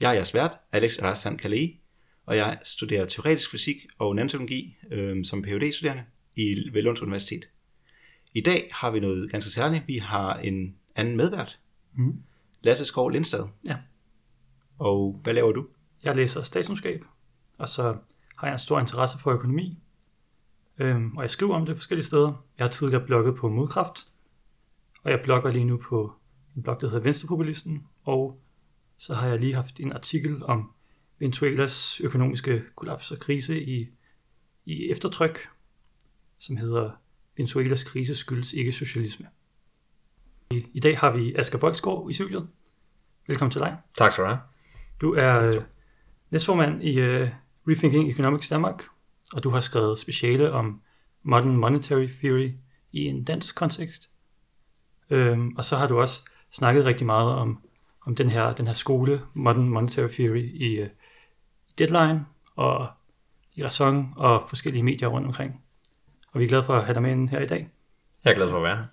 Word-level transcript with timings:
Jeg 0.00 0.10
er 0.10 0.14
jeres 0.14 0.34
vært, 0.34 0.58
Alex 0.72 1.02
Rastan 1.02 1.36
Kalei, 1.36 1.80
og 2.26 2.36
jeg 2.36 2.58
studerer 2.62 3.06
teoretisk 3.06 3.50
fysik 3.50 3.86
og 3.98 4.14
nanotologi 4.16 4.76
øh, 4.90 5.24
som 5.24 5.42
phd 5.42 5.72
studerende 5.72 6.04
i 6.36 6.70
ved 6.72 6.82
Lunds 6.82 7.02
Universitet. 7.02 7.48
I 8.34 8.40
dag 8.40 8.68
har 8.72 8.90
vi 8.90 9.00
noget 9.00 9.30
ganske 9.30 9.50
særligt. 9.50 9.86
Vi 9.86 9.98
har 9.98 10.36
en 10.36 10.76
anden 10.96 11.16
medvært, 11.16 11.60
mm. 11.94 12.22
Lasse 12.62 12.84
Skov 12.84 13.10
Lindstad. 13.10 13.44
Ja. 13.66 13.76
Og 14.78 15.20
hvad 15.22 15.34
laver 15.34 15.52
du? 15.52 15.66
Jeg 16.04 16.16
læser 16.16 16.42
statskundskab, 16.42 17.04
og 17.58 17.68
så 17.68 17.96
har 18.36 18.46
jeg 18.46 18.52
en 18.52 18.58
stor 18.58 18.80
interesse 18.80 19.18
for 19.18 19.30
økonomi. 19.30 19.78
Øhm, 20.78 21.16
og 21.16 21.22
jeg 21.22 21.30
skriver 21.30 21.54
om 21.54 21.66
det 21.66 21.76
forskellige 21.76 22.06
steder. 22.06 22.44
Jeg 22.58 22.64
har 22.64 22.70
tidligere 22.70 23.06
blogget 23.06 23.36
på 23.36 23.48
Modkraft, 23.48 24.08
og 25.02 25.10
jeg 25.10 25.20
blogger 25.24 25.50
lige 25.50 25.64
nu 25.64 25.76
på 25.76 26.14
en 26.56 26.62
blog, 26.62 26.80
der 26.80 26.88
hedder 26.88 27.02
Venstrepopulisten, 27.02 27.86
og 28.04 28.40
så 28.98 29.14
har 29.14 29.28
jeg 29.28 29.38
lige 29.38 29.54
haft 29.54 29.80
en 29.80 29.92
artikel 29.92 30.44
om 30.44 30.72
Venezuelas 31.18 32.00
økonomiske 32.00 32.62
kollaps 32.76 33.10
og 33.10 33.18
krise 33.18 33.62
i, 33.62 33.88
i 34.64 34.90
eftertryk, 34.90 35.48
som 36.38 36.56
hedder 36.56 36.90
Venezuelas 37.36 37.84
krise 37.84 38.14
skyldes 38.14 38.52
ikke 38.52 38.72
socialisme. 38.72 39.26
I, 40.50 40.66
I 40.74 40.80
dag 40.80 40.98
har 40.98 41.16
vi 41.16 41.34
Asger 41.34 41.58
Voldsgaard 41.58 42.06
i 42.10 42.12
studiet. 42.12 42.48
Velkommen 43.26 43.50
til 43.50 43.60
dig. 43.60 43.76
Tak 43.98 44.12
skal 44.12 44.24
du 44.24 44.28
have. 44.28 44.40
Du 45.00 45.14
er 45.14 45.62
næstformand 46.30 46.82
i 46.82 47.00
uh, 47.00 47.28
Rethinking 47.68 48.10
Economics 48.10 48.48
Danmark, 48.48 48.84
og 49.32 49.42
du 49.42 49.50
har 49.50 49.60
skrevet 49.60 49.98
speciale 49.98 50.52
om 50.52 50.80
Modern 51.22 51.56
Monetary 51.56 52.06
Theory 52.06 52.50
i 52.92 53.04
en 53.04 53.24
dansk 53.24 53.56
kontekst. 53.56 54.10
Øhm, 55.10 55.56
og 55.56 55.64
så 55.64 55.76
har 55.76 55.86
du 55.86 56.00
også 56.00 56.20
snakket 56.50 56.84
rigtig 56.84 57.06
meget 57.06 57.32
om, 57.32 57.60
om 58.06 58.14
den, 58.14 58.30
her, 58.30 58.52
den 58.52 58.66
her 58.66 58.74
skole, 58.74 59.20
Modern 59.34 59.68
Monetary 59.68 60.08
Theory, 60.08 60.50
i 60.54 60.82
uh, 60.82 60.88
Deadline 61.78 62.24
og 62.56 62.88
i 63.56 63.64
Raison 63.64 64.12
og 64.16 64.44
forskellige 64.48 64.82
medier 64.82 65.08
rundt 65.08 65.26
omkring. 65.26 65.60
Og 66.32 66.40
vi 66.40 66.44
er 66.44 66.48
glade 66.48 66.64
for 66.64 66.74
at 66.74 66.84
have 66.84 66.94
dig 66.94 67.02
med 67.02 67.28
her 67.28 67.40
i 67.40 67.46
dag. 67.46 67.68
Jeg 68.24 68.30
er 68.30 68.34
glad 68.34 68.50
for 68.50 68.56
at 68.56 68.62
være 68.62 68.76
her. 68.76 68.84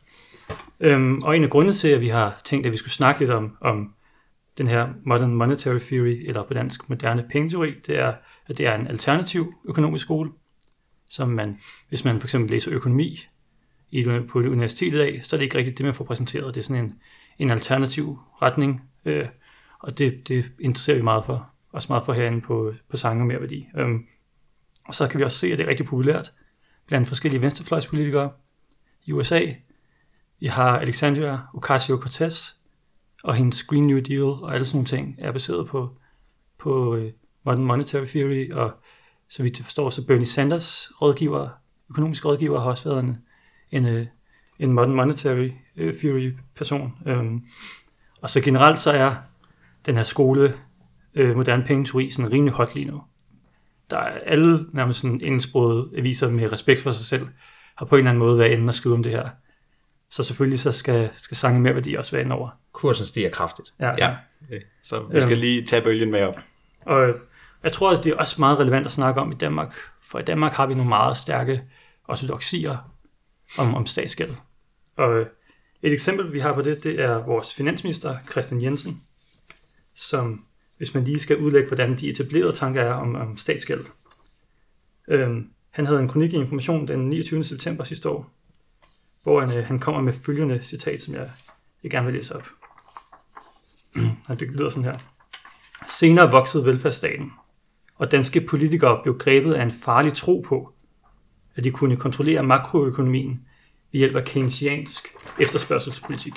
Øhm, 0.80 1.22
og 1.22 1.36
en 1.36 1.44
af 1.44 1.50
grundene 1.50 1.74
til, 1.74 1.88
at 1.88 2.02
vi 2.02 2.08
har 2.08 2.42
tænkt, 2.44 2.66
at 2.66 2.72
vi 2.72 2.78
skulle 2.78 2.94
snakke 2.94 3.20
lidt 3.20 3.32
om, 3.32 3.58
om 3.62 3.94
den 4.58 4.68
her 4.68 4.88
Modern 5.06 5.36
Monetary 5.36 5.80
Theory, 5.80 6.26
eller 6.28 6.44
på 6.44 6.54
dansk 6.54 6.90
moderne 6.90 7.26
pengeteori, 7.32 7.74
det 7.88 8.00
er, 8.00 8.14
at 8.48 8.58
det 8.58 8.68
er 8.68 8.76
en 8.76 8.88
alternativ 8.88 9.54
økonomisk 9.66 10.06
skole, 10.06 10.32
som 11.10 11.30
man, 11.30 11.60
hvis 11.90 12.06
man 12.06 12.20
for 12.20 12.26
eksempel 12.26 12.52
læser 12.52 12.74
økonomi 12.74 13.20
i, 13.92 14.04
på 14.04 14.40
universitetet 14.40 15.00
af, 15.00 15.20
så 15.24 15.36
er 15.36 15.38
det 15.38 15.44
ikke 15.44 15.58
rigtigt 15.58 15.78
det, 15.78 15.86
man 15.86 15.94
får 15.94 16.06
præsenteret. 16.06 16.56
Det 16.56 16.62
er 16.62 16.66
sådan 16.66 16.86
en, 16.86 16.94
en 17.40 17.52
alternativ 17.52 18.20
retning, 18.42 18.82
øh, 19.06 19.28
og 19.80 19.98
det, 19.98 20.28
det 20.28 20.46
interesserer 20.60 20.98
vi 20.98 21.04
meget 21.04 21.26
for, 21.26 21.50
også 21.72 21.88
meget 21.90 22.06
for 22.06 22.14
herinde 22.14 22.42
på, 22.42 22.74
på 22.90 22.98
sange 22.98 23.24
og 23.24 23.28
mere 23.28 23.40
værdi. 23.40 23.68
Øhm, 23.78 24.06
og 24.88 24.96
så 24.96 25.08
kan 25.08 25.20
vi 25.20 25.26
også 25.26 25.38
se, 25.38 25.48
at 25.48 25.58
det 25.58 25.64
er 25.64 25.70
rigtig 25.70 25.86
populært 25.86 26.34
blandt 26.88 27.08
forskellige 27.08 27.42
venstrefløjspolitikere 27.42 28.32
i 29.06 29.12
USA. 29.12 29.42
Vi 30.40 30.48
har 30.48 30.80
Alexandria 30.80 31.40
Ocasio-Cortez, 31.56 32.56
og 33.24 33.36
hendes 33.36 33.64
Green 33.64 33.88
New 33.88 34.00
Deal 34.00 34.24
og 34.24 34.54
alle 34.54 34.66
sådan 34.66 34.78
nogle 34.78 34.88
ting 34.88 35.16
er 35.18 35.32
baseret 35.32 35.68
på, 35.68 35.98
på 36.58 36.96
uh, 36.96 37.04
Modern 37.46 37.66
Monetary 37.66 38.06
Theory, 38.06 38.52
og 38.52 38.72
så 39.30 39.44
vidt 39.44 39.60
jeg 39.60 39.66
forstår, 39.66 39.90
så 39.90 40.06
Bernie 40.08 40.26
Sanders 40.26 40.92
rådgiver, 41.02 41.50
økonomisk 41.90 42.26
rådgiver, 42.26 42.60
har 42.60 42.70
også 42.70 42.90
været 42.90 43.04
en, 43.04 43.18
en, 43.72 43.86
øh, 43.86 44.06
en 44.60 44.74
Modern 44.74 44.96
Monetary 44.96 45.50
øh, 45.78 45.94
Theory 45.94 46.32
person. 46.56 46.94
Øhm, 47.06 47.42
og 48.24 48.30
så 48.30 48.42
generelt 48.42 48.80
så 48.80 48.92
er 48.92 49.16
den 49.86 49.96
her 49.96 50.04
skole, 50.04 50.54
uh, 51.20 51.36
moderne 51.36 51.64
pengeteori, 51.64 52.12
sådan 52.12 52.32
rimelig 52.32 52.54
hot 52.54 52.76
lige 52.76 52.86
nu. 52.86 53.04
Der 53.90 53.98
er 53.98 54.20
alle 54.26 54.66
nærmest 54.74 55.00
sådan 55.00 55.22
engelsksprogede 55.24 55.90
aviser 55.98 56.30
med 56.30 56.52
respekt 56.52 56.82
for 56.82 56.92
sig 56.92 57.06
selv, 57.06 57.28
har 57.76 57.86
på 57.86 57.96
en 57.96 58.00
eller 58.00 58.10
anden 58.10 58.20
måde 58.20 58.40
været 58.40 58.52
inde 58.52 58.70
og 58.70 58.74
skrive 58.74 58.96
om 58.96 59.04
det 59.04 59.12
her. 59.12 59.30
Så 60.10 60.24
selvfølgelig 60.24 60.60
så 60.60 60.72
skal, 60.72 61.10
skal 61.16 61.38
sange 61.38 61.60
mere 61.60 61.76
værdi 61.76 61.96
også 61.96 62.12
være 62.12 62.22
inde 62.22 62.36
over. 62.36 62.50
Kursen 62.72 63.06
stiger 63.06 63.30
kraftigt. 63.30 63.74
Ja, 63.80 63.92
ja. 63.98 64.16
Okay. 64.48 64.62
så 64.84 65.04
vi 65.12 65.22
skal 65.22 65.32
øhm, 65.32 65.42
lige 65.42 65.66
tage 65.66 65.82
bølgen 65.82 66.12
med 66.12 66.24
op. 66.24 66.40
Og 66.86 67.14
jeg 67.64 67.72
tror, 67.72 67.92
at 67.92 68.04
det 68.04 68.12
er 68.12 68.18
også 68.18 68.36
meget 68.40 68.60
relevant 68.60 68.86
at 68.86 68.92
snakke 68.92 69.22
om 69.22 69.32
i 69.32 69.36
Danmark, 69.36 69.76
for 70.04 70.20
i 70.20 70.24
Danmark 70.24 70.54
har 70.54 70.66
vi 70.66 70.74
nogle 70.74 70.90
meget 70.90 71.18
stærke 71.18 71.64
ortodoxier 72.08 72.92
om, 73.60 73.76
om 73.76 73.86
statsgæld. 73.86 74.32
Og 74.98 75.26
et 75.84 75.94
eksempel, 75.94 76.34
vi 76.34 76.40
har 76.40 76.54
på 76.54 76.62
det, 76.62 76.84
det 76.84 77.00
er 77.00 77.26
vores 77.26 77.54
finansminister, 77.54 78.18
Christian 78.32 78.62
Jensen, 78.62 79.02
som, 79.96 80.46
hvis 80.78 80.94
man 80.94 81.04
lige 81.04 81.20
skal 81.20 81.38
udlægge, 81.38 81.68
hvordan 81.68 81.98
de 81.98 82.10
etablerede 82.10 82.52
tanker 82.52 82.82
er 82.82 82.94
om, 82.94 83.16
om 83.16 83.38
statsgæld. 83.38 83.86
Øhm, 85.08 85.50
han 85.70 85.86
havde 85.86 86.00
en 86.00 86.08
kronik 86.08 86.34
i 86.34 86.36
Information 86.36 86.88
den 86.88 87.10
29. 87.10 87.44
september 87.44 87.84
sidste 87.84 88.10
år, 88.10 88.34
hvor 89.24 89.42
han, 89.42 89.58
øh, 89.58 89.66
han 89.66 89.80
kommer 89.80 90.02
med 90.02 90.14
følgende 90.14 90.64
citat, 90.64 91.02
som 91.02 91.14
jeg, 91.14 91.30
jeg 91.84 91.92
gerne 91.92 92.06
vil 92.06 92.16
læse 92.16 92.36
op. 92.36 92.48
Og 94.30 94.40
det 94.40 94.48
lyder 94.48 94.70
sådan 94.70 94.84
her. 94.84 94.98
Senere 95.88 96.32
voksede 96.32 96.66
velfærdsstaten, 96.66 97.32
og 97.96 98.12
danske 98.12 98.42
politikere 98.42 99.00
blev 99.04 99.18
grebet 99.18 99.54
af 99.54 99.64
en 99.64 99.72
farlig 99.72 100.14
tro 100.14 100.46
på, 100.48 100.74
at 101.56 101.64
de 101.64 101.72
kunne 101.72 101.98
kontrollere 101.98 102.44
makroøkonomien 102.44 103.48
ved 103.94 104.00
hjælp 104.00 104.16
af 104.16 104.26
keynesiansk 104.26 105.08
efterspørgselspolitik. 105.40 106.34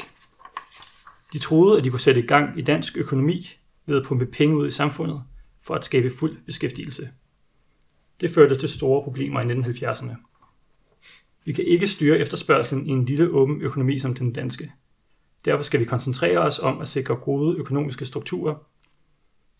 De 1.33 1.39
troede, 1.39 1.79
at 1.79 1.85
de 1.85 1.91
kunne 1.91 2.01
sætte 2.01 2.21
i 2.21 2.27
gang 2.27 2.59
i 2.59 2.63
dansk 2.63 2.97
økonomi 2.97 3.59
ved 3.87 3.97
at 3.97 4.07
pumpe 4.07 4.27
penge 4.27 4.57
ud 4.57 4.67
i 4.67 4.71
samfundet 4.71 5.23
for 5.63 5.75
at 5.75 5.85
skabe 5.85 6.11
fuld 6.11 6.39
beskæftigelse. 6.47 7.11
Det 8.21 8.31
førte 8.31 8.55
til 8.55 8.69
store 8.69 9.03
problemer 9.03 9.41
i 9.41 9.45
1970'erne. 9.45 10.15
Vi 11.45 11.53
kan 11.53 11.65
ikke 11.65 11.87
styre 11.87 12.19
efterspørgselen 12.19 12.87
i 12.87 12.91
en 12.91 13.05
lille 13.05 13.31
åben 13.31 13.63
økonomi 13.63 13.99
som 13.99 14.15
den 14.15 14.33
danske. 14.33 14.73
Derfor 15.45 15.63
skal 15.63 15.81
vi 15.81 15.85
koncentrere 15.85 16.39
os 16.39 16.59
om 16.59 16.81
at 16.81 16.89
sikre 16.89 17.17
gode 17.17 17.59
økonomiske 17.59 18.05
strukturer. 18.05 18.55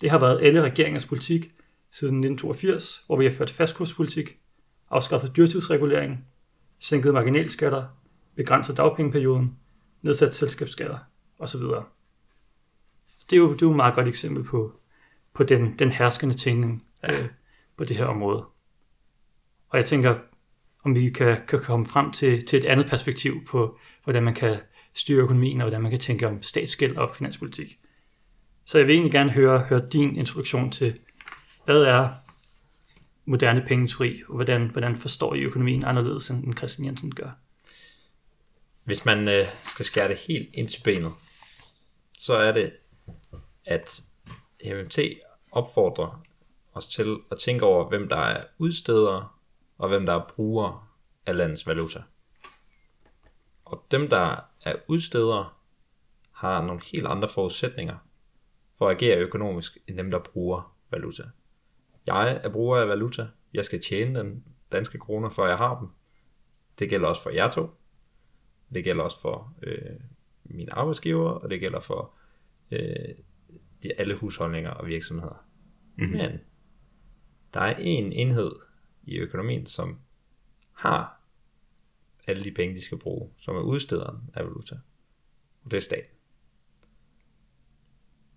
Det 0.01 0.11
har 0.11 0.19
været 0.19 0.41
alle 0.43 0.63
regeringers 0.63 1.07
politik 1.07 1.43
siden 1.91 2.25
1982, 2.25 3.03
hvor 3.07 3.17
vi 3.17 3.25
har 3.25 3.33
ført 3.33 3.51
fastkurspolitik, 3.51 4.37
afskaffet 4.91 5.37
dyrtidsregulering, 5.37 6.25
sænket 6.79 7.15
marginalskatter, 7.15 7.87
begrænset 8.37 8.77
dagpengeperioden, 8.77 9.57
nedsat 10.03 10.35
selskabsskatter 10.35 10.99
osv. 11.39 11.61
Det 13.31 13.37
er 13.37 13.37
jo, 13.37 13.53
det 13.53 13.63
er 13.63 13.67
jo 13.67 13.71
et 13.71 13.77
meget 13.77 13.95
godt 13.95 14.09
eksempel 14.09 14.45
på, 14.45 14.73
på 15.35 15.45
den, 15.45 15.79
den 15.79 15.91
herskende 15.91 16.35
tænkning 16.35 16.85
ja. 17.03 17.21
øh, 17.21 17.29
på 17.77 17.85
det 17.85 17.97
her 17.97 18.05
område. 18.05 18.45
Og 19.69 19.79
jeg 19.79 19.85
tænker, 19.85 20.19
om 20.85 20.95
vi 20.95 21.11
kan, 21.11 21.39
kan 21.49 21.63
komme 21.63 21.87
frem 21.87 22.13
til, 22.13 22.47
til 22.47 22.59
et 22.59 22.65
andet 22.65 22.87
perspektiv 22.87 23.45
på, 23.47 23.79
hvordan 24.05 24.23
man 24.23 24.35
kan 24.35 24.59
styre 24.95 25.23
økonomien, 25.23 25.61
og 25.61 25.65
hvordan 25.65 25.83
man 25.83 25.91
kan 25.91 26.01
tænke 26.01 26.27
om 26.27 26.43
statsgæld 26.43 26.97
og 26.97 27.15
finanspolitik. 27.15 27.79
Så 28.65 28.79
jeg 28.79 28.87
vil 28.87 28.95
egentlig 28.95 29.13
gerne 29.13 29.31
høre, 29.31 29.59
høre 29.59 29.89
din 29.93 30.17
introduktion 30.17 30.71
til, 30.71 30.99
hvad 31.65 31.83
er 31.83 32.09
moderne 33.27 33.65
pengeteori, 33.69 34.23
og 34.29 34.35
hvordan, 34.35 34.71
hvordan 34.71 34.97
forstår 34.97 35.35
I 35.35 35.41
økonomien 35.41 35.85
anderledes, 35.85 36.31
end 36.31 36.57
Christian 36.57 36.87
Jensen 36.87 37.15
gør? 37.15 37.31
Hvis 38.85 39.05
man 39.05 39.29
øh, 39.29 39.47
skal 39.65 39.85
skære 39.85 40.09
det 40.09 40.17
helt 40.17 40.49
ind 40.55 40.69
til 40.69 40.83
benet, 40.83 41.13
så 42.19 42.37
er 42.37 42.53
det, 42.53 42.73
at 43.65 44.01
MMT 44.65 44.99
opfordrer 45.53 46.23
os 46.75 46.89
til 46.89 47.17
at 47.31 47.39
tænke 47.39 47.65
over, 47.65 47.89
hvem 47.89 48.09
der 48.09 48.17
er 48.17 48.45
udstedere 48.59 49.29
og 49.79 49.89
hvem 49.89 50.07
der 50.07 50.13
er 50.13 50.29
brugere 50.29 50.81
af 51.27 51.37
landets 51.37 51.67
valuta. 51.67 52.03
Og 53.65 53.87
dem, 53.91 54.09
der 54.09 54.37
er 54.63 54.75
udstedere, 54.89 55.49
har 56.33 56.63
nogle 56.63 56.83
helt 56.93 57.07
andre 57.07 57.29
forudsætninger 57.29 57.97
for 58.79 58.89
at 58.89 58.97
agere 58.97 59.19
økonomisk, 59.19 59.79
end 59.87 59.99
dem, 59.99 60.11
der 60.11 60.19
bruger 60.19 60.77
valuta. 60.91 61.23
Jeg 62.07 62.41
er 62.45 62.49
bruger 62.49 62.79
af 62.79 62.89
valuta. 62.89 63.27
Jeg 63.55 63.65
skal 63.65 63.83
tjene 63.83 64.19
den 64.19 64.45
danske 64.73 64.99
kroner, 64.99 65.29
før 65.29 65.47
jeg 65.47 65.57
har 65.59 65.79
dem. 65.81 65.89
Det 66.79 66.91
gælder 66.91 67.09
også 67.09 67.23
for 67.23 67.31
jer 67.31 67.51
to. 67.51 67.71
Det 68.75 68.85
gælder 68.85 69.03
også 69.05 69.21
for 69.21 69.55
øh, 69.63 70.01
mine 70.45 70.75
arbejdsgiver, 70.75 71.31
og 71.31 71.51
det 71.51 71.61
gælder 71.61 71.81
for 71.81 72.15
øh, 72.71 73.15
de, 73.83 73.93
alle 73.99 74.17
husholdninger 74.17 74.71
og 74.71 74.87
virksomheder. 74.87 75.47
Mm-hmm. 75.97 76.17
Men 76.17 76.41
der 77.55 77.61
er 77.61 77.77
en 77.77 78.13
enhed 78.13 78.53
i 79.03 79.17
økonomien, 79.17 79.67
som 79.67 80.01
har 80.73 81.21
alle 82.27 82.45
de 82.45 82.51
penge, 82.51 82.77
de 82.77 82.83
skal 82.83 82.99
bruge, 82.99 83.31
som 83.37 83.57
er 83.57 83.61
udstederen 83.61 84.31
af 84.35 84.45
valuta. 84.45 84.75
Og 85.65 85.71
det 85.71 85.77
er 85.77 85.81
staten. 85.81 86.17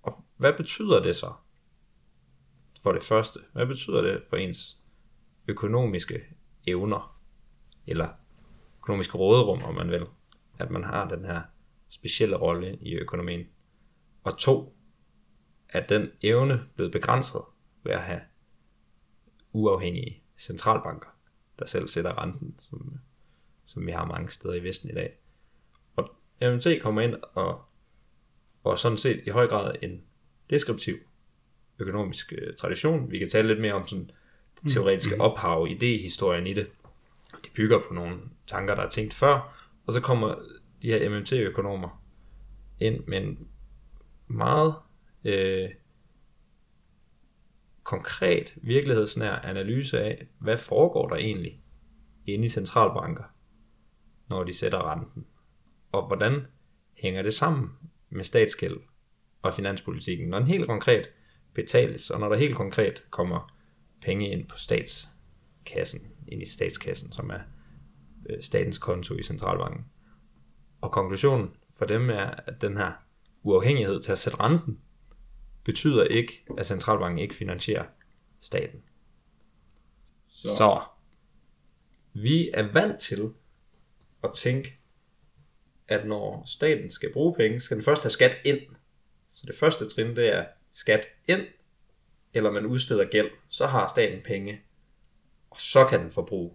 Og 0.01 0.25
hvad 0.38 0.54
betyder 0.54 1.04
det 1.04 1.15
så? 1.15 1.33
For 2.83 2.91
det 2.91 3.03
første, 3.03 3.39
hvad 3.53 3.65
betyder 3.65 4.01
det 4.01 4.23
for 4.29 4.37
ens 4.37 4.79
økonomiske 5.47 6.21
evner, 6.67 7.19
eller 7.87 8.09
økonomiske 8.77 9.17
råderum, 9.17 9.63
om 9.63 9.75
man 9.75 9.91
vil, 9.91 10.05
at 10.59 10.71
man 10.71 10.83
har 10.83 11.07
den 11.07 11.25
her 11.25 11.41
specielle 11.89 12.35
rolle 12.35 12.77
i 12.81 12.93
økonomien? 12.93 13.47
Og 14.23 14.37
to, 14.37 14.75
at 15.69 15.89
den 15.89 16.11
evne 16.21 16.65
blevet 16.75 16.91
begrænset 16.91 17.41
ved 17.83 17.91
at 17.91 18.01
have 18.01 18.21
uafhængige 19.53 20.23
centralbanker, 20.37 21.09
der 21.59 21.65
selv 21.65 21.87
sætter 21.87 22.21
renten, 22.23 22.55
som, 22.59 22.99
som 23.65 23.85
vi 23.85 23.91
har 23.91 24.05
mange 24.05 24.29
steder 24.29 24.53
i 24.53 24.63
Vesten 24.63 24.89
i 24.89 24.93
dag. 24.93 25.17
Og 25.95 26.15
MMT 26.41 26.67
kommer 26.81 27.01
ind 27.01 27.15
og, 27.33 27.61
og 28.63 28.79
sådan 28.79 28.97
set 28.97 29.23
i 29.25 29.29
høj 29.29 29.47
grad 29.47 29.75
en 29.81 30.03
deskriptiv 30.49 31.08
økonomisk 31.79 32.33
uh, 32.37 32.55
tradition. 32.55 33.11
Vi 33.11 33.19
kan 33.19 33.29
tale 33.29 33.47
lidt 33.47 33.61
mere 33.61 33.73
om 33.73 33.87
sådan 33.87 34.11
det 34.63 34.71
teoretiske 34.71 35.15
mm. 35.15 35.21
ophav, 35.21 35.67
idéhistorien 35.69 36.47
i 36.47 36.53
det. 36.53 36.67
Det 37.43 37.51
bygger 37.55 37.79
på 37.87 37.93
nogle 37.93 38.17
tanker, 38.47 38.75
der 38.75 38.81
er 38.81 38.89
tænkt 38.89 39.13
før, 39.13 39.65
og 39.87 39.93
så 39.93 40.01
kommer 40.01 40.35
de 40.81 40.87
her 40.87 41.09
MMT-økonomer 41.09 42.03
ind 42.79 43.03
med 43.07 43.17
en 43.17 43.47
meget 44.27 44.73
øh, 45.25 45.69
konkret, 47.83 48.53
virkelighedsnær 48.55 49.35
analyse 49.35 49.99
af, 49.99 50.27
hvad 50.39 50.57
foregår 50.57 51.07
der 51.07 51.15
egentlig 51.15 51.61
inde 52.25 52.45
i 52.45 52.49
centralbanker, 52.49 53.23
når 54.29 54.43
de 54.43 54.53
sætter 54.53 54.91
renten, 54.91 55.25
og 55.91 56.07
hvordan 56.07 56.47
hænger 56.97 57.21
det 57.21 57.33
sammen 57.33 57.69
med 58.09 58.23
statsgæld 58.23 58.77
og 59.41 59.53
finanspolitikken, 59.53 60.27
når 60.27 60.39
den 60.39 60.47
helt 60.47 60.67
konkret 60.67 61.09
betales, 61.54 62.10
og 62.10 62.19
når 62.19 62.30
der 62.30 62.36
helt 62.36 62.56
konkret 62.56 63.06
kommer 63.10 63.56
penge 64.01 64.30
ind 64.30 64.48
på 64.48 64.57
statskassen, 64.57 66.07
ind 66.28 66.42
i 66.42 66.46
statskassen, 66.46 67.12
som 67.12 67.30
er 67.30 67.40
øh, 68.30 68.42
statens 68.42 68.78
konto 68.78 69.16
i 69.16 69.24
centralbanken. 69.24 69.86
Og 70.81 70.92
konklusionen 70.92 71.50
for 71.78 71.86
dem 71.86 72.10
er, 72.10 72.25
at 72.48 72.62
den 72.62 72.78
her 72.78 72.92
uafhængighed 73.44 74.01
til 74.01 74.12
at 74.12 74.18
sætte 74.18 74.40
renten, 74.40 74.80
betyder 75.63 76.04
ikke, 76.04 76.46
at 76.57 76.68
centralbanken 76.68 77.19
ikke 77.19 77.36
finansierer 77.36 77.86
staten. 78.40 78.84
Så. 80.28 80.48
Så 80.48 80.81
vi 82.13 82.50
er 82.54 82.72
vant 82.74 83.00
til 83.00 83.34
at 84.24 84.30
tænke, 84.36 84.80
at 85.88 86.07
når 86.07 86.44
staten 86.46 86.92
skal 86.92 87.13
bruge 87.13 87.36
penge, 87.36 87.62
skal 87.62 87.78
den 87.78 87.84
først 87.84 88.04
have 88.04 88.10
skat 88.10 88.38
ind. 88.46 88.60
Så 89.31 89.46
det 89.48 89.56
første 89.56 89.90
trin, 89.90 90.16
det 90.16 90.36
er 90.36 90.46
skat 90.71 91.07
ind, 91.27 91.42
eller 92.33 92.51
man 92.51 92.66
udsteder 92.66 93.06
gæld, 93.06 93.30
så 93.48 93.66
har 93.66 93.88
staten 93.88 94.21
penge, 94.25 94.62
og 95.50 95.60
så 95.60 95.86
kan 95.86 96.00
den 96.00 96.12
forbruge. 96.12 96.51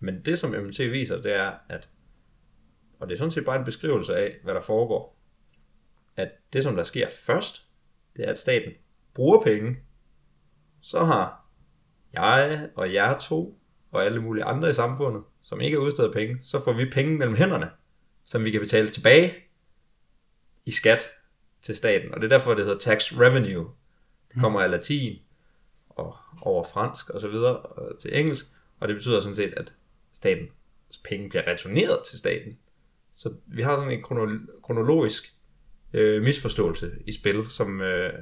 Men 0.00 0.24
det 0.24 0.38
som 0.38 0.50
MMT 0.50 0.78
viser, 0.78 1.22
det 1.22 1.32
er, 1.32 1.52
at, 1.68 1.90
og 2.98 3.08
det 3.08 3.14
er 3.14 3.18
sådan 3.18 3.30
set 3.30 3.44
bare 3.44 3.58
en 3.58 3.64
beskrivelse 3.64 4.16
af, 4.16 4.36
hvad 4.42 4.54
der 4.54 4.60
foregår, 4.60 5.18
at 6.16 6.30
det 6.52 6.62
som 6.62 6.76
der 6.76 6.84
sker 6.84 7.08
først, 7.08 7.66
det 8.16 8.24
er 8.24 8.30
at 8.30 8.38
staten 8.38 8.72
bruger 9.14 9.42
penge, 9.42 9.76
så 10.80 11.04
har 11.04 11.46
jeg 12.12 12.70
og 12.74 12.94
jer 12.94 13.18
to 13.18 13.60
og 13.90 14.04
alle 14.04 14.22
mulige 14.22 14.44
andre 14.44 14.68
i 14.68 14.72
samfundet, 14.72 15.22
som 15.42 15.60
ikke 15.60 15.76
har 15.76 15.84
udstedet 15.84 16.12
penge, 16.12 16.42
så 16.42 16.64
får 16.64 16.72
vi 16.72 16.90
penge 16.90 17.18
mellem 17.18 17.36
hænderne, 17.36 17.70
som 18.24 18.44
vi 18.44 18.50
kan 18.50 18.60
betale 18.60 18.88
tilbage 18.88 19.34
i 20.64 20.70
skat 20.70 21.08
til 21.62 21.76
staten. 21.76 22.14
Og 22.14 22.20
det 22.20 22.32
er 22.32 22.38
derfor, 22.38 22.54
det 22.54 22.64
hedder 22.64 22.78
tax 22.78 23.12
revenue. 23.12 23.70
Det 24.28 24.40
kommer 24.40 24.60
af 24.60 24.70
latin 24.70 25.18
og 25.88 26.16
over 26.40 26.64
fransk 26.64 27.10
og 27.10 27.20
så 27.20 27.28
videre 27.28 27.56
og 27.56 27.98
til 27.98 28.18
engelsk, 28.18 28.46
og 28.80 28.88
det 28.88 28.96
betyder 28.96 29.20
sådan 29.20 29.36
set, 29.36 29.54
at 29.56 29.74
statens 30.12 30.98
penge 31.04 31.28
bliver 31.28 31.46
returneret 31.46 31.98
til 32.04 32.18
staten. 32.18 32.58
Så 33.12 33.34
vi 33.46 33.62
har 33.62 33.76
sådan 33.76 33.92
en 33.92 34.02
kronologisk 34.62 35.34
øh, 35.92 36.22
misforståelse 36.22 36.92
i 37.06 37.12
spil, 37.12 37.50
som, 37.50 37.80
øh, 37.80 38.12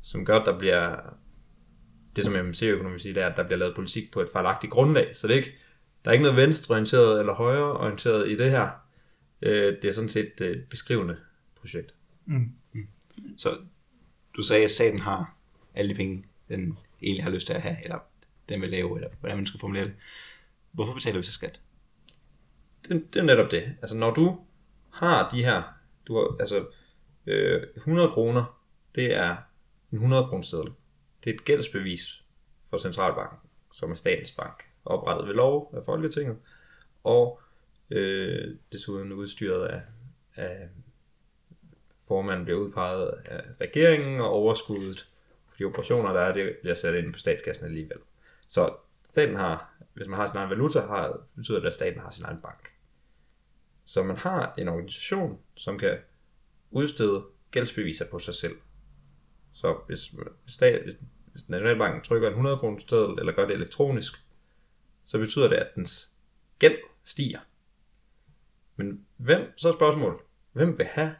som 0.00 0.24
gør, 0.24 0.38
at 0.38 0.46
der 0.46 0.58
bliver 0.58 0.96
det, 2.16 2.24
som 2.24 2.32
MMC-økonomi 2.32 2.98
siger, 2.98 3.14
det 3.14 3.22
er, 3.22 3.26
at 3.26 3.36
der 3.36 3.42
bliver 3.42 3.58
lavet 3.58 3.74
politik 3.74 4.12
på 4.12 4.20
et 4.20 4.28
fejlagtigt 4.32 4.72
grundlag. 4.72 5.16
Så 5.16 5.26
det 5.26 5.34
er 5.34 5.38
ikke, 5.38 5.54
der 6.04 6.10
er 6.10 6.12
ikke 6.12 6.22
noget 6.22 6.36
venstreorienteret 6.36 7.20
eller 7.20 7.34
højreorienteret 7.34 8.28
i 8.28 8.36
det 8.36 8.50
her. 8.50 8.68
Øh, 9.42 9.76
det 9.82 9.84
er 9.84 9.92
sådan 9.92 10.08
set 10.08 10.40
et 10.40 10.64
beskrivende 10.70 11.16
projekt. 11.60 11.94
Mm. 12.26 12.52
Så 13.38 13.58
du 14.36 14.42
sagde, 14.42 14.64
at 14.64 14.70
staten 14.70 14.98
har 14.98 15.36
alle 15.74 15.90
de 15.90 15.94
penge, 15.94 16.24
den 16.48 16.78
egentlig 17.02 17.24
har 17.24 17.30
lyst 17.30 17.46
til 17.46 17.54
at 17.54 17.62
have, 17.62 17.76
eller 17.84 17.98
den 18.48 18.60
vil 18.60 18.70
lave, 18.70 18.96
eller 18.96 19.08
hvordan 19.20 19.36
man 19.36 19.46
skal 19.46 19.60
formulere 19.60 19.84
det. 19.84 19.94
Hvorfor 20.72 20.94
betaler 20.94 21.18
vi 21.18 21.22
så 21.22 21.32
skat? 21.32 21.60
Det, 22.88 23.14
det 23.14 23.20
er 23.20 23.24
netop 23.24 23.50
det. 23.50 23.76
Altså 23.82 23.96
når 23.96 24.10
du 24.14 24.40
har 24.90 25.28
de 25.28 25.44
her, 25.44 25.62
du 26.06 26.14
har, 26.14 26.36
altså 26.40 26.66
øh, 27.26 27.62
100 27.76 28.08
kroner, 28.08 28.60
det 28.94 29.14
er 29.14 29.36
en 29.92 29.98
100 29.98 30.26
kroner 30.26 30.42
seddel. 30.42 30.72
Det 31.24 31.30
er 31.30 31.34
et 31.34 31.44
gældsbevis 31.44 32.24
for 32.70 32.76
Centralbanken, 32.76 33.38
som 33.74 33.90
er 33.90 33.94
statens 33.94 34.32
bank, 34.32 34.64
oprettet 34.84 35.28
ved 35.28 35.34
lov 35.34 35.72
af 35.76 35.84
Folketinget, 35.84 36.36
og 37.04 37.40
øh, 37.90 38.56
desuden 38.72 39.12
udstyret 39.12 39.66
af, 39.66 39.82
af 40.34 40.68
formanden 42.08 42.44
bliver 42.44 42.60
udpeget 42.60 43.14
af 43.24 43.42
regeringen, 43.60 44.20
og 44.20 44.28
overskuddet 44.28 45.08
for 45.48 45.56
de 45.58 45.64
operationer, 45.64 46.12
der 46.12 46.20
er, 46.20 46.32
det 46.32 46.56
bliver 46.60 46.74
sat 46.74 46.94
ind 46.94 47.12
på 47.12 47.18
statskassen 47.18 47.66
alligevel. 47.66 47.98
Så 48.46 48.74
staten 49.10 49.36
har, 49.36 49.72
hvis 49.94 50.06
man 50.06 50.18
har 50.18 50.26
sin 50.26 50.36
egen 50.36 50.50
valuta, 50.50 50.80
har, 50.80 51.20
betyder 51.36 51.60
det, 51.60 51.66
at 51.66 51.74
staten 51.74 52.00
har 52.00 52.10
sin 52.10 52.24
egen 52.24 52.40
bank. 52.40 52.72
Så 53.84 54.02
man 54.02 54.16
har 54.16 54.54
en 54.58 54.68
organisation, 54.68 55.38
som 55.54 55.78
kan 55.78 55.98
udstede 56.70 57.24
gældsbeviser 57.50 58.04
på 58.10 58.18
sig 58.18 58.34
selv. 58.34 58.56
Så 59.52 59.78
hvis, 59.86 60.06
hvis, 60.44 60.54
stat, 60.54 60.82
hvis, 60.82 60.94
hvis 61.32 61.48
Nationalbanken 61.48 62.02
trykker 62.02 62.28
en 62.28 62.32
100 62.32 62.56
kroner 62.56 62.78
seddel, 62.88 63.18
eller 63.18 63.32
gør 63.32 63.46
det 63.46 63.54
elektronisk, 63.54 64.12
så 65.04 65.18
betyder 65.18 65.48
det, 65.48 65.56
at 65.56 65.74
dens 65.74 66.16
gæld 66.58 66.78
stiger. 67.04 67.40
Men 68.76 69.06
hvem, 69.16 69.52
så 69.56 69.68
er 69.68 69.72
spørgsmålet, 69.72 70.18
hvem 70.52 70.78
vil 70.78 70.86
have 70.86 71.14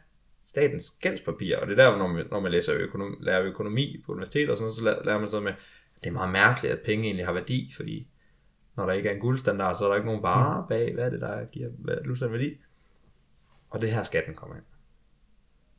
statens 0.49 0.91
gældspapir? 1.01 1.57
Og 1.57 1.67
det 1.67 1.79
er 1.79 1.89
der, 1.89 1.97
når 1.97 2.07
man, 2.07 2.27
når 2.31 2.39
man 2.39 2.51
læser 2.51 2.73
økonomi, 2.75 3.15
lærer 3.19 3.43
økonomi 3.43 4.03
på 4.05 4.11
universitet 4.11 4.49
og 4.49 4.57
sådan 4.57 4.63
noget, 4.63 4.75
så 4.75 5.03
lærer 5.05 5.19
man 5.19 5.27
sådan 5.27 5.43
med, 5.43 5.53
at 5.95 6.03
det 6.03 6.09
er 6.09 6.13
meget 6.13 6.31
mærkeligt, 6.31 6.73
at 6.73 6.81
penge 6.85 7.05
egentlig 7.05 7.25
har 7.25 7.33
værdi, 7.33 7.71
fordi 7.75 8.07
når 8.75 8.85
der 8.85 8.93
ikke 8.93 9.09
er 9.09 9.13
en 9.13 9.19
guldstandard, 9.19 9.75
så 9.75 9.85
er 9.85 9.89
der 9.89 9.95
ikke 9.95 10.05
nogen 10.05 10.23
varer 10.23 10.67
bag, 10.67 10.93
hvad 10.93 11.05
er 11.05 11.09
det, 11.09 11.21
der 11.21 11.45
giver 11.45 11.69
valuta 11.79 12.27
værdi. 12.27 12.57
Og 13.69 13.81
det 13.81 13.91
her 13.91 14.03
skatten 14.03 14.35
kommer 14.35 14.55
ind. 14.55 14.65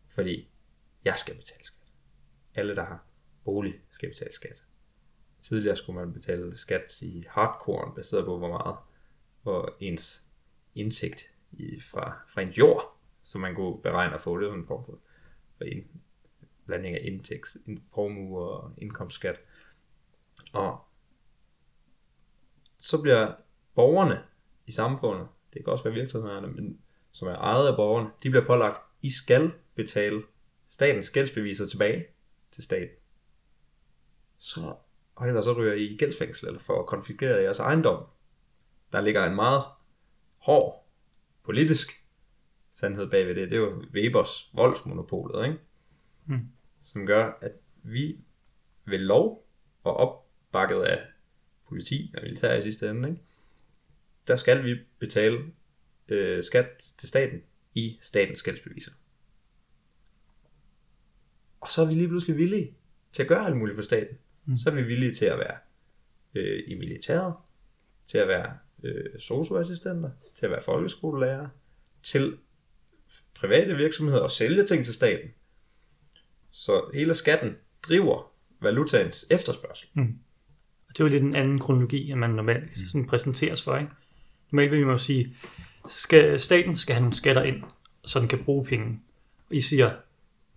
Fordi 0.09 0.49
jeg 1.05 1.19
skal 1.19 1.35
betale 1.35 1.65
skat. 1.65 1.93
Alle, 2.55 2.77
der 2.77 2.85
har 2.85 3.05
bolig, 3.45 3.75
skal 3.91 4.09
betale 4.09 4.35
skat. 4.35 4.65
Tidligere 5.43 5.77
skulle 5.77 5.99
man 5.99 6.13
betale 6.13 6.57
skat 6.57 7.03
i 7.03 7.25
hardcore, 7.29 7.95
baseret 7.95 8.25
på, 8.25 8.39
hvor 8.39 8.49
meget 8.49 8.77
hvor 9.43 9.77
ens 9.81 10.29
indtægt 10.75 11.31
i, 11.53 11.81
fra, 11.81 12.21
fra 12.29 12.43
en 12.43 12.49
jord, 12.49 13.00
som 13.23 13.41
man 13.41 13.55
kunne 13.55 13.83
beregne 13.83 14.15
at 14.15 14.21
få. 14.21 14.41
Det 14.41 14.55
en 14.55 14.67
form 14.67 14.85
for, 14.85 14.99
for 15.57 15.65
en 15.65 15.85
blanding 16.67 16.97
af 16.97 17.01
indtægt, 17.03 17.57
formue 17.95 18.39
og 18.39 18.73
indkomstskat. 18.79 19.41
Og 20.53 20.85
så 22.79 23.03
bliver 23.03 23.33
borgerne 23.75 24.23
i 24.67 24.73
samfundet, 24.73 25.29
det 25.55 25.65
kan 25.65 25.73
også 25.73 25.85
være 25.85 25.95
virksomhederne, 25.95 26.47
men 26.49 26.81
som 27.13 27.29
er 27.29 27.35
ejet 27.37 27.69
af 27.69 27.77
borgerne, 27.77 28.11
de 28.23 28.31
bliver 28.31 28.47
pålagt, 28.47 28.81
I 29.03 29.11
skal 29.11 29.53
betale 29.75 30.23
statens 30.67 31.11
gældsbeviser 31.11 31.67
tilbage 31.67 32.07
til 32.51 32.65
staten. 32.65 32.97
Så, 34.39 34.75
og 35.15 35.27
ellers 35.27 35.45
så 35.45 35.53
ryger 35.53 35.73
I 35.73 35.85
i 35.85 35.97
gældsfængsel, 35.97 36.47
eller 36.47 36.61
for 36.61 36.81
at 36.81 36.87
jeres 37.43 37.59
ejendom. 37.59 38.07
Der 38.93 39.01
ligger 39.01 39.27
en 39.27 39.35
meget 39.35 39.63
hård 40.39 40.87
politisk 41.43 42.00
sandhed 42.71 43.11
bagved 43.11 43.35
det. 43.35 43.51
Det 43.51 43.57
er 43.57 43.61
jo 43.61 43.85
Webers 43.95 44.51
voldsmonopolet, 44.55 45.47
ikke? 45.47 45.59
Mm. 46.27 46.49
som 46.81 47.07
gør, 47.07 47.39
at 47.41 47.53
vi 47.83 48.19
ved 48.85 48.99
lov 48.99 49.47
og 49.85 49.97
opbakket 49.97 50.83
af 50.83 51.03
politi 51.69 52.15
og 52.17 52.23
militær 52.23 52.55
i 52.55 52.63
sidste 52.63 52.91
ende, 52.91 53.09
ikke? 53.09 53.23
der 54.29 54.37
skal 54.37 54.65
vi 54.65 54.77
betale 54.99 55.39
øh, 56.09 56.43
skat 56.43 56.95
til 56.99 57.09
staten 57.09 57.43
i 57.75 57.99
statens 58.01 58.43
gældsbeviser. 58.43 58.93
Og 61.61 61.69
så 61.69 61.83
er 61.83 61.87
vi 61.87 61.95
lige 61.95 62.09
pludselig 62.09 62.37
villige 62.37 62.75
til 63.13 63.23
at 63.23 63.29
gøre 63.29 63.47
alt 63.47 63.57
muligt 63.57 63.77
for 63.77 63.83
staten, 63.83 64.19
mm. 64.45 64.57
så 64.57 64.71
er 64.71 64.75
vi 64.75 64.83
villige 64.83 65.13
til 65.13 65.27
at 65.27 65.39
være 65.39 65.57
øh, 66.35 66.63
i 66.67 66.75
militæret, 66.75 67.35
til 68.07 68.19
at 68.19 68.29
være 68.29 68.59
øh, 68.83 69.19
socioassistenter, 69.19 70.11
til 70.35 70.47
at 70.47 70.53
være 70.53 70.63
folkeskolelærer, 70.63 71.49
til 72.03 72.39
private 73.35 73.77
virksomheder 73.77 74.21
og 74.21 74.31
sælge 74.31 74.65
ting 74.65 74.85
til 74.85 74.95
staten. 74.95 75.29
Så 76.51 76.91
hele 76.95 77.15
skatten 77.15 77.57
driver 77.83 78.33
valutaens 78.61 79.27
efterspørgsel. 79.31 79.89
Mm. 79.95 80.19
Og 80.89 80.97
det 80.97 81.01
er 81.01 81.05
jo 81.05 81.11
lidt 81.11 81.23
en 81.23 81.37
anden 81.37 81.59
kronologi, 81.59 82.11
end 82.11 82.21
man 82.21 82.31
normalt 82.31 82.65
mm. 82.65 82.87
sådan 82.87 83.07
præsenteres 83.07 83.63
for. 83.63 83.77
Ikke? 83.77 83.91
Normalt 84.51 84.71
vil 84.71 84.81
vi 84.81 84.85
må 84.85 84.99
sige, 84.99 85.37
skal, 85.89 86.41
staten 86.41 86.77
skal 86.77 86.95
have 86.95 87.03
nogle 87.03 87.17
skatter 87.17 87.43
ind, 87.43 87.63
så 88.05 88.21
den 88.21 88.29
kan 88.29 88.45
bruge 88.45 88.65
penge. 88.65 89.01
Og 89.51 89.57
I 89.57 89.61
siger, 89.61 89.93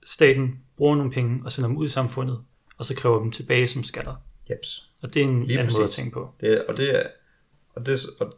staten 0.06 0.60
bruger 0.78 0.96
nogle 0.96 1.12
penge 1.12 1.42
og 1.46 1.52
sender 1.52 1.68
dem 1.68 1.78
ud 1.78 1.86
i 1.86 1.90
samfundet, 1.90 2.44
og 2.78 2.86
så 2.86 2.96
kræver 2.96 3.20
dem 3.20 3.32
tilbage 3.32 3.68
som 3.68 3.84
skatter. 3.84 4.16
Jeps. 4.50 4.92
Og 5.02 5.14
det 5.14 5.20
er 5.20 5.24
en 5.24 5.44
Lige 5.44 5.60
anden 5.60 5.68
præcis. 5.68 5.78
måde 5.78 5.88
at 5.88 5.92
tænke 5.92 6.12
på. 6.12 6.36
Det, 6.42 6.66
og 6.66 6.78
det 6.78 6.96
er, 6.96 7.08
og 7.76 7.86
det, 7.86 8.00
og 8.20 8.36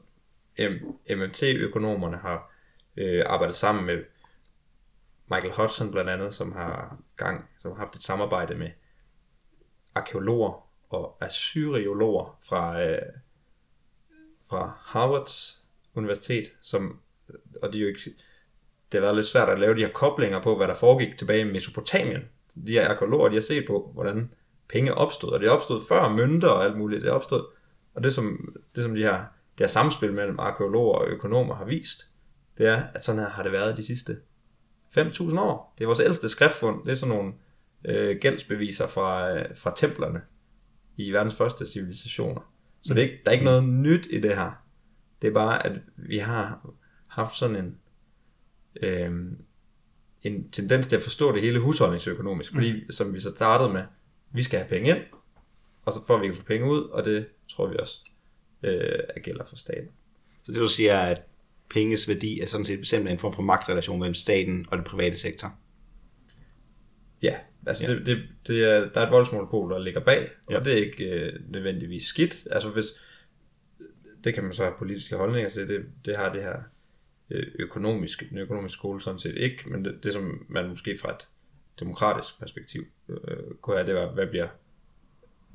MMT-økonomerne 1.09 2.17
har 2.17 2.54
øh, 2.97 3.23
arbejdet 3.25 3.55
sammen 3.55 3.85
med 3.85 4.03
Michael 5.31 5.53
Hudson 5.53 5.91
blandt 5.91 6.09
andet, 6.09 6.33
som 6.33 6.51
har 6.51 6.97
gang, 7.17 7.49
som 7.59 7.71
har 7.71 7.77
haft 7.77 7.95
et 7.95 8.03
samarbejde 8.03 8.55
med 8.55 8.69
arkeologer 9.95 10.69
og 10.89 11.17
assyriologer 11.21 12.39
fra, 12.43 12.81
øh, 12.81 13.01
fra 14.49 14.77
Harvards 14.79 15.65
Universitet, 15.93 16.43
som, 16.61 16.99
og 17.61 17.73
de 17.73 17.77
er 17.77 17.81
jo 17.81 17.87
ikke, 17.87 17.99
det 18.91 18.99
har 18.99 19.01
været 19.01 19.15
lidt 19.15 19.27
svært 19.27 19.49
at 19.49 19.59
lave 19.59 19.75
de 19.75 19.81
her 19.81 19.91
koblinger 19.91 20.41
på, 20.41 20.57
hvad 20.57 20.67
der 20.67 20.73
foregik 20.73 21.17
tilbage 21.17 21.41
i 21.41 21.51
Mesopotamien. 21.51 22.21
De 22.67 22.71
her 22.71 22.89
arkeologer, 22.89 23.29
de 23.29 23.35
har 23.35 23.41
set 23.41 23.67
på, 23.67 23.91
hvordan 23.93 24.33
penge 24.69 24.93
opstod, 24.93 25.31
og 25.31 25.39
det 25.39 25.49
opstod 25.49 25.81
før 25.87 26.09
mønter 26.09 26.49
og 26.49 26.65
alt 26.65 26.77
muligt. 26.77 27.03
Det 27.03 27.11
opstod, 27.11 27.45
og 27.93 28.03
det 28.03 28.13
som, 28.13 28.55
det 28.75 28.83
som 28.83 28.95
de 28.95 29.03
her, 29.03 29.17
det 29.57 29.59
her 29.59 29.67
samspil 29.67 30.13
mellem 30.13 30.39
arkeologer 30.39 30.97
og 30.97 31.07
økonomer 31.07 31.55
har 31.55 31.65
vist, 31.65 32.11
det 32.57 32.67
er, 32.67 32.83
at 32.93 33.05
sådan 33.05 33.21
her 33.21 33.29
har 33.29 33.43
det 33.43 33.51
været 33.51 33.77
de 33.77 33.83
sidste 33.83 34.17
5.000 34.97 35.39
år. 35.39 35.73
Det 35.77 35.83
er 35.83 35.87
vores 35.87 35.99
ældste 35.99 36.29
skriftfund. 36.29 36.85
Det 36.85 36.91
er 36.91 36.95
sådan 36.95 37.15
nogle 37.15 37.33
øh, 37.85 38.17
gældsbeviser 38.21 38.87
fra, 38.87 39.31
øh, 39.31 39.57
fra 39.57 39.73
templerne 39.75 40.21
i 40.97 41.11
verdens 41.11 41.35
første 41.35 41.67
civilisationer. 41.67 42.51
Så 42.81 42.93
det 42.93 42.99
er 42.99 43.03
ikke, 43.03 43.21
der 43.25 43.31
er 43.31 43.33
ikke 43.33 43.45
noget 43.45 43.63
nyt 43.63 44.07
i 44.09 44.19
det 44.19 44.35
her. 44.35 44.51
Det 45.21 45.27
er 45.27 45.33
bare, 45.33 45.65
at 45.65 45.71
vi 45.95 46.17
har 46.17 46.69
haft 47.07 47.35
sådan 47.35 47.55
en, 47.55 47.77
øh, 48.81 49.31
en 50.21 50.49
tendens 50.51 50.87
til 50.87 50.95
at 50.95 51.01
forstå 51.01 51.31
det 51.31 51.41
hele 51.41 51.59
husholdningsøkonomisk. 51.59 52.53
Fordi, 52.53 52.91
som 52.91 53.13
vi 53.13 53.19
så 53.19 53.29
startede 53.29 53.73
med, 53.73 53.83
vi 54.31 54.43
skal 54.43 54.59
have 54.59 54.69
penge 54.69 54.89
ind, 54.89 55.03
og 55.85 55.93
så 55.93 56.05
får 56.07 56.17
vi 56.17 56.27
kan 56.27 56.35
få 56.35 56.43
penge 56.43 56.71
ud, 56.71 56.81
og 56.81 57.05
det 57.05 57.27
tror 57.49 57.67
vi 57.67 57.77
også 57.79 58.01
øh, 58.63 58.99
er 59.15 59.19
gælder 59.19 59.45
for 59.45 59.55
staten. 59.55 59.89
Så 60.43 60.51
det 60.51 60.61
du 60.61 60.67
siger 60.67 60.93
er, 60.93 61.09
at 61.09 61.21
penges 61.75 62.07
værdi 62.07 62.39
er 62.39 62.45
sådan 62.45 62.65
set 62.65 62.79
bestemt 62.79 63.07
af 63.07 63.11
en 63.11 63.19
form 63.19 63.33
for 63.33 63.41
magtrelation 63.41 63.99
mellem 63.99 64.13
staten 64.13 64.65
og 64.71 64.77
den 64.77 64.85
private 64.85 65.17
sektor. 65.17 65.53
Ja, 67.21 67.35
altså 67.67 67.83
Ja. 67.87 67.93
Det, 67.93 68.05
det, 68.05 68.23
det 68.47 68.63
er, 68.63 68.89
der 68.93 69.01
er 69.01 69.05
et 69.05 69.11
voldsmonopol, 69.11 69.71
der 69.71 69.79
ligger 69.79 69.99
bag, 69.99 70.21
Ja. 70.21 70.53
ja. 70.53 70.59
og 70.59 70.65
det 70.65 70.73
er 70.73 70.77
ikke 70.77 71.03
øh, 71.03 71.33
nødvendigvis 71.49 72.03
skidt. 72.03 72.47
Altså 72.51 72.69
hvis, 72.69 72.85
det 74.23 74.33
kan 74.33 74.43
man 74.43 74.53
så 74.53 74.63
have 74.63 74.75
politiske 74.77 75.15
holdninger 75.15 75.49
til, 75.49 75.67
det, 75.67 75.85
det 76.05 76.15
har 76.15 76.33
det 76.33 76.41
her 76.41 76.55
øh, 77.29 77.47
økonomiske, 77.59 78.27
den 78.29 78.37
økonomiske 78.37 78.73
skole 78.73 79.01
sådan 79.01 79.19
set 79.19 79.35
ikke, 79.37 79.69
men 79.69 79.85
det, 79.85 80.03
det 80.03 80.13
som 80.13 80.45
man 80.49 80.69
måske 80.69 80.97
fra 81.01 81.11
et 81.15 81.27
demokratisk 81.79 82.39
perspektiv 82.39 82.85
øh, 83.09 83.17
kunne 83.61 83.77
have, 83.77 83.87
det 83.87 83.95
var, 83.95 84.13
hvad 84.13 84.27
bliver, 84.27 84.47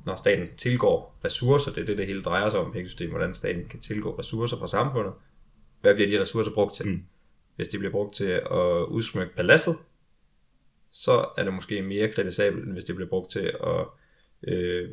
når 0.05 0.15
staten 0.15 0.47
tilgår 0.57 1.19
ressourcer, 1.25 1.71
det 1.73 1.81
er 1.81 1.85
det, 1.85 1.97
det 1.97 2.07
hele 2.07 2.21
drejer 2.21 2.49
sig 2.49 2.59
om, 2.59 2.71
pengesystemet, 2.71 3.11
hvordan 3.11 3.33
staten 3.33 3.65
kan 3.65 3.79
tilgå 3.79 4.19
ressourcer 4.19 4.57
fra 4.57 4.67
samfundet, 4.67 5.13
hvad 5.81 5.95
bliver 5.95 6.09
de 6.09 6.19
ressourcer 6.19 6.53
brugt 6.53 6.73
til? 6.73 6.87
Mm. 6.87 7.03
Hvis 7.55 7.67
de 7.67 7.77
bliver 7.77 7.91
brugt 7.91 8.15
til 8.15 8.29
at 8.29 8.85
udsmykke 8.87 9.35
paladset, 9.35 9.75
så 10.91 11.29
er 11.37 11.43
det 11.43 11.53
måske 11.53 11.81
mere 11.81 12.11
kritisabelt, 12.11 12.65
end 12.65 12.73
hvis 12.73 12.83
det 12.83 12.95
bliver 12.95 13.09
brugt 13.09 13.31
til 13.31 13.53
at, 13.63 13.85
øh, 14.43 14.89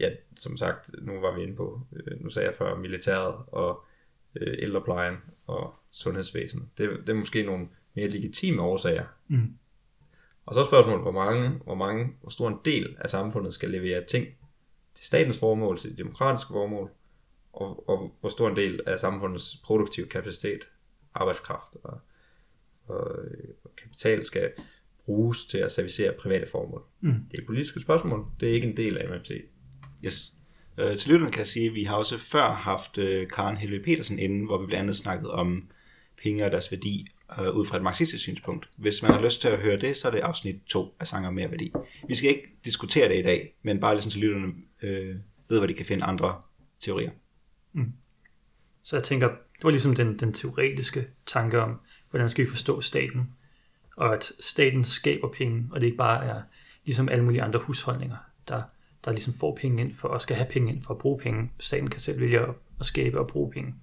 ja, 0.00 0.10
som 0.36 0.56
sagt, 0.56 0.90
nu 1.02 1.20
var 1.20 1.36
vi 1.36 1.42
inde 1.42 1.56
på, 1.56 1.80
øh, 1.92 2.22
nu 2.22 2.30
sagde 2.30 2.48
jeg 2.48 2.56
før, 2.56 2.76
militæret 2.76 3.34
og 3.46 3.84
øh, 4.34 4.54
ældreplejen 4.58 5.16
og 5.46 5.74
sundhedsvæsenet. 5.90 6.68
Det, 6.78 6.90
det 7.00 7.08
er 7.08 7.14
måske 7.14 7.42
nogle 7.42 7.68
mere 7.94 8.08
legitime 8.08 8.62
årsager. 8.62 9.04
Mm. 9.28 9.54
Og 10.46 10.54
så 10.54 10.60
er 10.60 10.64
spørgsmålet, 10.64 11.02
hvor 11.02 11.12
mange, 11.12 11.48
hvor 11.48 11.74
mange, 11.74 12.12
hvor 12.20 12.30
stor 12.30 12.48
en 12.48 12.58
del 12.64 12.96
af 12.98 13.10
samfundet 13.10 13.54
skal 13.54 13.70
levere 13.70 14.04
ting 14.04 14.26
til 14.94 15.06
statens 15.06 15.38
formål, 15.38 15.78
til 15.78 15.90
de 15.90 15.96
demokratiske 15.96 16.48
formål, 16.48 16.90
og, 17.54 17.88
og 17.88 18.16
hvor 18.20 18.28
stor 18.28 18.48
en 18.48 18.56
del 18.56 18.80
af 18.86 19.00
samfundets 19.00 19.56
produktive 19.64 20.06
kapacitet, 20.06 20.68
arbejdskraft 21.14 21.76
og, 21.84 22.00
og, 22.86 23.00
og 23.64 23.70
kapital 23.76 24.26
skal 24.26 24.52
bruges 25.04 25.46
til 25.46 25.58
at 25.58 25.72
servicere 25.72 26.12
private 26.12 26.46
formål. 26.50 26.82
Mm. 27.00 27.12
Det 27.30 27.38
er 27.38 27.42
et 27.42 27.46
politisk 27.46 27.80
spørgsmål. 27.80 28.26
Det 28.40 28.48
er 28.48 28.52
ikke 28.52 28.66
en 28.66 28.76
del 28.76 28.98
af 28.98 29.08
MMT. 29.08 29.30
Yes. 30.04 30.34
Øh, 30.78 30.96
til 30.96 31.10
lytterne 31.10 31.32
kan 31.32 31.38
jeg 31.38 31.46
sige, 31.46 31.66
at 31.66 31.74
vi 31.74 31.84
har 31.84 31.96
også 31.96 32.18
før 32.18 32.52
haft 32.52 32.98
øh, 32.98 33.28
Karen 33.28 33.56
Helve 33.56 33.82
Petersen 33.82 34.18
inde, 34.18 34.46
hvor 34.46 34.58
vi 34.58 34.66
blandt 34.66 34.82
andet 34.82 34.96
snakket 34.96 35.30
om 35.30 35.68
penge 36.22 36.44
og 36.44 36.50
deres 36.50 36.72
værdi 36.72 37.06
øh, 37.40 37.56
ud 37.56 37.66
fra 37.66 37.76
et 37.76 37.82
marxistisk 37.82 38.22
synspunkt. 38.22 38.68
Hvis 38.76 39.02
man 39.02 39.10
har 39.10 39.22
lyst 39.22 39.40
til 39.40 39.48
at 39.48 39.58
høre 39.58 39.76
det, 39.76 39.96
så 39.96 40.08
er 40.08 40.12
det 40.12 40.18
afsnit 40.20 40.56
2 40.66 40.96
af 41.00 41.06
Sanger 41.06 41.30
mere 41.30 41.50
værdi. 41.50 41.72
Vi 42.08 42.14
skal 42.14 42.30
ikke 42.30 42.48
diskutere 42.64 43.08
det 43.08 43.18
i 43.18 43.22
dag, 43.22 43.54
men 43.62 43.80
bare 43.80 43.94
ligesom 43.94 44.10
så 44.10 44.18
lytterne 44.18 44.52
øh, 44.82 45.16
ved, 45.48 45.58
hvor 45.58 45.66
de 45.66 45.74
kan 45.74 45.86
finde 45.86 46.04
andre 46.04 46.40
teorier. 46.80 47.10
Mm. 47.74 47.92
Så 48.82 48.96
jeg 48.96 49.02
tænker, 49.02 49.28
det 49.28 49.64
var 49.64 49.70
ligesom 49.70 49.94
den, 49.94 50.18
den 50.18 50.32
teoretiske 50.32 51.06
tanke 51.26 51.60
om, 51.60 51.80
hvordan 52.10 52.28
skal 52.28 52.44
vi 52.44 52.50
forstå 52.50 52.80
staten, 52.80 53.34
og 53.96 54.14
at 54.14 54.32
staten 54.40 54.84
skaber 54.84 55.28
penge, 55.28 55.68
og 55.70 55.80
det 55.80 55.86
ikke 55.86 55.98
bare 55.98 56.24
er 56.24 56.42
ligesom 56.84 57.08
alle 57.08 57.24
mulige 57.24 57.42
andre 57.42 57.58
husholdninger, 57.60 58.16
der, 58.48 58.62
der 59.04 59.10
ligesom 59.10 59.34
får 59.34 59.56
penge 59.60 59.82
ind 59.82 59.94
for, 59.94 60.08
og 60.08 60.20
skal 60.20 60.36
have 60.36 60.48
penge 60.50 60.72
ind 60.72 60.82
for 60.82 60.94
at 60.94 60.98
bruge 60.98 61.18
penge. 61.18 61.50
Staten 61.60 61.90
kan 61.90 62.00
selv 62.00 62.20
vælge 62.20 62.40
at, 62.40 62.54
at 62.80 62.86
skabe 62.86 63.20
og 63.20 63.26
bruge 63.26 63.50
penge. 63.50 63.74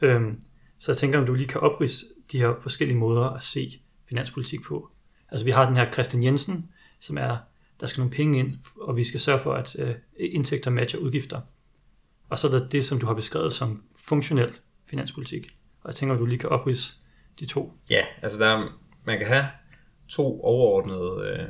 Øhm, 0.00 0.40
så 0.78 0.92
jeg 0.92 0.96
tænker, 0.96 1.18
om 1.18 1.26
du 1.26 1.34
lige 1.34 1.48
kan 1.48 1.60
oprids 1.60 2.04
de 2.32 2.38
her 2.38 2.54
forskellige 2.62 2.98
måder 2.98 3.24
at 3.24 3.42
se 3.42 3.80
finanspolitik 4.08 4.62
på. 4.62 4.90
Altså 5.30 5.44
vi 5.44 5.50
har 5.50 5.66
den 5.66 5.76
her 5.76 5.92
Christian 5.92 6.22
Jensen, 6.22 6.68
som 6.98 7.18
er, 7.18 7.36
der 7.80 7.86
skal 7.86 8.00
nogle 8.00 8.14
penge 8.14 8.38
ind, 8.38 8.56
og 8.80 8.96
vi 8.96 9.04
skal 9.04 9.20
sørge 9.20 9.40
for, 9.40 9.54
at 9.54 9.76
øh, 9.78 9.94
indtægter 10.18 10.70
matcher 10.70 11.00
udgifter. 11.00 11.40
Og 12.32 12.38
så 12.38 12.46
er 12.46 12.50
der 12.50 12.68
det, 12.68 12.84
som 12.84 13.00
du 13.00 13.06
har 13.06 13.14
beskrevet 13.14 13.52
som 13.52 13.84
funktionelt 13.96 14.62
finanspolitik. 14.84 15.46
Og 15.80 15.88
jeg 15.88 15.94
tænker, 15.94 16.14
om 16.14 16.18
du 16.18 16.26
lige 16.26 16.38
kan 16.38 16.50
oprise 16.50 16.94
de 17.40 17.46
to. 17.46 17.72
Ja, 17.90 18.06
altså 18.22 18.38
der 18.38 18.46
er, 18.46 18.80
man 19.04 19.18
kan 19.18 19.26
have 19.26 19.46
to 20.08 20.40
overordnede 20.40 21.28
øh, 21.28 21.48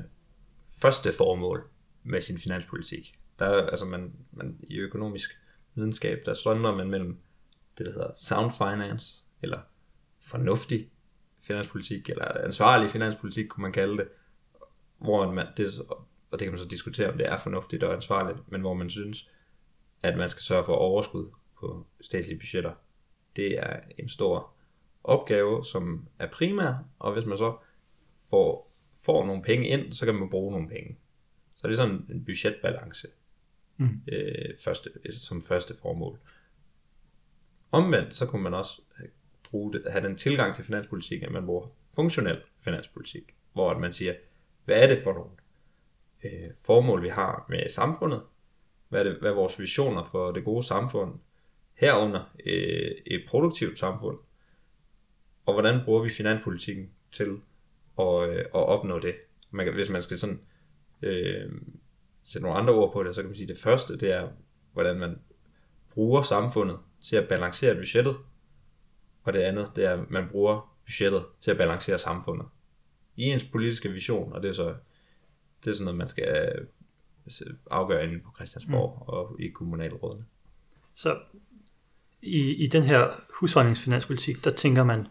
første 0.78 1.12
formål 1.12 1.64
med 2.02 2.20
sin 2.20 2.38
finanspolitik. 2.38 3.18
Der 3.38 3.46
er, 3.46 3.66
altså 3.66 3.84
man, 3.84 4.12
man, 4.32 4.58
i 4.62 4.76
økonomisk 4.76 5.38
videnskab, 5.74 6.22
der 6.26 6.34
sondrer 6.34 6.76
man 6.76 6.90
mellem 6.90 7.18
det, 7.78 7.86
der 7.86 7.92
hedder 7.92 8.10
sound 8.16 8.52
finance, 8.52 9.16
eller 9.42 9.58
fornuftig 10.20 10.90
finanspolitik, 11.42 12.10
eller 12.10 12.44
ansvarlig 12.44 12.90
finanspolitik, 12.90 13.46
kunne 13.46 13.62
man 13.62 13.72
kalde 13.72 13.96
det, 13.96 14.08
hvor 14.98 15.32
man, 15.32 15.46
det, 15.56 15.66
og 16.30 16.38
det 16.38 16.40
kan 16.40 16.52
man 16.52 16.58
så 16.58 16.68
diskutere, 16.68 17.12
om 17.12 17.18
det 17.18 17.26
er 17.28 17.36
fornuftigt 17.36 17.82
og 17.82 17.94
ansvarligt, 17.94 18.38
men 18.52 18.60
hvor 18.60 18.74
man 18.74 18.90
synes, 18.90 19.28
at 20.02 20.16
man 20.16 20.28
skal 20.28 20.42
sørge 20.42 20.64
for 20.64 20.74
overskud 20.74 21.30
på 21.60 21.86
statslige 22.00 22.38
budgetter. 22.38 22.72
Det 23.36 23.58
er 23.58 23.80
en 23.98 24.08
stor 24.08 24.52
opgave, 25.04 25.64
som 25.64 26.08
er 26.18 26.26
primær, 26.26 26.74
og 26.98 27.12
hvis 27.12 27.24
man 27.26 27.38
så 27.38 27.56
får, 28.30 28.72
får 29.00 29.26
nogle 29.26 29.42
penge 29.42 29.68
ind, 29.68 29.92
så 29.92 30.04
kan 30.04 30.14
man 30.14 30.30
bruge 30.30 30.52
nogle 30.52 30.68
penge. 30.68 30.98
Så 31.54 31.66
det 31.66 31.72
er 31.72 31.76
sådan 31.76 32.06
en 32.10 32.24
budgetbalance 32.24 33.08
Mm. 33.76 34.00
øh, 34.12 34.56
første, 34.64 34.90
som 35.12 35.42
første 35.42 35.74
formål. 35.76 36.18
Omvendt, 37.70 38.14
så 38.14 38.26
kunne 38.26 38.42
man 38.42 38.54
også 38.54 38.82
bruge 39.50 39.72
det, 39.72 39.92
have 39.92 40.08
den 40.08 40.16
tilgang 40.16 40.54
til 40.54 40.64
finanspolitik, 40.64 41.22
at 41.22 41.32
man 41.32 41.46
bruger 41.46 41.68
funktionel 41.94 42.40
finanspolitik, 42.60 43.34
hvor 43.52 43.70
at 43.70 43.80
man 43.80 43.92
siger, 43.92 44.14
hvad 44.64 44.82
er 44.82 44.86
det 44.86 45.02
for 45.02 45.12
nogle 45.12 45.30
øh, 46.24 46.50
formål, 46.58 47.02
vi 47.02 47.08
har 47.08 47.46
med 47.48 47.68
samfundet? 47.68 48.22
Hvad 48.92 49.00
er, 49.00 49.04
det, 49.04 49.20
hvad 49.20 49.30
er 49.30 49.34
vores 49.34 49.60
visioner 49.60 50.02
for 50.02 50.32
det 50.32 50.44
gode 50.44 50.62
samfund? 50.62 51.18
Herunder 51.74 52.34
øh, 52.46 52.90
et 53.06 53.24
produktivt 53.28 53.78
samfund. 53.78 54.18
Og 55.46 55.52
hvordan 55.52 55.80
bruger 55.84 56.02
vi 56.02 56.10
finanspolitikken 56.10 56.90
til 57.12 57.40
at, 57.98 58.28
øh, 58.28 58.38
at 58.38 58.52
opnå 58.52 58.98
det? 58.98 59.14
Man 59.50 59.66
kan, 59.66 59.74
hvis 59.74 59.90
man 59.90 60.02
skal 60.02 60.18
sådan 60.18 60.40
øh, 61.02 61.52
sætte 62.24 62.42
nogle 62.42 62.58
andre 62.58 62.74
ord 62.74 62.92
på 62.92 63.02
det, 63.02 63.14
så 63.14 63.20
kan 63.20 63.28
man 63.28 63.34
sige, 63.34 63.44
at 63.44 63.48
det 63.48 63.62
første, 63.62 63.98
det 63.98 64.10
er, 64.10 64.28
hvordan 64.72 64.98
man 64.98 65.18
bruger 65.90 66.22
samfundet 66.22 66.78
til 67.00 67.16
at 67.16 67.28
balancere 67.28 67.74
budgettet, 67.74 68.16
og 69.22 69.32
det 69.32 69.38
andet, 69.38 69.70
det 69.76 69.84
er, 69.84 69.92
at 69.92 70.10
man 70.10 70.28
bruger 70.30 70.76
budgettet 70.84 71.24
til 71.40 71.50
at 71.50 71.56
balancere 71.56 71.98
samfundet. 71.98 72.46
I 73.16 73.22
ens 73.22 73.44
politiske 73.44 73.88
vision, 73.88 74.32
og 74.32 74.42
det 74.42 74.48
er 74.48 74.52
så 74.52 74.74
Det 75.64 75.70
er 75.70 75.74
sådan 75.74 75.84
noget, 75.84 75.98
man 75.98 76.08
skal 76.08 76.66
afgøre 77.70 78.04
inde 78.04 78.20
på 78.20 78.30
Christiansborg 78.36 78.96
mm. 78.96 79.08
og 79.08 79.40
i 79.40 79.48
kommunalrådene. 79.48 80.24
Så 80.94 81.18
i, 82.22 82.54
i 82.64 82.66
den 82.66 82.82
her 82.82 83.20
husholdningsfinanspolitik, 83.40 84.44
der 84.44 84.50
tænker 84.50 84.84
man 84.84 85.06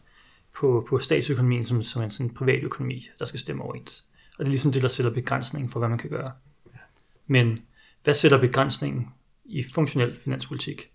på, 0.56 0.86
på 0.90 1.00
statsøkonomien 1.00 1.66
som, 1.66 1.84
som 1.84 2.02
en 2.02 2.12
sådan 2.12 2.34
privat 2.34 2.64
økonomi, 2.64 3.08
der 3.20 3.26
skal 3.26 3.40
stemme 3.40 3.64
overens. 3.64 4.06
Og 4.38 4.40
det 4.40 4.46
er 4.46 4.50
ligesom 4.50 4.72
det, 4.72 4.82
der 4.82 4.88
sætter 4.88 5.14
begrænsningen 5.14 5.72
for, 5.72 5.80
hvad 5.80 5.90
man 5.90 5.98
kan 5.98 6.10
gøre. 6.10 6.32
Men 7.28 7.66
hvad 8.04 8.14
sætter 8.14 8.40
begrænsningen 8.40 9.10
i 9.46 9.64
funktionel 9.64 10.20
finanspolitik? 10.20 10.92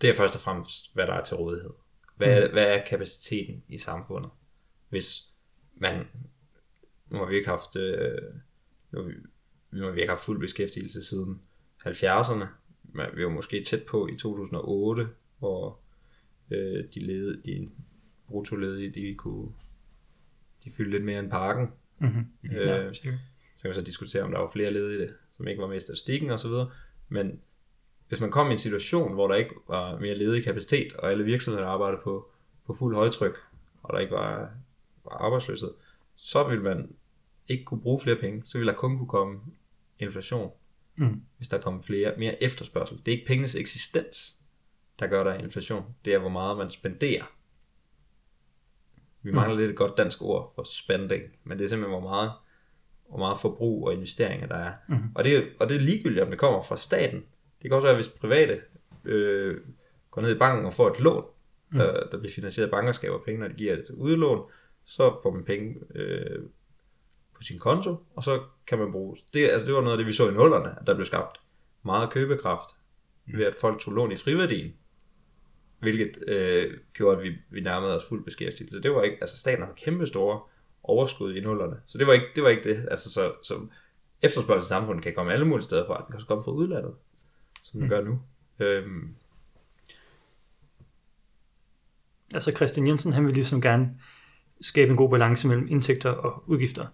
Det 0.00 0.10
er 0.10 0.14
først 0.14 0.34
og 0.34 0.40
fremmest, 0.40 0.94
hvad 0.94 1.06
der 1.06 1.12
er 1.12 1.24
til 1.24 1.36
rådighed. 1.36 1.70
Hvad, 2.16 2.46
mm. 2.46 2.52
hvad 2.52 2.64
er 2.64 2.86
kapaciteten 2.86 3.62
i 3.68 3.78
samfundet? 3.78 4.30
Hvis 4.88 5.22
man, 5.74 6.06
nu 7.08 7.18
har 7.18 7.24
vi 7.26 7.36
ikke 7.36 7.48
haft, 7.48 7.76
øh, 7.76 8.18
vi, 8.92 9.12
nu 9.70 9.84
har 9.84 9.90
vi 9.90 10.00
ikke 10.00 10.10
haft 10.10 10.24
fuld 10.24 10.40
beskæftigelse 10.40 11.02
siden 11.02 11.40
70'erne, 11.86 12.44
men 12.82 13.06
vi 13.14 13.24
var 13.24 13.30
måske 13.30 13.64
tæt 13.64 13.82
på 13.82 14.08
i 14.08 14.16
2008, 14.16 15.08
hvor 15.38 15.78
øh, 16.50 16.84
de, 16.94 17.00
lede, 17.00 17.42
de 17.44 17.68
bruttoledige, 18.28 18.90
de 18.90 19.14
kunne 19.14 19.48
de 20.64 20.70
fyldte 20.70 20.90
lidt 20.90 21.04
mere 21.04 21.18
end 21.18 21.30
parken. 21.30 21.68
Mm-hmm. 21.98 22.26
Øh, 22.52 22.66
ja, 22.66 22.92
så 22.92 23.02
kan 23.62 23.68
man 23.68 23.74
så 23.74 23.82
diskutere, 23.82 24.22
om 24.22 24.30
der 24.30 24.38
var 24.38 24.50
flere 24.52 24.72
ledige, 24.72 25.08
som 25.30 25.48
ikke 25.48 25.62
var 25.62 25.68
med 25.68 25.76
i 25.76 25.80
statistikken 25.80 26.30
osv. 26.30 26.50
Men 27.08 27.40
hvis 28.08 28.20
man 28.20 28.30
kom 28.30 28.48
i 28.48 28.52
en 28.52 28.58
situation, 28.58 29.14
hvor 29.14 29.28
der 29.28 29.34
ikke 29.34 29.54
var 29.68 29.98
mere 29.98 30.14
ledig 30.14 30.44
kapacitet, 30.44 30.92
og 30.92 31.10
alle 31.10 31.24
virksomheder 31.24 31.66
arbejdede 31.66 32.00
på, 32.04 32.30
på 32.66 32.72
fuld 32.72 32.94
højtryk, 32.94 33.38
og 33.82 33.94
der 33.94 34.00
ikke 34.00 34.12
var, 34.12 34.50
var 35.04 35.10
arbejdsløshed, 35.10 35.70
så 36.16 36.48
ville 36.48 36.62
man 36.62 36.94
ikke 37.50 37.64
kunne 37.64 37.80
bruge 37.80 38.00
flere 38.00 38.16
penge. 38.16 38.42
Så 38.44 38.58
ville 38.58 38.72
der 38.72 38.78
kun 38.78 38.96
kunne 38.98 39.08
komme 39.08 39.40
inflation, 39.98 40.50
Mm. 40.96 41.22
hvis 41.36 41.48
der 41.48 41.60
kom 41.60 41.82
flere, 41.82 42.14
mere 42.18 42.42
efterspørgsel. 42.42 42.98
Det 42.98 43.08
er 43.08 43.12
ikke 43.16 43.26
pengenes 43.26 43.54
eksistens, 43.56 44.36
der 44.98 45.06
gør 45.06 45.24
der 45.24 45.34
inflation. 45.34 45.84
Det 46.04 46.14
er, 46.14 46.18
hvor 46.18 46.28
meget 46.28 46.58
man 46.58 46.70
spenderer. 46.70 47.24
Vi 49.22 49.30
mangler 49.32 49.56
lidt 49.58 49.70
et 49.70 49.76
godt 49.76 49.96
dansk 49.96 50.22
ord 50.22 50.52
for 50.54 50.62
spending, 50.62 51.22
men 51.44 51.58
det 51.58 51.64
er 51.64 51.68
simpelthen, 51.68 52.00
hvor 52.00 52.10
meget, 52.10 52.32
hvor 53.08 53.18
meget 53.18 53.38
forbrug 53.40 53.86
og 53.86 53.94
investeringer 53.94 54.46
der 54.46 54.54
er. 54.54 54.72
Mhm. 54.88 55.02
Og, 55.14 55.24
det, 55.24 55.48
og 55.60 55.68
det 55.68 55.76
er 55.76 55.80
ligegyldigt, 55.80 56.22
om 56.22 56.30
det 56.30 56.38
kommer 56.38 56.62
fra 56.62 56.76
staten. 56.76 57.24
Det 57.62 57.70
kan 57.70 57.72
også 57.72 57.86
være, 57.86 57.94
hvis 57.94 58.08
private 58.08 58.60
øh, 59.04 59.56
går 60.10 60.22
ned 60.22 60.34
i 60.34 60.38
banken 60.38 60.66
og 60.66 60.74
får 60.74 60.90
et 60.90 61.00
lån, 61.00 61.24
der, 61.72 62.08
der 62.10 62.18
bliver 62.18 62.32
finansieret 62.32 62.66
af 62.66 62.70
banker, 62.70 62.92
skaber 62.92 63.18
penge, 63.24 63.40
når 63.40 63.48
de 63.48 63.54
giver 63.54 63.72
et 63.72 63.90
udlån, 63.90 64.50
så 64.84 65.18
får 65.22 65.30
man 65.30 65.44
penge 65.44 65.74
øh, 65.94 66.42
på 67.40 67.44
sin 67.44 67.58
konto, 67.58 67.96
og 68.16 68.24
så 68.24 68.42
kan 68.66 68.78
man 68.78 68.92
bruge. 68.92 69.16
Det, 69.34 69.48
altså, 69.48 69.66
det 69.66 69.74
var 69.74 69.80
noget 69.80 69.92
af 69.92 69.98
det, 69.98 70.06
vi 70.06 70.12
så 70.12 70.28
i 70.28 70.32
nullerne, 70.32 70.80
at 70.80 70.86
der 70.86 70.94
blev 70.94 71.04
skabt 71.04 71.40
meget 71.82 72.10
købekraft 72.10 72.68
ved, 73.26 73.44
at 73.44 73.54
folk 73.60 73.80
tog 73.80 73.94
lån 73.94 74.12
i 74.12 74.16
friværdien, 74.16 74.72
hvilket 75.78 76.28
øh, 76.28 76.78
gjorde, 76.94 77.16
at 77.16 77.22
vi, 77.22 77.32
vi 77.50 77.60
nærmede 77.60 77.96
os 77.96 78.04
fuld 78.08 78.24
beskæftigelse. 78.24 78.82
Det 78.82 78.90
var 78.90 79.02
ikke, 79.02 79.16
altså 79.20 79.38
staten 79.38 79.62
havde 79.62 79.76
kæmpe 79.76 80.06
store 80.06 80.40
overskud 80.82 81.34
i 81.34 81.40
nullerne, 81.40 81.76
så 81.86 81.98
det 81.98 82.06
var 82.06 82.12
ikke 82.12 82.26
det. 82.36 82.42
Var 82.42 82.50
ikke 82.50 82.74
det. 82.74 82.88
Altså, 82.90 83.12
så, 83.12 83.32
så 83.42 83.54
efterspørgsel 84.22 84.66
i 84.66 84.68
samfundet 84.68 85.04
kan 85.04 85.14
komme 85.14 85.32
alle 85.32 85.46
mulige 85.46 85.64
steder 85.64 85.86
fra. 85.86 85.96
Den 85.96 86.06
kan 86.06 86.14
også 86.14 86.26
komme 86.26 86.44
fra 86.44 86.52
udlandet, 86.52 86.94
som 87.64 87.80
den 87.80 87.88
gør 87.88 88.00
nu. 88.00 88.20
Øhm, 88.58 89.14
Altså 92.34 92.52
Christian 92.52 92.86
Jensen, 92.86 93.12
han 93.12 93.26
vil 93.26 93.34
ligesom 93.34 93.60
gerne 93.60 93.90
skabe 94.60 94.90
en 94.90 94.96
god 94.96 95.10
balance 95.10 95.48
mellem 95.48 95.66
indtægter 95.70 96.10
og 96.10 96.42
udgifter. 96.46 96.86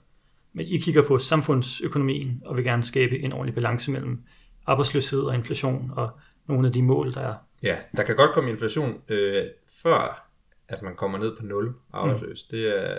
Men 0.56 0.66
I 0.66 0.78
kigger 0.78 1.02
på 1.02 1.19
samfundsøkonomien 1.19 2.42
og 2.45 2.56
vil 2.56 2.64
gerne 2.64 2.82
skabe 2.82 3.19
en 3.19 3.32
ordentlig 3.32 3.54
balance 3.54 3.90
mellem 3.90 4.23
arbejdsløshed 4.66 5.21
og 5.21 5.34
inflation 5.34 5.92
og 5.97 6.10
nogle 6.47 6.66
af 6.66 6.73
de 6.73 6.82
mål, 6.82 7.14
der 7.14 7.21
er. 7.21 7.34
Ja, 7.62 7.76
der 7.97 8.02
kan 8.02 8.16
godt 8.16 8.30
komme 8.34 8.50
inflation 8.50 9.02
øh, 9.08 9.47
før, 9.82 10.28
at 10.69 10.82
man 10.82 10.97
kommer 10.97 11.19
ned 11.19 11.36
på 11.36 11.47
0 11.47 11.75
arbejdsløs. 11.92 12.47
Mm. 12.50 12.56
Det, 12.56 12.64
er, 12.64 12.99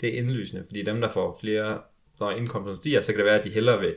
det 0.00 0.14
er 0.14 0.18
indlysende, 0.18 0.64
fordi 0.66 0.82
dem, 0.82 1.00
der 1.00 1.08
får 1.08 1.38
flere, 1.40 1.80
når 2.20 2.30
indkomsterne 2.30 2.76
stiger, 2.76 3.00
så 3.00 3.12
kan 3.12 3.18
det 3.18 3.26
være, 3.26 3.38
at 3.38 3.44
de 3.44 3.50
hellere 3.50 3.80
vil 3.80 3.96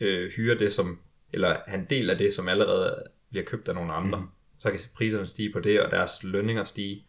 øh, 0.00 0.30
hyre 0.30 0.58
det, 0.58 0.72
som, 0.72 0.98
eller 1.32 1.56
have 1.66 1.80
en 1.80 1.86
del 1.90 2.10
af 2.10 2.18
det, 2.18 2.32
som 2.32 2.48
allerede 2.48 3.02
bliver 3.30 3.44
købt 3.44 3.68
af 3.68 3.74
nogle 3.74 3.92
andre. 3.92 4.18
Mm. 4.18 4.26
Så 4.58 4.70
kan 4.70 4.80
priserne 4.94 5.26
stige 5.26 5.52
på 5.52 5.60
det, 5.60 5.82
og 5.82 5.90
deres 5.90 6.24
lønninger 6.24 6.64
stige, 6.64 7.06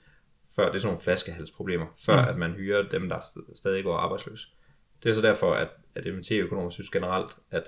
før 0.55 0.65
det 0.65 0.75
er 0.75 0.79
sådan 0.79 0.87
nogle 0.87 1.03
flaskehalsproblemer, 1.03 1.85
før 2.05 2.21
mm. 2.21 2.27
at 2.27 2.37
man 2.37 2.51
hyrer 2.51 2.89
dem, 2.89 3.09
der 3.09 3.17
st- 3.17 3.55
stadig 3.55 3.83
går 3.83 3.97
arbejdsløs. 3.97 4.53
Det 5.03 5.09
er 5.09 5.13
så 5.13 5.21
derfor, 5.21 5.53
at, 5.53 5.67
at 5.95 6.13
MT-økonomer 6.15 6.69
synes 6.69 6.89
generelt, 6.89 7.31
at 7.51 7.63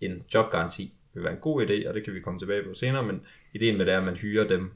en 0.00 0.24
jobgaranti 0.34 0.94
vil 1.14 1.24
være 1.24 1.32
en 1.32 1.40
god 1.40 1.66
idé, 1.66 1.88
og 1.88 1.94
det 1.94 2.04
kan 2.04 2.14
vi 2.14 2.20
komme 2.20 2.40
tilbage 2.40 2.64
på 2.64 2.74
senere, 2.74 3.02
men 3.02 3.20
ideen 3.54 3.76
med 3.76 3.86
det 3.86 3.94
er, 3.94 3.98
at 3.98 4.04
man 4.04 4.16
hyrer 4.16 4.48
dem, 4.48 4.70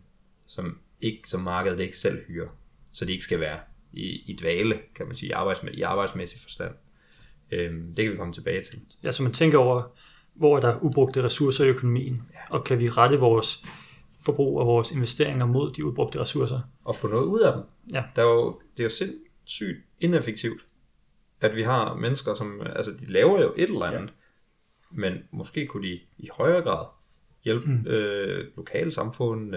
som 0.47 0.79
ikke 1.01 1.29
som 1.29 1.41
markedet 1.41 1.81
ikke 1.81 1.99
selv 1.99 2.25
hyrer, 2.27 2.49
så 2.93 3.05
de 3.05 3.13
ikke 3.13 3.25
skal 3.25 3.41
være 3.41 3.59
i, 3.93 4.31
i 4.31 4.37
dvale, 4.41 4.79
kan 4.95 5.07
man 5.07 5.15
sige, 5.15 5.31
i, 5.31 5.33
arbejdsmæ- 5.33 5.77
i 5.77 5.83
arbejdsmæssig 5.83 6.41
forstand. 6.41 6.75
Øhm, 7.51 7.95
det 7.95 8.05
kan 8.05 8.13
vi 8.13 8.17
komme 8.17 8.35
tilbage 8.35 8.63
til. 8.63 8.83
Ja, 9.03 9.13
så 9.13 9.23
man 9.23 9.33
tænker 9.33 9.59
over, 9.59 9.83
hvor 10.35 10.57
er 10.57 10.61
der 10.61 10.79
ubrugte 10.81 11.23
ressourcer 11.23 11.65
i 11.65 11.69
økonomien, 11.69 12.23
og 12.51 12.65
kan 12.65 12.81
vi 12.81 12.89
rette 12.89 13.19
vores 13.19 13.65
forbrug 14.25 14.61
og 14.61 14.67
vores 14.67 14.91
investeringer 14.91 15.47
mod 15.47 15.73
de 15.73 15.85
ubrugte 15.85 16.21
ressourcer. 16.21 16.61
Og 16.85 16.97
få 16.97 17.09
noget 17.09 17.25
ud 17.25 17.41
af 17.41 17.53
dem. 17.53 17.63
Ja. 17.95 18.05
Der 18.17 18.23
er 18.23 18.27
jo, 18.27 18.61
det 18.77 18.81
er 18.81 18.85
jo 18.85 18.91
sindssygt 18.91 19.79
ineffektivt, 20.01 20.67
at 21.43 21.57
vi 21.57 21.63
har 21.63 21.95
mennesker, 21.95 22.35
som, 22.35 22.61
altså 22.77 22.93
de 23.01 23.07
laver 23.13 23.41
jo 23.43 23.53
et 23.57 23.71
eller 23.71 23.85
andet, 23.87 24.15
ja. 24.93 24.97
men 25.01 25.29
måske 25.31 25.67
kunne 25.67 25.89
de 25.89 26.01
i 26.19 26.29
højere 26.33 26.63
grad 26.63 26.87
hjælpe 27.45 27.67
mm. 27.71 27.87
øh, 27.87 28.47
lokale 28.57 28.93
samfund, 28.93 29.55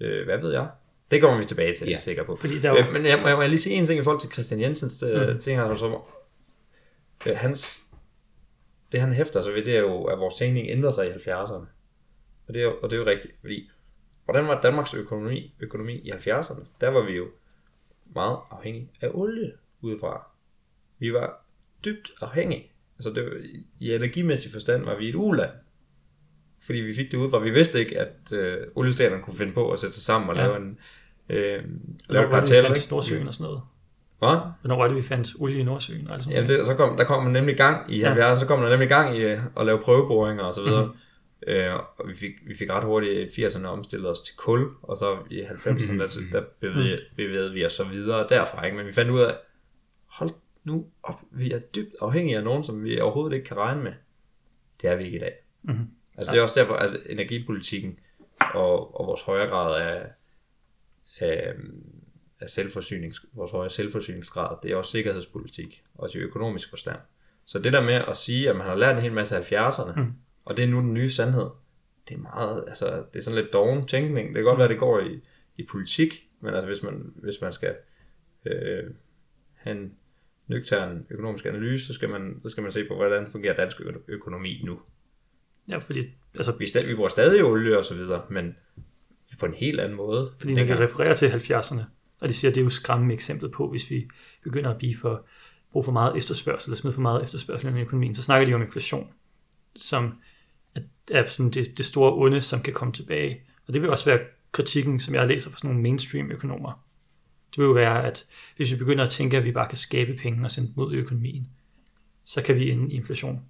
øh, 0.00 0.24
hvad 0.24 0.38
ved 0.38 0.52
jeg. 0.52 0.68
Det 1.10 1.20
kommer 1.20 1.38
vi 1.38 1.44
tilbage 1.44 1.72
til, 1.74 1.84
ja. 1.84 1.90
jeg 1.90 1.96
er 1.96 2.00
sikker 2.00 2.24
på. 2.24 2.34
Fordi 2.40 2.60
der 2.60 2.68
er 2.72 2.72
jo, 2.72 2.86
Øh, 2.86 2.92
Men 2.92 3.06
jeg, 3.06 3.18
må- 3.22 3.28
jeg 3.28 3.36
må 3.36 3.42
lige 3.42 3.58
sige 3.58 3.74
en 3.76 3.86
ting 3.86 4.00
i 4.00 4.04
forhold 4.04 4.20
til 4.20 4.30
Christian 4.32 4.60
Jensens 4.60 5.02
øh, 5.02 5.28
mm. 5.34 5.38
ting, 5.40 5.60
altså, 5.60 5.74
som, 5.78 5.92
øh, 7.26 7.36
hans, 7.36 7.80
det 8.92 9.00
han 9.00 9.12
hæfter 9.12 9.42
sig 9.42 9.54
ved, 9.54 9.64
det 9.64 9.76
er 9.76 9.80
jo, 9.80 10.04
at 10.04 10.18
vores 10.18 10.34
tænkning 10.34 10.68
ændrer 10.68 10.90
sig 10.90 11.06
i 11.08 11.10
70'erne. 11.10 11.66
Og 12.48 12.54
det 12.54 12.56
er, 12.56 12.64
jo- 12.64 12.78
og 12.82 12.90
det 12.90 12.96
er 12.96 13.00
jo 13.00 13.06
rigtigt, 13.06 13.34
fordi 13.40 13.70
hvordan 14.24 14.46
var 14.46 14.60
Danmarks 14.60 14.94
økonomi, 14.94 15.54
økonomi 15.60 15.92
i 15.94 16.10
70'erne? 16.10 16.64
Der 16.80 16.88
var 16.88 17.00
vi 17.06 17.12
jo 17.12 17.26
meget 18.14 18.38
afhængige 18.50 18.90
af 19.00 19.10
olie 19.14 19.52
udefra. 19.80 20.30
Vi 20.98 21.12
var 21.12 21.44
dybt 21.84 22.10
afhængige. 22.20 22.70
Altså 22.98 23.10
det, 23.10 23.24
var- 23.24 23.40
i 23.80 23.94
energimæssig 23.94 24.52
forstand 24.52 24.84
var 24.84 24.96
vi 24.96 25.08
et 25.08 25.14
uland. 25.14 25.50
Fordi 26.66 26.78
vi 26.78 26.94
fik 26.94 27.10
det 27.12 27.18
udefra. 27.18 27.38
Vi 27.38 27.50
vidste 27.50 27.78
ikke, 27.80 27.98
at 28.00 28.32
øh, 28.32 28.58
oliestaterne 28.74 29.22
kunne 29.22 29.36
finde 29.36 29.52
på 29.52 29.70
at 29.70 29.78
sætte 29.78 29.94
sig 29.94 30.04
sammen 30.04 30.30
og 30.30 30.36
Ja. 30.36 30.42
ja. 30.42 30.48
lave 30.48 30.56
en 30.62 30.78
øh, 31.28 31.64
lave 32.08 32.30
var 32.30 32.40
det, 32.40 32.50
vi 32.50 32.54
kartel. 32.54 32.66
fandt? 32.66 32.90
Nordsøen 32.90 33.26
og 33.28 33.34
sådan 33.34 33.44
noget? 33.44 33.60
Hvad? 34.18 34.50
Hvornår 34.60 34.76
var 34.76 34.86
det, 34.88 34.96
vi 34.96 35.02
fandt 35.02 35.28
olie 35.40 35.58
i 35.58 35.62
Nordsøen? 35.62 36.08
Og 36.08 36.14
alt 36.14 36.22
sådan 36.22 36.34
Jamen 36.36 36.46
noget? 36.48 36.58
det, 36.58 36.66
så, 36.66 36.74
kom, 36.74 36.96
der 36.96 37.04
kom 37.04 37.22
man 37.24 37.32
nemlig 37.32 37.56
gang 37.56 37.92
i 37.94 37.98
Ja. 37.98 38.32
70'erne, 38.32 38.38
så 38.40 38.46
kom 38.46 38.60
der 38.62 38.70
nemlig 38.70 38.88
gang 38.88 39.16
i 39.16 39.20
øh, 39.20 39.40
at 39.60 39.66
lave 39.66 39.78
prøveboringer 39.78 40.42
og 40.44 40.52
så 40.54 40.62
videre. 40.62 40.84
Mm-hmm. 40.86 40.98
Øh, 41.48 41.74
og 41.74 42.08
vi 42.08 42.14
fik, 42.14 42.30
vi 42.46 42.54
fik 42.56 42.70
ret 42.70 42.84
hurtigt 42.84 43.38
i 43.38 43.44
80'erne 43.46 43.66
omstillet 43.66 44.10
os 44.10 44.20
til 44.20 44.36
kul, 44.36 44.68
og 44.82 44.96
så 44.96 45.16
i 45.30 45.40
90'erne, 45.42 45.98
der, 46.00 46.08
der 46.32 46.42
bevægede, 46.60 47.00
bevægede 47.16 47.52
vi 47.52 47.64
os 47.64 47.72
så 47.72 47.84
videre 47.84 48.26
derfra. 48.28 48.64
Ikke? 48.64 48.76
Men 48.76 48.86
vi 48.86 48.92
fandt 48.92 49.10
ud 49.10 49.20
af, 49.20 49.34
hold 50.06 50.30
nu 50.66 50.86
op, 51.02 51.20
vi 51.30 51.52
er 51.52 51.58
dybt 51.60 51.94
afhængige 52.00 52.36
af 52.36 52.44
nogen, 52.44 52.64
som 52.64 52.84
vi 52.84 53.00
overhovedet 53.00 53.36
ikke 53.36 53.46
kan 53.46 53.56
regne 53.56 53.82
med. 53.82 53.92
Det 54.82 54.90
er 54.90 54.96
vi 54.96 55.04
ikke 55.04 55.16
i 55.16 55.20
dag. 55.20 55.34
Mhm. 55.62 55.88
Altså, 56.14 56.32
det 56.32 56.38
er 56.38 56.42
også 56.42 56.60
derfor, 56.60 56.74
at 56.74 56.90
energipolitikken 57.06 57.98
og, 58.54 59.00
og 59.00 59.06
vores 59.06 59.22
højere 59.22 59.48
grad 59.48 59.80
af, 59.80 60.06
af, 61.20 61.54
af 62.40 62.50
selvforsynings, 62.50 63.26
vores 63.32 63.52
høje 63.52 63.70
selvforsyningsgrad, 63.70 64.56
det 64.62 64.70
er 64.70 64.76
også 64.76 64.90
sikkerhedspolitik, 64.90 65.84
også 65.94 66.18
i 66.18 66.20
økonomisk 66.20 66.70
forstand. 66.70 66.98
Så 67.44 67.58
det 67.58 67.72
der 67.72 67.80
med 67.80 67.94
at 67.94 68.16
sige, 68.16 68.50
at 68.50 68.56
man 68.56 68.66
har 68.66 68.74
lært 68.74 68.96
en 68.96 69.02
hel 69.02 69.12
masse 69.12 69.36
af 69.36 69.52
70'erne, 69.52 70.00
Mm. 70.00 70.12
og 70.44 70.56
det 70.56 70.64
er 70.64 70.68
nu 70.68 70.80
den 70.80 70.94
nye 70.94 71.10
sandhed, 71.10 71.50
det 72.08 72.14
er 72.14 72.18
meget, 72.18 72.64
altså, 72.68 73.04
det 73.12 73.18
er 73.18 73.22
sådan 73.22 73.42
lidt 73.42 73.52
doven 73.52 73.86
tænkning. 73.86 74.28
Det 74.28 74.34
kan 74.34 74.44
godt 74.44 74.58
være, 74.58 74.68
det 74.68 74.78
går 74.78 75.00
i, 75.00 75.20
i 75.56 75.66
politik, 75.66 76.28
men 76.40 76.54
altså, 76.54 76.66
hvis 76.66 76.82
man, 76.82 77.12
hvis 77.16 77.40
man 77.40 77.52
skal 77.52 77.76
øh, 78.46 78.84
have 79.54 79.76
en 79.76 79.94
nøgtern 80.48 81.06
økonomisk 81.10 81.46
analyse, 81.46 81.86
så 81.86 81.92
skal, 81.92 82.08
man, 82.08 82.40
så 82.42 82.48
skal 82.48 82.62
man 82.62 82.72
se 82.72 82.84
på, 82.88 82.94
hvordan 82.94 83.26
fungerer 83.32 83.54
dansk 83.54 83.80
ø- 83.80 83.92
økonomi 84.08 84.62
nu. 84.64 84.80
Ja, 85.68 85.78
fordi, 85.78 86.06
altså, 86.34 86.56
Vi, 86.58 86.66
stadig, 86.66 86.88
vi 86.88 86.94
bruger 86.94 87.08
stadig 87.08 87.44
olie 87.44 87.78
og 87.78 87.84
så 87.84 87.94
videre, 87.94 88.22
men 88.30 88.56
på 89.38 89.46
en 89.46 89.54
helt 89.54 89.80
anden 89.80 89.96
måde. 89.96 90.32
fordi 90.38 90.54
man 90.54 90.66
kan 90.66 90.80
referere 90.80 91.14
til 91.14 91.26
70'erne, 91.26 91.80
og 92.20 92.28
de 92.28 92.32
siger, 92.32 92.50
at 92.50 92.54
det 92.54 92.60
er 92.60 92.64
jo 92.64 92.70
skræmmende 92.70 93.14
eksempel 93.14 93.48
på, 93.48 93.70
hvis 93.70 93.90
vi 93.90 94.08
begynder 94.44 94.70
at 94.70 94.78
blive 94.78 94.96
for, 94.96 95.26
bruge 95.72 95.84
for 95.84 95.92
meget 95.92 96.16
efterspørgsel, 96.16 96.70
eller 96.70 96.76
smide 96.76 96.94
for 96.94 97.00
meget 97.00 97.22
efterspørgsel 97.22 97.76
i 97.76 97.80
økonomien, 97.80 98.14
så 98.14 98.22
snakker 98.22 98.46
de 98.46 98.54
om 98.54 98.62
inflation, 98.62 99.08
som 99.76 100.14
er, 100.74 100.80
er 101.12 101.24
sådan 101.28 101.50
det, 101.50 101.78
det 101.78 101.84
store 101.84 102.12
onde, 102.12 102.40
som 102.40 102.60
kan 102.62 102.72
komme 102.72 102.94
tilbage. 102.94 103.40
Og 103.66 103.74
det 103.74 103.82
vil 103.82 103.90
også 103.90 104.04
være 104.04 104.20
kritikken, 104.52 105.00
som 105.00 105.14
jeg 105.14 105.26
læser 105.26 105.50
fra 105.50 105.56
sådan 105.58 105.68
nogle 105.68 105.82
mainstream 105.82 106.30
økonomer. 106.30 106.85
Det 107.50 107.58
vil 107.58 107.64
jo 107.64 107.72
være, 107.72 108.04
at 108.06 108.26
hvis 108.56 108.70
vi 108.72 108.76
begynder 108.76 109.04
at 109.04 109.10
tænke, 109.10 109.36
at 109.36 109.44
vi 109.44 109.52
bare 109.52 109.68
kan 109.68 109.76
skabe 109.78 110.14
penge 110.22 110.44
og 110.44 110.50
sende 110.50 110.68
dem 110.74 110.78
ud 110.84 110.92
i 110.94 110.96
økonomien, 110.96 111.48
så 112.24 112.42
kan 112.42 112.56
vi 112.56 112.70
ende 112.70 112.92
i 112.92 112.96
inflation. 112.96 113.42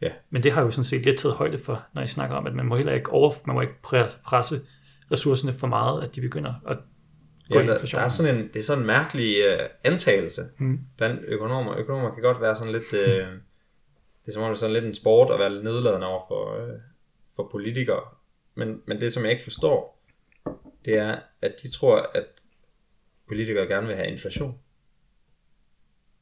Ja. 0.00 0.10
Men 0.30 0.42
det 0.42 0.52
har 0.52 0.62
jo 0.62 0.70
sådan 0.70 0.84
set 0.84 1.04
lidt 1.04 1.18
taget 1.18 1.34
højde 1.36 1.58
for, 1.58 1.86
når 1.94 2.02
I 2.02 2.06
snakker 2.06 2.36
om, 2.36 2.46
at 2.46 2.54
man 2.54 2.66
må 2.66 2.76
heller 2.76 2.92
ikke, 2.92 3.10
over, 3.10 3.32
man 3.46 3.54
må 3.54 3.60
ikke 3.60 3.74
pre- 3.86 4.22
presse 4.24 4.60
ressourcerne 5.12 5.52
for 5.52 5.66
meget, 5.66 6.02
at 6.02 6.14
de 6.14 6.20
begynder 6.20 6.54
at 6.68 6.76
gå 7.48 7.54
Ja, 7.58 7.64
i 7.64 7.66
der, 7.66 7.74
inflation. 7.74 7.98
der 7.98 8.04
er 8.04 8.08
sådan 8.08 8.36
en, 8.36 8.48
det 8.48 8.56
er 8.56 8.62
sådan 8.62 8.82
en 8.82 8.86
mærkelig 8.86 9.54
uh, 9.54 9.66
antagelse 9.84 10.42
Mm. 10.58 10.80
blandt 10.96 11.24
økonomer. 11.28 11.76
Økonomer 11.78 12.14
kan 12.14 12.22
godt 12.22 12.40
være 12.40 12.56
sådan 12.56 12.72
lidt, 12.72 12.92
uh, 12.92 12.98
det 14.24 14.28
er 14.28 14.32
som 14.32 14.42
om 14.42 14.48
det 14.48 14.54
er 14.54 14.58
sådan 14.58 14.72
lidt 14.72 14.84
en 14.84 14.94
sport 14.94 15.30
at 15.32 15.38
være 15.38 15.50
nedladende 15.62 16.06
over 16.06 16.22
for, 16.28 16.56
uh, 16.62 16.68
for 17.36 17.48
politikere. 17.52 18.00
Men, 18.54 18.80
men 18.86 19.00
det, 19.00 19.12
som 19.12 19.22
jeg 19.22 19.32
ikke 19.32 19.42
forstår, 19.44 20.04
det 20.84 20.94
er, 20.94 21.16
at 21.42 21.54
de 21.62 21.70
tror, 21.70 22.10
at 22.14 22.24
politikere 23.28 23.66
gerne 23.66 23.86
vil 23.86 23.96
have 23.96 24.08
inflation. 24.08 24.58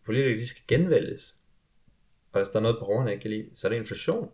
Politikere, 0.05 0.33
de 0.33 0.49
skal 0.49 0.63
genvælges. 0.69 1.37
Og 2.33 2.41
hvis 2.41 2.49
der 2.49 2.57
er 2.57 2.63
noget, 2.63 2.79
borgerne 2.81 3.11
ikke 3.11 3.23
kan 3.23 3.31
lide, 3.31 3.51
så 3.55 3.67
er 3.67 3.69
det 3.69 3.77
inflation. 3.77 4.31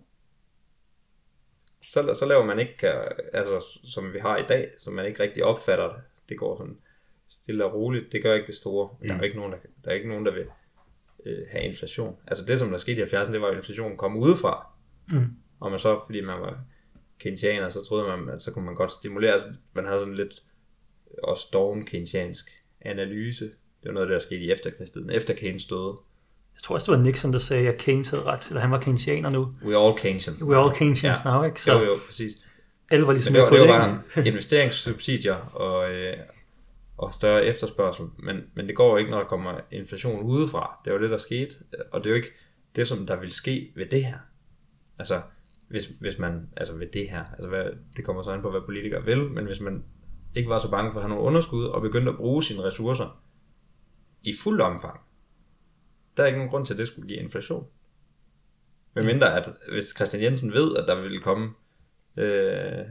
Så, 1.83 2.15
så 2.15 2.27
laver 2.27 2.45
man 2.45 2.59
ikke, 2.59 2.89
øh, 2.89 3.11
altså 3.33 3.81
som 3.85 4.13
vi 4.13 4.19
har 4.19 4.37
i 4.37 4.47
dag, 4.49 4.71
som 4.79 4.93
man 4.93 5.07
ikke 5.07 5.23
rigtig 5.23 5.45
opfatter 5.45 5.93
det. 5.93 6.03
Det 6.29 6.39
går 6.39 6.57
sådan 6.57 6.79
stille 7.29 7.65
og 7.65 7.75
roligt. 7.75 8.13
Det 8.13 8.23
gør 8.23 8.35
ikke 8.35 8.47
det 8.47 8.55
store. 8.55 8.97
Mm. 9.01 9.09
der 9.09 9.15
er 9.15 9.19
jo 9.19 9.25
ikke 9.25 9.37
nogen, 9.37 9.53
der, 9.53 9.59
der, 9.85 9.91
er 9.91 9.95
ikke 9.95 10.09
nogen, 10.09 10.27
der 10.27 10.33
vil 10.33 10.47
øh, 11.27 11.47
have 11.51 11.65
inflation. 11.65 12.17
Altså 12.27 12.45
det, 12.49 12.59
som 12.59 12.71
der 12.71 12.79
skete 12.79 13.03
i 13.03 13.05
70'erne, 13.05 13.33
det 13.33 13.41
var, 13.41 13.49
at 13.49 13.57
inflationen 13.57 13.97
kom 13.97 14.17
udefra. 14.17 14.67
Mm. 15.09 15.27
Og 15.61 15.71
man 15.71 15.79
så, 15.79 16.01
fordi 16.07 16.21
man 16.21 16.41
var 16.41 16.65
keynesianer, 17.19 17.69
så 17.69 17.85
troede 17.85 18.17
man, 18.17 18.35
at 18.35 18.43
så 18.43 18.53
kunne 18.53 18.65
man 18.65 18.75
godt 18.75 18.93
stimulere. 18.93 19.33
Altså, 19.33 19.49
man 19.73 19.85
havde 19.85 19.99
sådan 19.99 20.15
lidt 20.15 20.43
også 21.23 21.49
doven 21.53 21.85
keynesiansk 21.85 22.51
analyse. 22.81 23.45
Det 23.45 23.85
var 23.85 23.93
noget, 23.93 24.09
der 24.09 24.19
skete 24.19 24.41
i 24.41 24.51
efterkrigstiden, 24.53 25.11
efter 25.11 25.35
Keynes 25.35 25.65
døde. 25.65 25.97
Jeg 26.55 26.63
tror 26.63 26.75
også, 26.75 26.93
det 26.93 26.99
var 26.99 27.05
Nixon, 27.05 27.33
der 27.33 27.39
sagde, 27.39 27.69
at 27.69 27.79
Keynes 27.79 28.11
havde 28.11 28.25
ret, 28.25 28.49
eller 28.49 28.61
han 28.61 28.71
var 28.71 28.81
keynesianer 28.81 29.31
nu. 29.31 29.55
We 29.65 29.77
all 29.79 29.99
Keynesians. 29.99 30.41
We're 30.43 30.55
all 30.55 30.75
Keynesians 30.75 31.19
Ja. 31.25 31.31
now, 31.31 31.45
ikke? 31.45 31.63
Så. 31.63 31.79
Jo, 31.79 31.85
jo, 31.85 31.97
præcis. 32.07 32.33
alle 32.91 33.07
var 33.07 33.13
ligesom 33.13 33.33
Men 33.33 33.43
det 33.43 33.51
var, 33.51 33.57
det 33.59 33.69
var 33.69 34.03
bare 34.15 34.27
investeringssubsidier 34.27 35.35
og, 35.35 35.93
øh, 35.93 36.17
og 36.97 37.15
større 37.15 37.45
efterspørgsel. 37.47 38.05
Men, 38.19 38.41
men 38.55 38.67
det 38.67 38.77
går 38.77 38.91
jo 38.91 38.97
ikke, 38.97 39.11
når 39.11 39.19
der 39.19 39.27
kommer 39.27 39.61
inflation 39.71 40.23
udefra. 40.23 40.81
Det 40.85 40.93
var 40.93 40.99
det, 40.99 41.11
der 41.11 41.17
skete. 41.17 41.55
Og 41.93 42.01
det 42.01 42.07
er 42.07 42.11
jo 42.11 42.17
ikke 42.17 42.33
det, 42.77 42.87
som 42.89 43.07
der 43.07 43.17
vil 43.21 43.33
ske 43.33 43.73
ved 43.77 43.87
det 43.87 44.05
her. 44.05 44.19
Altså, 44.99 45.21
hvis, 45.69 45.85
hvis 46.01 46.19
man, 46.19 46.49
altså 46.57 46.75
ved 46.75 46.87
det 46.87 47.09
her, 47.11 47.25
altså 47.33 47.49
hvad, 47.49 47.65
det 47.97 48.05
kommer 48.05 48.23
så 48.23 48.31
an 48.31 48.43
på, 48.43 48.51
hvad 48.51 48.61
politikere 48.67 49.05
vil, 49.05 49.19
men 49.23 49.45
hvis 49.45 49.61
man 49.61 49.85
ikke 50.39 50.49
var 50.51 50.59
så 50.59 50.71
bange 50.71 50.93
for 50.93 50.99
at 50.99 51.03
have 51.03 51.09
nogle 51.09 51.25
underskud, 51.25 51.65
og 51.65 51.83
begyndte 51.83 52.11
at 52.11 52.17
bruge 52.17 52.43
sine 52.43 52.63
ressourcer 52.63 53.23
i 54.23 54.33
fuld 54.43 54.61
omfang, 54.61 55.01
der 56.17 56.23
er 56.23 56.27
ikke 56.27 56.39
nogen 56.39 56.51
grund 56.51 56.67
til, 56.67 56.75
at 56.75 56.79
det 56.79 56.89
skulle 56.89 57.09
give 57.09 57.21
inflation. 57.21 57.67
Men 58.95 59.07
mindre, 59.07 59.37
at 59.37 59.49
hvis 59.73 59.93
Christian 59.97 60.23
Jensen 60.23 60.53
ved, 60.53 60.77
at 60.77 60.89
der 60.89 61.01
vil 61.01 61.21
komme 61.21 61.51
øh, 62.17 62.85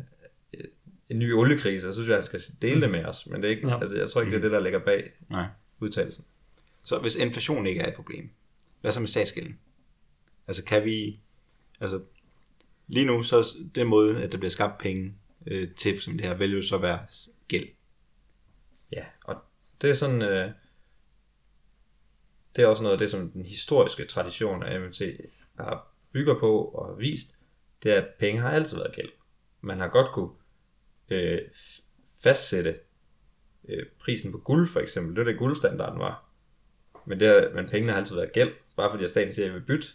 en 1.09 1.19
ny 1.19 1.33
oliekrise, 1.33 1.81
så 1.87 1.93
synes 1.93 2.07
jeg, 2.07 2.17
at 2.17 2.29
han 2.31 2.39
skal 2.39 2.55
dele 2.61 2.81
det 2.81 2.91
med 2.91 3.05
os. 3.05 3.27
Men 3.27 3.41
det 3.41 3.47
er 3.47 3.55
ikke, 3.55 3.69
Ja. 3.69 3.79
altså, 3.81 3.97
jeg 3.97 4.09
tror 4.09 4.21
ikke, 4.21 4.31
det 4.31 4.37
er 4.37 4.41
det, 4.41 4.51
der 4.51 4.59
ligger 4.59 4.79
bag 4.79 5.11
Nej. 5.31 5.45
udtalelsen. 5.79 6.25
Så 6.83 6.99
hvis 6.99 7.15
inflation 7.15 7.67
ikke 7.67 7.81
er 7.81 7.87
et 7.87 7.93
problem, 7.93 8.29
hvad 8.81 8.91
så 8.91 8.99
med 8.99 9.07
statsgælden? 9.07 9.59
Altså 10.47 10.65
kan 10.65 10.85
vi, 10.85 11.19
altså 11.79 12.01
lige 12.87 13.05
nu, 13.05 13.23
så 13.23 13.37
er 13.37 13.43
den 13.75 13.87
måde, 13.87 14.23
at 14.23 14.31
der 14.31 14.37
bliver 14.37 14.51
skabt 14.51 14.77
penge 14.77 15.13
øh, 15.47 15.67
til 15.75 16.01
som 16.01 16.13
det 16.17 16.25
her, 16.25 16.35
vil 16.35 16.51
jo 16.51 16.61
så 16.61 16.77
være 16.77 16.99
gæld. 17.47 17.67
Ja, 18.91 19.05
og 19.23 19.35
det 19.81 19.89
er 19.89 19.93
sådan, 19.93 20.21
øh, 20.21 20.51
det 22.55 22.63
er 22.63 22.67
også 22.67 22.83
noget 22.83 22.93
af 22.93 22.99
det, 22.99 23.11
som 23.11 23.31
den 23.31 23.45
historiske 23.45 24.05
tradition 24.05 24.63
af 24.63 24.79
MMT 24.79 25.01
har 25.59 25.93
bygger 26.11 26.39
på 26.39 26.63
og 26.63 26.85
har 26.87 26.93
vist, 26.93 27.27
det 27.83 27.91
er, 27.91 28.01
at 28.01 28.07
penge 28.19 28.41
har 28.41 28.51
altid 28.51 28.77
været 28.77 28.95
gæld. 28.95 29.09
Man 29.61 29.79
har 29.79 29.87
godt 29.87 30.11
kunne 30.13 30.31
øh, 31.09 31.41
fastsætte 32.23 32.79
øh, 33.67 33.85
prisen 33.99 34.31
på 34.31 34.37
guld, 34.37 34.67
for 34.67 34.79
eksempel. 34.79 35.15
Det 35.15 35.25
var 35.25 35.31
det, 35.31 35.39
guldstandarden 35.39 35.99
var. 35.99 36.29
Men, 37.05 37.19
det 37.19 37.27
er, 37.27 37.53
men 37.53 37.69
pengene 37.69 37.91
har 37.91 37.99
altid 37.99 38.15
været 38.15 38.33
gæld. 38.33 38.53
Bare 38.75 38.91
fordi 38.91 39.03
at 39.03 39.09
staten 39.09 39.33
siger, 39.33 39.45
at 39.45 39.53
jeg 39.53 39.59
vil 39.59 39.65
bytte 39.65 39.87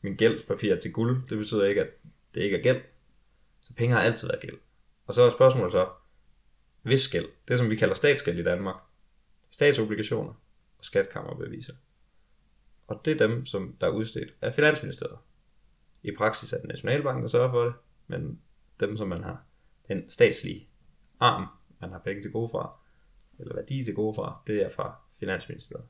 min 0.00 0.16
gældspapir 0.16 0.76
til 0.76 0.92
guld, 0.92 1.28
det 1.28 1.38
betyder 1.38 1.64
ikke, 1.64 1.80
at 1.80 1.90
det 2.34 2.42
ikke 2.42 2.58
er 2.58 2.62
gæld. 2.62 2.82
Så 3.60 3.74
penge 3.74 3.94
har 3.94 4.02
altid 4.02 4.28
været 4.28 4.40
gæld. 4.40 4.58
Og 5.06 5.14
så 5.14 5.22
er 5.22 5.30
spørgsmålet 5.30 5.72
så, 5.72 5.88
hvis 6.86 7.08
gæld, 7.08 7.26
det 7.48 7.58
som 7.58 7.70
vi 7.70 7.76
kalder 7.76 7.94
statsgæld 7.94 8.38
i 8.38 8.42
Danmark, 8.42 8.76
statsobligationer 9.50 10.32
og 10.78 10.84
skatkammerbeviser. 10.84 11.74
Og 12.86 13.00
det 13.04 13.20
er 13.20 13.26
dem, 13.26 13.46
som 13.46 13.76
der 13.80 13.86
er 13.86 13.90
udstedt 13.90 14.34
af 14.42 14.54
Finansministeriet. 14.54 15.18
I 16.02 16.10
praksis 16.18 16.52
er 16.52 16.58
det 16.58 16.68
Nationalbanken, 16.68 17.22
der 17.22 17.28
sørger 17.28 17.50
for 17.50 17.64
det, 17.64 17.74
men 18.06 18.40
dem, 18.80 18.96
som 18.96 19.08
man 19.08 19.24
har 19.24 19.44
den 19.88 20.10
statslige 20.10 20.68
arm, 21.20 21.46
man 21.80 21.90
har 21.90 21.98
penge 21.98 22.22
til 22.22 22.32
gode 22.32 22.48
fra, 22.48 22.76
eller 23.38 23.54
værdi 23.54 23.84
til 23.84 23.94
gode 23.94 24.14
fra, 24.14 24.42
det 24.46 24.62
er 24.62 24.68
fra 24.68 25.00
Finansministeriet. 25.20 25.86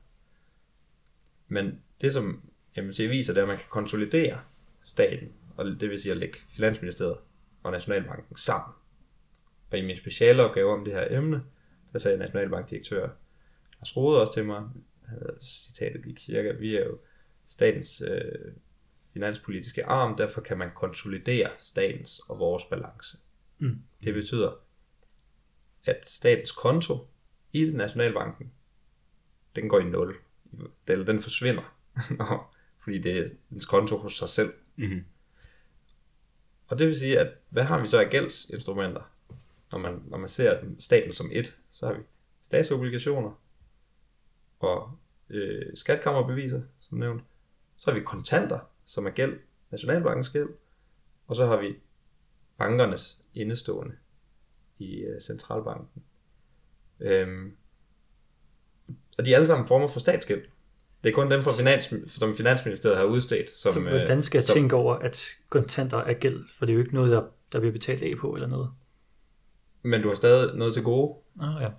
Men 1.47 1.83
det, 2.01 2.13
som 2.13 2.49
MMC 2.77 2.99
viser, 3.09 3.33
det 3.33 3.39
er, 3.39 3.43
at 3.43 3.47
man 3.47 3.57
kan 3.57 3.69
konsolidere 3.69 4.39
staten, 4.81 5.33
og 5.57 5.65
det 5.65 5.89
vil 5.89 6.01
sige 6.01 6.11
at 6.11 6.17
lægge 6.17 6.37
Finansministeriet 6.49 7.17
og 7.63 7.71
Nationalbanken 7.71 8.37
sammen. 8.37 8.73
Og 9.71 9.77
i 9.77 9.81
min 9.81 9.97
specialopgave 9.97 10.73
om 10.73 10.85
det 10.85 10.93
her 10.93 11.17
emne, 11.17 11.43
der 11.93 11.99
sagde 11.99 12.17
Nationalbankdirektør 12.17 13.09
Lars 13.79 13.97
Rode 13.97 14.21
også 14.21 14.33
til 14.33 14.45
mig, 14.45 14.63
citatet 15.41 16.03
gik 16.03 16.19
cirka, 16.19 16.51
vi 16.51 16.75
er 16.75 16.83
jo 16.83 16.99
statens 17.47 18.01
øh, 18.01 18.51
finanspolitiske 19.13 19.85
arm, 19.85 20.17
derfor 20.17 20.41
kan 20.41 20.57
man 20.57 20.69
konsolidere 20.75 21.49
statens 21.57 22.19
og 22.19 22.39
vores 22.39 22.65
balance. 22.65 23.17
Mm. 23.57 23.81
Det 24.03 24.13
betyder, 24.13 24.51
at 25.85 26.05
statens 26.05 26.51
konto 26.51 27.07
i 27.53 27.63
Nationalbanken, 27.63 28.51
den 29.55 29.69
går 29.69 29.79
i 29.79 29.83
nul. 29.83 30.15
Eller 30.87 31.05
den 31.05 31.19
forsvinder, 31.19 31.77
fordi 32.83 32.97
det 32.97 33.17
er 33.17 33.27
dens 33.49 33.65
konto 33.65 33.97
hos 33.97 34.17
sig 34.17 34.29
selv. 34.29 34.53
Mm-hmm. 34.75 35.05
Og 36.67 36.79
det 36.79 36.87
vil 36.87 36.95
sige, 36.95 37.19
at 37.19 37.33
hvad 37.49 37.63
har 37.63 37.81
vi 37.81 37.87
så 37.87 37.99
af 37.99 38.09
gældsinstrumenter? 38.09 39.11
Når 39.71 39.79
man, 39.79 40.03
når 40.05 40.17
man 40.17 40.29
ser 40.29 40.59
staten 40.79 41.13
som 41.13 41.29
et, 41.33 41.57
så 41.71 41.85
har 41.85 41.93
vi 41.93 41.99
statsobligationer 42.41 43.41
og 44.59 44.91
øh, 45.29 45.65
skatkammerbeviser, 45.75 46.61
som 46.79 46.97
nævnt. 46.97 47.23
Så 47.77 47.91
har 47.91 47.99
vi 47.99 48.03
kontanter, 48.03 48.59
som 48.85 49.05
er 49.05 49.09
gæld, 49.09 49.39
Nationalbankens 49.71 50.29
gæld. 50.29 50.49
Og 51.27 51.35
så 51.35 51.45
har 51.45 51.57
vi 51.57 51.75
bankernes 52.57 53.21
indestående 53.33 53.95
i 54.79 54.95
øh, 54.95 55.21
centralbanken. 55.21 56.03
Øhm, 56.99 57.55
og 59.17 59.25
de 59.25 59.31
er 59.31 59.35
alle 59.35 59.47
sammen 59.47 59.67
former 59.67 59.87
for 59.87 59.99
statsgæld. 59.99 60.45
Det 61.03 61.09
er 61.09 61.13
kun 61.13 61.31
dem, 61.31 61.43
fra 61.43 61.51
finans, 61.59 61.93
som 62.07 62.33
Finansministeriet 62.33 62.97
har 62.97 63.05
udstedt. 63.05 63.49
Som, 63.49 63.73
Så 63.73 63.79
øh, 63.79 63.87
hvordan 63.87 64.21
skal 64.21 64.37
jeg 64.37 64.45
som, 64.45 64.53
tænke 64.53 64.75
over, 64.75 64.95
at 64.95 65.29
kontanter 65.49 65.97
er 65.97 66.13
gæld? 66.13 66.45
For 66.57 66.65
det 66.65 66.73
er 66.73 66.75
jo 66.75 66.81
ikke 66.81 66.95
noget, 66.95 67.11
der, 67.11 67.23
der 67.51 67.59
bliver 67.59 67.71
betalt 67.71 68.03
af 68.03 68.17
på 68.17 68.35
eller 68.35 68.47
noget. 68.47 68.71
Men 69.89 70.01
du 70.01 70.07
har 70.07 70.15
stadig 70.15 70.55
noget 70.55 70.73
til 70.73 70.83
gode. 70.83 71.15
Ah, 71.41 71.61
ja, 71.61 71.69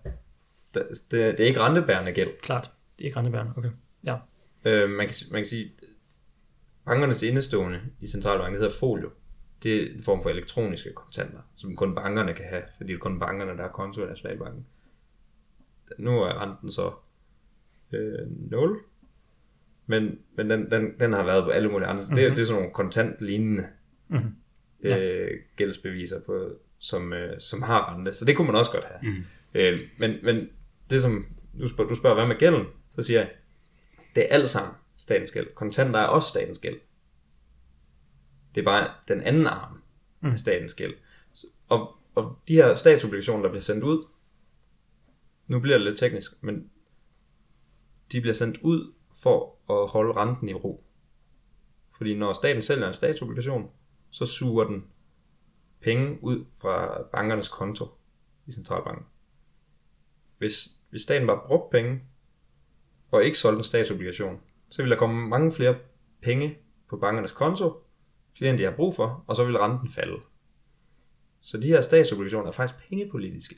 Det, 0.75 0.83
det, 1.11 1.39
det 1.39 1.41
er 1.41 1.47
ikke 1.49 1.61
rentebærende 1.61 2.13
gæld. 2.13 2.29
klart. 2.43 2.71
Det 2.97 3.03
er 3.03 3.07
ikke 3.07 3.19
rentebærende. 3.19 3.53
Okay. 3.57 3.71
Ja. 4.07 4.17
Øh, 4.65 4.91
man, 4.91 5.07
kan, 5.07 5.15
man 5.31 5.41
kan 5.41 5.47
sige, 5.47 5.73
bankernes 6.85 7.23
indestående 7.23 7.81
i 8.01 8.07
centralbanken, 8.07 8.59
hedder 8.61 8.77
folio. 8.81 9.11
Det 9.63 9.83
er 9.83 9.95
en 9.97 10.03
form 10.03 10.23
for 10.23 10.31
elektroniske 10.31 10.93
kontanter, 10.93 11.39
som 11.57 11.77
kun 11.77 11.95
bankerne 11.95 12.35
kan 12.35 12.45
have, 12.45 12.63
fordi 12.77 12.89
det 12.93 12.95
er 12.95 13.01
kun 13.01 13.19
bankerne, 13.19 13.51
der 13.57 13.63
har 13.63 13.69
konto 13.71 14.03
i 14.05 14.07
Nationalbanken. 14.07 14.67
Nu 15.99 16.11
er 16.23 16.43
renten 16.43 16.71
så 16.71 16.93
øh, 17.93 18.51
0, 18.51 18.79
men, 19.87 20.19
men 20.37 20.51
den, 20.51 20.71
den, 20.71 21.01
den 21.01 21.13
har 21.13 21.23
været 21.25 21.45
på 21.45 21.51
alle 21.51 21.69
mulige 21.71 21.89
andre. 21.89 22.03
Mm-hmm. 22.03 22.17
Det, 22.17 22.25
er- 22.27 22.35
det 22.35 22.39
er 22.39 22.45
sådan 22.47 22.61
nogle 22.61 22.75
kontant-lignende 22.75 23.67
Mhm. 24.11 24.35
øh, 24.91 25.31
gældsbeviser, 25.57 26.21
på, 26.21 26.51
som, 26.79 27.13
øh, 27.13 27.41
som 27.41 27.63
har 27.63 27.95
rente. 27.95 28.15
Så 28.15 28.25
det 28.25 28.37
kunne 28.37 28.47
man 28.47 28.57
også 28.57 28.71
godt 28.71 28.85
have. 28.85 29.13
Mhm. 29.13 29.25
Øh, 29.55 29.81
men, 29.99 30.17
men 30.23 30.49
det 30.91 31.03
som, 31.03 31.27
du 31.61 31.69
spørger, 31.69 31.89
du 31.89 31.95
spørger, 31.95 32.15
hvad 32.17 32.27
med 32.27 32.37
gælden? 32.39 32.67
Så 32.91 33.03
siger 33.03 33.21
jeg, 33.21 33.31
det 34.15 34.23
er 34.25 34.35
alt 34.35 34.51
sammen 34.51 34.75
statens 34.97 35.33
gæld. 35.33 35.55
Kontanter 35.55 36.01
er 36.01 36.07
også 36.07 36.29
statens 36.29 36.59
gæld. 36.59 36.79
Det 38.55 38.61
er 38.61 38.65
bare 38.65 38.91
den 39.09 39.21
anden 39.21 39.47
arm 39.47 39.83
Mm. 40.21 40.31
af 40.31 40.39
statens 40.39 40.75
gæld. 40.75 40.95
Og, 41.69 41.97
og 42.15 42.39
de 42.49 42.55
her 42.55 42.75
statsobligationer, 42.75 43.43
der 43.43 43.49
bliver 43.49 43.61
sendt 43.61 43.85
ud, 43.85 44.05
nu 45.47 45.61
bliver 45.61 45.79
det 45.79 45.85
lidt 45.87 45.99
teknisk, 45.99 46.33
men 46.41 46.71
de 48.13 48.21
bliver 48.21 48.35
sendt 48.35 48.59
ud 48.63 48.93
for 49.15 49.57
at 49.83 49.89
holde 49.89 50.13
renten 50.13 50.49
i 50.49 50.53
ro. 50.55 50.85
Fordi 51.97 52.15
når 52.15 52.33
staten 52.33 52.63
sælger 52.63 52.87
en 52.87 52.95
statsobligation, 52.95 53.71
så 54.11 54.27
suger 54.27 54.65
den 54.65 54.85
penge 55.81 56.19
ud 56.23 56.45
fra 56.61 57.03
bankernes 57.03 57.49
konto 57.49 57.87
i 58.47 58.53
centralbanken. 58.53 59.07
Hvis, 60.39 60.69
hvis 60.91 61.03
staten 61.03 61.27
bare 61.27 61.41
brugte 61.47 61.79
penge, 61.79 62.01
og 63.11 63.25
ikke 63.25 63.39
solgte 63.39 63.59
en 63.59 63.65
statsobligation, 63.65 64.41
så 64.71 64.83
ville 64.83 64.91
der 64.91 64.99
komme 64.99 65.29
mange 65.29 65.53
flere 65.53 65.79
penge 66.23 66.59
på 66.91 66.97
bankernes 66.97 67.33
konto, 67.33 67.85
flere 68.39 68.51
end 68.51 68.59
de 68.59 68.65
har 68.65 68.77
brug 68.77 68.95
for, 68.95 69.25
og 69.27 69.37
så 69.37 69.45
vil 69.45 69.59
renten 69.59 69.91
falde. 69.91 70.21
Så 71.41 71.59
de 71.59 71.69
her 71.69 71.81
statsobligationer 71.81 72.49
er 72.49 72.53
faktisk 72.53 72.89
pengepolitiske 72.89 73.57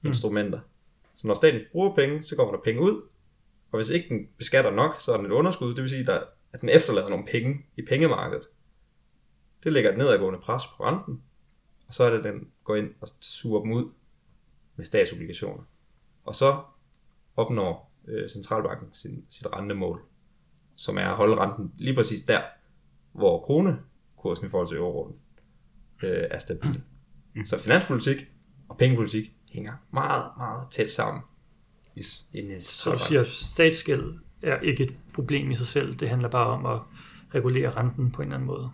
mm. 0.00 0.08
instrumenter. 0.08 0.60
Så 1.14 1.26
når 1.26 1.34
staten 1.34 1.60
bruger 1.72 1.94
penge, 1.94 2.22
så 2.22 2.36
kommer 2.36 2.54
der 2.54 2.62
penge 2.62 2.80
ud, 2.82 3.02
og 3.70 3.78
hvis 3.78 3.88
ikke 3.88 4.08
den 4.08 4.28
beskatter 4.38 4.70
nok, 4.70 5.00
så 5.00 5.12
er 5.12 5.16
den 5.16 5.26
et 5.26 5.32
underskud, 5.32 5.74
det 5.74 5.82
vil 5.82 5.88
sige, 5.88 6.12
at 6.52 6.60
den 6.60 6.68
efterlader 6.68 7.08
nogle 7.08 7.26
penge 7.26 7.66
i 7.76 7.82
pengemarkedet. 7.82 8.48
Det 9.64 9.72
lægger 9.72 9.92
et 9.92 9.98
nedadgående 9.98 10.40
pres 10.40 10.62
på 10.66 10.84
renten, 10.84 11.22
og 11.86 11.94
så 11.94 12.04
er 12.04 12.10
det, 12.10 12.24
den 12.24 12.48
går 12.64 12.76
ind 12.76 12.90
og 13.00 13.08
suger 13.20 13.62
dem 13.62 13.72
ud 13.72 13.90
med 14.76 14.84
statsobligationer. 14.84 15.62
Og 16.24 16.34
så 16.34 16.62
opnår 17.36 17.92
øh, 18.08 18.28
centralbanken 18.28 18.94
sin, 18.94 19.24
sit 19.28 19.46
rentemål, 19.46 20.02
som 20.76 20.98
er 20.98 21.08
at 21.08 21.16
holde 21.16 21.36
renten 21.36 21.72
lige 21.78 21.94
præcis 21.94 22.20
der, 22.20 22.42
hvor 23.12 23.40
kronekursen 23.40 24.46
i 24.46 24.50
forhold 24.50 24.68
til 24.68 24.76
euroen 24.76 25.14
øh, 26.02 26.24
er 26.30 26.38
stabil. 26.38 26.82
Mm. 27.34 27.46
Så 27.46 27.58
finanspolitik 27.58 28.16
og 28.68 28.78
pengepolitik 28.78 29.32
hænger 29.52 29.72
meget, 29.90 30.30
meget 30.36 30.70
tæt 30.70 30.90
sammen. 30.90 31.22
Yes. 31.98 32.26
I 32.32 32.60
så 32.60 32.92
du 32.92 32.98
siger, 32.98 33.20
at 33.20 33.26
statsgæld 33.26 34.14
er 34.42 34.60
ikke 34.60 34.84
et 34.84 34.96
problem 35.14 35.50
i 35.50 35.56
sig 35.56 35.66
selv, 35.66 35.94
det 35.94 36.08
handler 36.08 36.28
bare 36.28 36.46
om 36.46 36.66
at 36.66 36.80
regulere 37.34 37.70
renten 37.70 38.10
på 38.10 38.22
en 38.22 38.28
eller 38.28 38.36
anden 38.36 38.46
måde. 38.46 38.70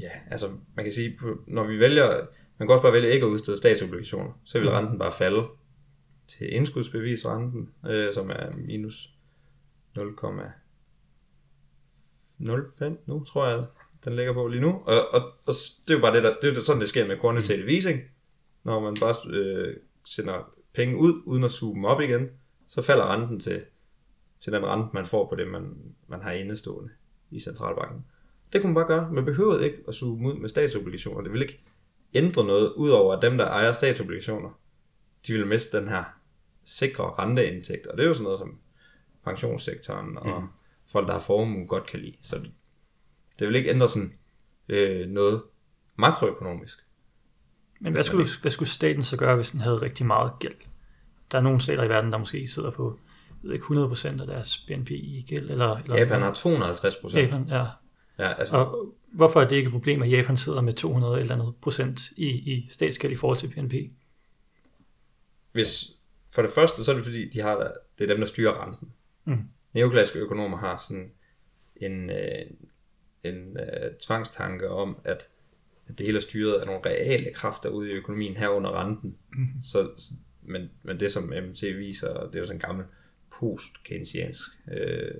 Ja, 0.00 0.10
altså 0.30 0.50
man 0.74 0.84
kan 0.84 0.92
sige, 0.92 1.18
når 1.46 1.66
vi 1.66 1.78
vælger, 1.78 2.26
man 2.58 2.68
kan 2.68 2.72
også 2.72 2.82
bare 2.82 2.92
vælge 2.92 3.12
ikke 3.12 3.26
at 3.26 3.30
udstede 3.30 3.56
statsobligationer, 3.56 4.32
så 4.44 4.58
vil 4.58 4.68
mm. 4.68 4.74
renten 4.74 4.98
bare 4.98 5.12
falde 5.12 5.46
til 6.26 6.54
indskudsbevisrenten, 6.54 7.68
øh, 7.86 8.14
som 8.14 8.30
er 8.30 8.56
minus 8.56 9.10
0,05 9.98 12.84
nu, 13.06 13.24
tror 13.24 13.48
jeg, 13.48 13.64
den 14.04 14.16
ligger 14.16 14.32
på 14.32 14.46
lige 14.46 14.60
nu. 14.60 14.68
Og, 14.68 15.08
og, 15.08 15.22
og 15.46 15.54
det 15.86 15.90
er 15.90 15.94
jo 15.94 16.00
bare 16.00 16.14
det, 16.14 16.22
der, 16.22 16.34
det 16.42 16.58
er 16.58 16.62
sådan, 16.62 16.80
det 16.80 16.88
sker 16.88 17.06
med 17.06 17.20
quantitative 17.20 17.66
mm. 17.66 17.74
easing. 17.74 18.00
Når 18.64 18.80
man 18.80 18.94
bare 19.00 19.14
øh, 19.30 19.76
sender 20.04 20.52
penge 20.74 20.96
ud, 20.96 21.22
uden 21.24 21.44
at 21.44 21.50
suge 21.50 21.74
dem 21.74 21.84
op 21.84 22.00
igen, 22.00 22.28
så 22.68 22.82
falder 22.82 23.14
renten 23.14 23.40
til, 23.40 23.62
til 24.40 24.52
den 24.52 24.66
rente, 24.66 24.88
man 24.94 25.06
får 25.06 25.28
på 25.28 25.36
det, 25.36 25.48
man, 25.48 25.74
man 26.06 26.22
har 26.22 26.32
indestående 26.32 26.90
i 27.30 27.40
centralbanken. 27.40 28.04
Det 28.52 28.60
kunne 28.60 28.72
man 28.72 28.86
bare 28.86 28.96
gøre. 28.96 29.12
Man 29.12 29.24
behøvede 29.24 29.64
ikke 29.64 29.78
at 29.88 29.94
suge 29.94 30.18
dem 30.18 30.26
ud 30.26 30.34
med 30.34 30.48
statsobligationer. 30.48 31.20
Det 31.20 31.32
vil 31.32 31.42
ikke 31.42 31.60
ændre 32.14 32.44
noget, 32.44 32.72
udover 32.72 33.16
at 33.16 33.22
dem, 33.22 33.38
der 33.38 33.46
ejer 33.46 33.72
statsobligationer, 33.72 34.50
de 35.26 35.32
vil 35.32 35.46
miste 35.46 35.78
den 35.78 35.88
her 35.88 36.04
sikre 36.64 37.04
renteindtægt. 37.04 37.86
Og 37.86 37.96
det 37.96 38.04
er 38.04 38.08
jo 38.08 38.14
sådan 38.14 38.24
noget, 38.24 38.38
som 38.38 38.58
pensionssektoren 39.24 40.18
og 40.18 40.42
mm. 40.42 40.48
folk, 40.86 41.06
der 41.06 41.12
har 41.12 41.20
formue, 41.20 41.66
godt 41.66 41.86
kan 41.86 42.00
lide. 42.00 42.16
Så 42.22 42.38
det, 42.38 42.50
det 43.38 43.46
vil 43.46 43.56
ikke 43.56 43.70
ændre 43.70 43.88
sådan 43.88 44.12
øh, 44.68 45.08
noget 45.08 45.42
makroøkonomisk. 45.96 46.78
Men 47.80 47.92
hvad 47.92 48.02
skulle, 48.02 48.26
hvad 48.42 48.50
skulle 48.50 48.68
staten 48.68 49.02
så 49.02 49.16
gøre, 49.16 49.36
hvis 49.36 49.50
den 49.50 49.60
havde 49.60 49.76
rigtig 49.76 50.06
meget 50.06 50.32
gæld? 50.38 50.54
Der 51.30 51.38
er 51.38 51.42
nogle 51.42 51.60
stater 51.60 51.82
i 51.82 51.88
verden, 51.88 52.12
der 52.12 52.18
måske 52.18 52.46
sidder 52.46 52.70
på 52.70 52.98
jeg 53.42 53.48
ved 53.48 53.54
ikke, 53.54 53.66
100% 53.66 54.20
af 54.20 54.26
deres 54.26 54.58
BNP 54.58 54.90
i 54.90 55.24
gæld. 55.28 55.50
Eller, 55.50 55.76
eller 55.76 55.96
Japan 55.96 56.22
har 56.22 56.30
250%. 56.30 57.18
Japan, 57.18 57.46
ja. 57.48 57.66
Ja 58.18 58.32
altså, 58.32 58.56
og 58.56 58.94
hvorfor 59.12 59.40
er 59.40 59.44
det 59.44 59.56
ikke 59.56 59.66
et 59.66 59.72
problem, 59.72 60.02
at 60.02 60.10
Japan 60.10 60.36
sidder 60.36 60.60
med 60.60 60.72
200 60.72 61.20
eller 61.20 61.34
andet 61.34 61.54
procent 61.60 62.10
i, 62.16 62.28
i 62.28 62.68
statsgæld 62.70 63.12
i 63.12 63.16
forhold 63.16 63.38
til 63.38 63.48
BNP? 63.48 63.74
Hvis, 65.52 65.84
for 66.30 66.42
det 66.42 66.50
første, 66.50 66.84
så 66.84 66.90
er 66.90 66.94
det 66.94 67.04
fordi, 67.04 67.28
de 67.28 67.40
har, 67.40 67.72
det 67.98 68.04
er 68.04 68.08
dem, 68.08 68.18
der 68.18 68.26
styrer 68.26 68.66
renten. 68.66 68.92
Mm. 69.24 69.42
Neoklassiske 69.72 70.18
økonomer 70.18 70.58
har 70.58 70.76
sådan 70.76 71.12
en, 71.76 72.10
øh, 72.10 72.46
en 73.24 73.56
øh, 73.56 73.94
tvangstanke 74.00 74.68
om, 74.68 74.98
at 75.04 75.28
at 75.88 75.98
det 75.98 76.06
hele 76.06 76.16
er 76.16 76.22
styret 76.22 76.60
af 76.60 76.66
nogle 76.66 76.82
reale 76.86 77.32
kræfter 77.32 77.68
ude 77.68 77.90
i 77.90 77.92
økonomien 77.92 78.36
herunder 78.36 78.84
renten. 78.84 79.16
Mm. 79.32 79.46
Så, 79.64 79.90
men, 80.42 80.70
men 80.82 81.00
det 81.00 81.10
som 81.10 81.32
MT 81.48 81.62
viser, 81.62 82.26
det 82.26 82.34
er 82.34 82.38
jo 82.38 82.46
sådan 82.46 82.56
en 82.56 82.60
gammel 82.60 82.86
post-keynesiansk 83.40 84.48
øh, 84.72 85.14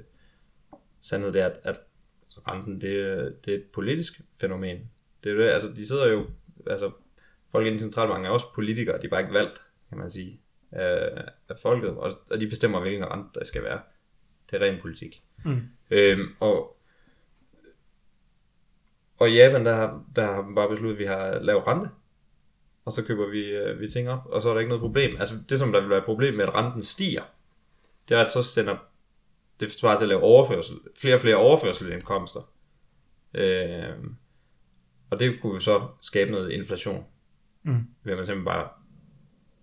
sandhed, 1.00 1.32
det 1.32 1.42
er, 1.42 1.46
at, 1.46 1.60
at 1.62 1.80
renten 2.52 2.80
det, 2.80 3.34
det 3.44 3.54
er 3.54 3.58
et 3.58 3.64
politisk 3.64 4.20
fænomen. 4.40 4.90
Det 5.24 5.32
er 5.32 5.36
det, 5.36 5.50
altså 5.50 5.72
de 5.72 5.86
sidder 5.86 6.08
jo, 6.08 6.26
altså 6.66 6.90
folk 7.52 7.66
i 7.66 7.70
den 7.70 7.78
centralbank 7.78 8.26
er 8.26 8.30
også 8.30 8.46
politikere, 8.54 8.98
de 8.98 9.06
er 9.06 9.10
bare 9.10 9.20
ikke 9.20 9.34
valgt, 9.34 9.60
kan 9.88 9.98
man 9.98 10.10
sige, 10.10 10.40
af, 10.72 11.24
af 11.48 11.58
folket, 11.58 11.90
og, 11.90 12.12
og 12.30 12.40
de 12.40 12.48
bestemmer, 12.48 12.80
hvilken 12.80 13.04
rente 13.04 13.28
der 13.34 13.44
skal 13.44 13.62
være. 13.62 13.80
Det 14.50 14.62
er 14.62 14.66
ren 14.66 14.80
politik. 14.80 15.22
Mm. 15.44 15.60
Øhm, 15.90 16.28
og 16.40 16.78
og 19.18 19.30
i 19.30 19.34
Japan, 19.34 19.66
der, 19.66 20.04
der 20.16 20.26
har 20.26 20.42
man 20.42 20.54
bare 20.54 20.68
besluttet, 20.68 20.94
at 20.94 20.98
vi 20.98 21.04
har 21.04 21.38
lav 21.38 21.58
rente. 21.58 21.90
Og 22.84 22.92
så 22.92 23.04
køber 23.04 23.30
vi, 23.30 23.40
øh, 23.40 23.80
vi 23.80 23.88
ting 23.88 24.10
op, 24.10 24.26
og 24.26 24.42
så 24.42 24.48
er 24.48 24.52
der 24.52 24.60
ikke 24.60 24.68
noget 24.68 24.82
problem. 24.82 25.16
Altså 25.18 25.34
det, 25.48 25.58
som 25.58 25.72
der 25.72 25.80
vil 25.80 25.90
være 25.90 25.98
et 25.98 26.04
problem 26.04 26.34
med, 26.34 26.44
at 26.44 26.54
renten 26.54 26.82
stiger, 26.82 27.22
det 28.08 28.16
er, 28.16 28.22
at 28.22 28.28
så 28.28 28.42
sender 28.42 28.76
det 29.60 29.70
svarer 29.70 29.96
til 29.96 30.04
at 30.04 30.08
lave 30.08 30.20
overførsel, 30.20 30.76
flere 30.96 31.14
og 31.14 31.20
flere 31.20 31.36
overførselindkomster. 31.36 32.52
Øh, 33.34 34.04
og 35.10 35.20
det 35.20 35.40
kunne 35.40 35.54
jo 35.54 35.60
så 35.60 35.88
skabe 36.02 36.30
noget 36.30 36.50
inflation. 36.50 37.04
Mm. 37.62 37.86
Ved 38.02 38.12
at 38.12 38.18
man 38.18 38.26
simpelthen 38.26 38.44
bare 38.44 38.68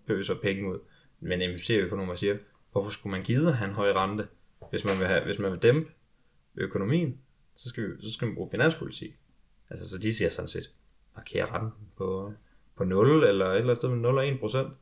pøser 0.08 0.36
penge 0.42 0.70
ud. 0.70 0.80
Men 1.20 1.52
MFC-økonomer 1.52 2.16
siger, 2.16 2.38
hvorfor 2.72 2.90
skulle 2.92 3.12
man 3.12 3.24
give 3.24 3.48
at 3.48 3.58
have 3.58 3.70
en 3.70 3.76
høj 3.76 3.92
rente, 3.92 4.28
hvis 4.70 4.86
man 4.86 5.00
vil, 5.00 5.08
have, 5.08 5.26
hvis 5.26 5.40
man 5.40 5.52
vil 5.52 5.60
dæmpe 5.60 5.92
økonomien, 6.56 7.20
så 7.56 7.70
skal, 7.70 7.84
vi, 7.84 8.02
så 8.02 8.14
skal 8.14 8.26
man 8.26 8.36
bruge 8.36 8.50
finanspolitik. 8.52 9.12
Altså, 9.70 9.90
så 9.90 9.98
de 9.98 10.14
siger 10.14 10.30
sådan 10.30 10.48
set, 10.48 10.72
markere 11.16 11.46
renten 11.46 11.88
på, 11.98 12.34
på 12.76 12.84
0, 12.84 13.24
eller 13.24 13.46
et 13.46 13.58
eller 13.58 13.64
andet 13.64 13.78
sted 13.78 13.90
med 13.90 13.98
0 13.98 14.18
og 14.18 14.28
1 14.28 14.40
procent. 14.40 14.74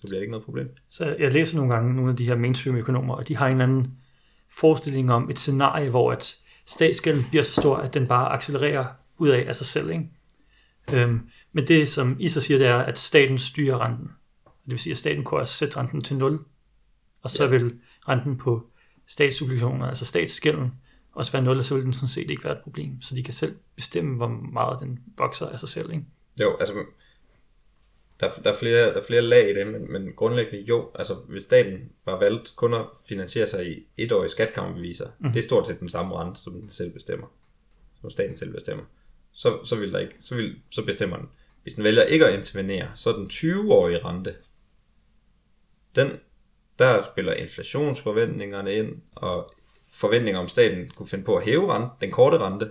Så 0.00 0.06
bliver 0.06 0.18
det 0.18 0.22
ikke 0.22 0.30
noget 0.30 0.44
problem. 0.44 0.68
Så 0.88 1.16
jeg 1.18 1.32
læser 1.32 1.56
nogle 1.56 1.72
gange 1.72 1.94
nogle 1.94 2.10
af 2.10 2.16
de 2.16 2.26
her 2.26 2.36
mainstream 2.36 2.76
økonomer, 2.76 3.14
og 3.14 3.28
de 3.28 3.36
har 3.36 3.46
en 3.46 3.52
eller 3.52 3.64
anden 3.64 3.98
forestilling 4.50 5.12
om 5.12 5.30
et 5.30 5.38
scenarie, 5.38 5.90
hvor 5.90 6.12
at 6.12 6.36
statsgælden 6.66 7.24
bliver 7.30 7.42
så 7.42 7.60
stor, 7.60 7.76
at 7.76 7.94
den 7.94 8.06
bare 8.06 8.32
accelererer 8.32 8.86
ud 9.18 9.28
af 9.28 9.44
af 9.48 9.56
sig 9.56 9.66
selv. 9.66 9.90
Ikke? 9.90 10.08
Øhm, 10.92 11.20
men 11.52 11.66
det, 11.66 11.88
som 11.88 12.16
I 12.20 12.28
så 12.28 12.40
siger, 12.40 12.58
det 12.58 12.66
er, 12.66 12.78
at 12.78 12.98
staten 12.98 13.38
styrer 13.38 13.84
renten. 13.84 14.10
Det 14.44 14.72
vil 14.72 14.78
sige, 14.78 14.90
at 14.90 14.98
staten 14.98 15.24
kunne 15.24 15.40
også 15.40 15.54
sætte 15.54 15.76
renten 15.76 16.00
til 16.00 16.16
0, 16.16 16.38
og 17.22 17.30
så 17.30 17.44
ja. 17.44 17.50
vil 17.50 17.80
renten 18.08 18.36
på 18.36 18.66
statsobligationer, 19.06 19.86
altså 19.86 20.04
statsgælden, 20.04 20.72
også 21.12 21.32
være 21.32 21.42
0, 21.42 21.62
så 21.62 21.74
vil 21.74 21.84
den 21.84 21.92
sådan 21.92 22.08
set 22.08 22.30
ikke 22.30 22.44
være 22.44 22.52
et 22.52 22.62
problem. 22.62 23.00
Så 23.00 23.14
de 23.14 23.22
kan 23.22 23.34
selv 23.34 23.56
bestemme, 23.76 24.16
hvor 24.16 24.28
meget 24.28 24.80
den 24.80 24.98
vokser 25.18 25.46
af 25.46 25.58
sig 25.58 25.68
selv. 25.68 25.90
Ikke? 25.90 26.04
Jo, 26.40 26.56
altså 26.60 26.74
der, 28.20 28.30
der, 28.44 28.50
er 28.50 28.54
flere, 28.54 28.86
der 28.86 29.00
er 29.00 29.02
flere 29.02 29.22
lag 29.22 29.50
i 29.50 29.54
det, 29.54 29.66
men, 29.66 29.92
men 29.92 30.12
grundlæggende 30.16 30.64
jo, 30.64 30.90
altså 30.94 31.14
hvis 31.14 31.42
staten 31.42 31.92
var 32.04 32.18
valgt 32.18 32.52
kun 32.56 32.74
at 32.74 32.84
finansiere 33.08 33.46
sig 33.46 33.72
i 33.72 33.86
etårige 33.96 34.28
skatkammerbeviser, 34.28 35.06
mm. 35.18 35.32
det 35.32 35.38
er 35.38 35.42
stort 35.42 35.66
set 35.66 35.80
den 35.80 35.88
samme 35.88 36.16
rente, 36.16 36.40
som 36.40 36.60
den 36.60 36.68
selv 36.68 36.92
bestemmer, 36.92 37.26
som 38.00 38.10
staten 38.10 38.36
selv 38.36 38.52
bestemmer, 38.52 38.84
så, 39.32 39.64
så, 39.64 39.76
vil 39.76 39.92
der 39.92 39.98
ikke, 39.98 40.14
så, 40.18 40.34
vil, 40.34 40.56
så 40.70 40.84
bestemmer 40.84 41.16
den. 41.16 41.28
Hvis 41.62 41.74
den 41.74 41.84
vælger 41.84 42.02
ikke 42.02 42.26
at 42.26 42.34
intervenere, 42.34 42.90
så 42.94 43.10
er 43.10 43.14
den 43.14 43.26
20-årige 43.26 44.04
rente, 44.04 44.34
den, 45.96 46.10
der 46.78 47.02
spiller 47.12 47.32
inflationsforventningerne 47.32 48.74
ind, 48.74 49.02
og 49.12 49.52
forventninger 49.92 50.40
om 50.40 50.48
staten 50.48 50.90
kunne 50.90 51.08
finde 51.08 51.24
på 51.24 51.36
at 51.36 51.44
hæve 51.44 51.74
rente, 51.74 51.88
den 52.00 52.10
korte 52.10 52.38
rente, 52.38 52.70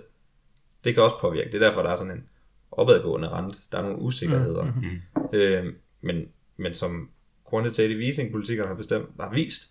det 0.84 0.94
kan 0.94 1.02
også 1.02 1.18
påvirke. 1.20 1.52
Det 1.52 1.62
er 1.62 1.68
derfor, 1.68 1.82
der 1.82 1.90
er 1.90 1.96
sådan 1.96 2.12
en 2.12 2.28
opadgående 2.72 3.28
rente. 3.28 3.58
Der 3.72 3.78
er 3.78 3.82
nogle 3.82 3.98
usikkerheder. 3.98 4.64
Mm-hmm. 4.64 5.00
Øh, 5.32 5.74
men, 6.00 6.28
men 6.56 6.74
som 6.74 7.10
quantitative 7.50 8.06
easing 8.06 8.32
politikerne 8.32 8.68
har 8.68 8.74
bestemt, 8.74 9.08
har 9.20 9.30
vist, 9.30 9.62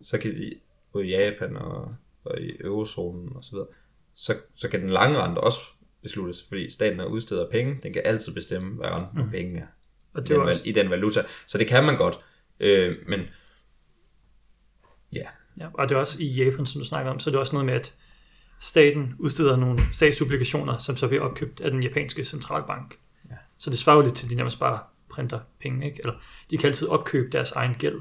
så 0.00 0.18
kan 0.18 0.30
de, 0.30 0.54
både 0.92 1.06
i 1.06 1.10
Japan 1.10 1.56
og, 1.56 1.94
og 2.24 2.40
i 2.40 2.50
eurozonen 2.60 3.36
og 3.36 3.44
så 3.44 3.50
videre, 3.50 3.66
så, 4.14 4.36
så 4.54 4.68
kan 4.68 4.80
den 4.80 4.90
lange 4.90 5.18
rente 5.18 5.38
også 5.38 5.60
besluttes, 6.02 6.44
fordi 6.48 6.70
staten 6.70 7.00
er 7.00 7.04
udsteder 7.04 7.50
penge, 7.50 7.80
den 7.82 7.92
kan 7.92 8.02
altid 8.04 8.34
bestemme, 8.34 8.74
hvad 8.74 8.88
renten 8.88 9.16
på 9.16 9.24
mm. 9.24 9.30
penge 9.30 9.60
er. 9.60 9.66
Og 10.12 10.22
det 10.22 10.30
den, 10.30 10.40
også... 10.40 10.62
I 10.64 10.72
den 10.72 10.90
valuta. 10.90 11.24
Så 11.46 11.58
det 11.58 11.66
kan 11.66 11.84
man 11.84 11.96
godt. 11.96 12.18
Øh, 12.60 12.96
men 13.08 13.20
ja, 15.12 15.26
Ja, 15.58 15.68
og 15.74 15.88
det 15.88 15.94
er 15.94 15.98
også 15.98 16.22
i 16.22 16.26
Japan, 16.26 16.66
som 16.66 16.80
du 16.80 16.84
snakker 16.84 17.10
om, 17.10 17.18
så 17.18 17.30
det 17.30 17.36
er 17.36 17.40
også 17.40 17.52
noget 17.52 17.66
med, 17.66 17.74
at 17.74 17.94
staten 18.60 19.14
udsteder 19.18 19.56
nogle 19.56 19.78
statsobligationer, 19.92 20.78
som 20.78 20.96
så 20.96 21.08
bliver 21.08 21.22
opkøbt 21.22 21.60
af 21.60 21.70
den 21.70 21.82
japanske 21.82 22.24
centralbank. 22.24 22.98
Ja. 23.30 23.34
Så 23.58 23.70
det 23.70 23.78
svarer 23.78 23.96
jo 23.96 24.02
lidt 24.02 24.14
til, 24.14 24.26
at 24.26 24.30
de 24.30 24.36
nærmest 24.36 24.58
bare 24.58 24.78
printer 25.08 25.40
penge, 25.60 25.86
ikke? 25.86 26.00
Eller 26.00 26.14
de 26.50 26.58
kan 26.58 26.66
altid 26.66 26.88
opkøbe 26.88 27.30
deres 27.30 27.50
egen 27.50 27.74
gæld. 27.74 28.00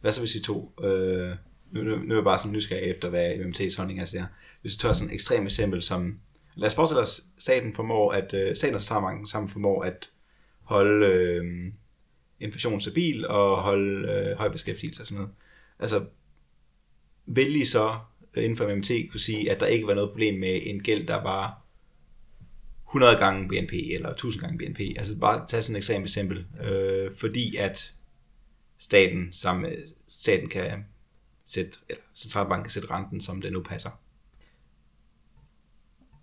Hvad 0.00 0.12
så 0.12 0.20
hvis 0.20 0.34
I 0.34 0.42
to, 0.42 0.72
øh, 0.82 1.30
nu, 1.70 1.82
nu, 1.82 1.96
nu 1.96 2.14
er 2.14 2.18
jeg 2.18 2.24
bare 2.24 2.38
sådan 2.38 2.52
nysgerrig 2.52 2.90
efter, 2.90 3.08
hvad 3.08 3.32
MMT's 3.32 3.76
holdning 3.76 4.00
er 4.00 4.04
til 4.04 4.24
Hvis 4.60 4.74
du 4.74 4.78
tager 4.78 4.92
sådan 4.92 5.08
et 5.08 5.14
ekstremt 5.14 5.44
eksempel 5.44 5.82
som, 5.82 6.18
lad 6.54 6.68
os 6.68 6.74
forestille 6.74 7.02
os, 7.02 7.20
staten 7.38 7.74
formår 7.74 8.12
at, 8.12 8.34
øh, 8.34 8.56
staten 8.56 8.74
og 8.74 8.80
centralbanken 8.80 9.26
sammen 9.26 9.48
formår 9.48 9.82
at 9.82 10.10
holde 10.62 11.06
øh, 11.06 11.72
inflation 12.40 12.80
stabil 12.80 13.26
og 13.26 13.56
holde 13.56 14.08
øh, 14.12 14.38
høj 14.38 14.48
beskæftigelse 14.48 15.02
og 15.02 15.06
sådan 15.06 15.16
noget. 15.16 15.34
Altså, 15.78 16.04
vil 17.26 17.56
I 17.56 17.64
så 17.64 17.98
inden 18.36 18.56
for 18.56 18.74
MMT 18.74 18.90
kunne 19.10 19.20
sige, 19.20 19.50
at 19.50 19.60
der 19.60 19.66
ikke 19.66 19.86
var 19.86 19.94
noget 19.94 20.10
problem 20.10 20.40
med 20.40 20.60
en 20.62 20.82
gæld, 20.82 21.06
der 21.06 21.22
var 21.22 21.62
100 22.88 23.16
gange 23.16 23.48
BNP 23.48 23.72
eller 23.72 24.10
1000 24.10 24.42
gange 24.42 24.58
BNP. 24.58 24.80
Altså 24.96 25.16
bare 25.16 25.46
tage 25.48 25.62
sådan 25.62 25.76
et 25.76 25.78
ekstremt 25.78 26.04
eksempel. 26.04 26.46
Øh, 26.62 27.10
fordi 27.16 27.56
at 27.56 27.94
staten, 28.78 29.32
sammen 29.32 29.62
med, 29.62 29.78
staten 30.08 30.48
kan 30.48 30.84
sætte, 31.46 31.78
eller 31.88 32.02
centralbanken 32.14 32.64
kan 32.64 32.70
sætte 32.70 32.90
renten, 32.90 33.20
som 33.20 33.40
det 33.40 33.52
nu 33.52 33.62
passer. 33.62 33.90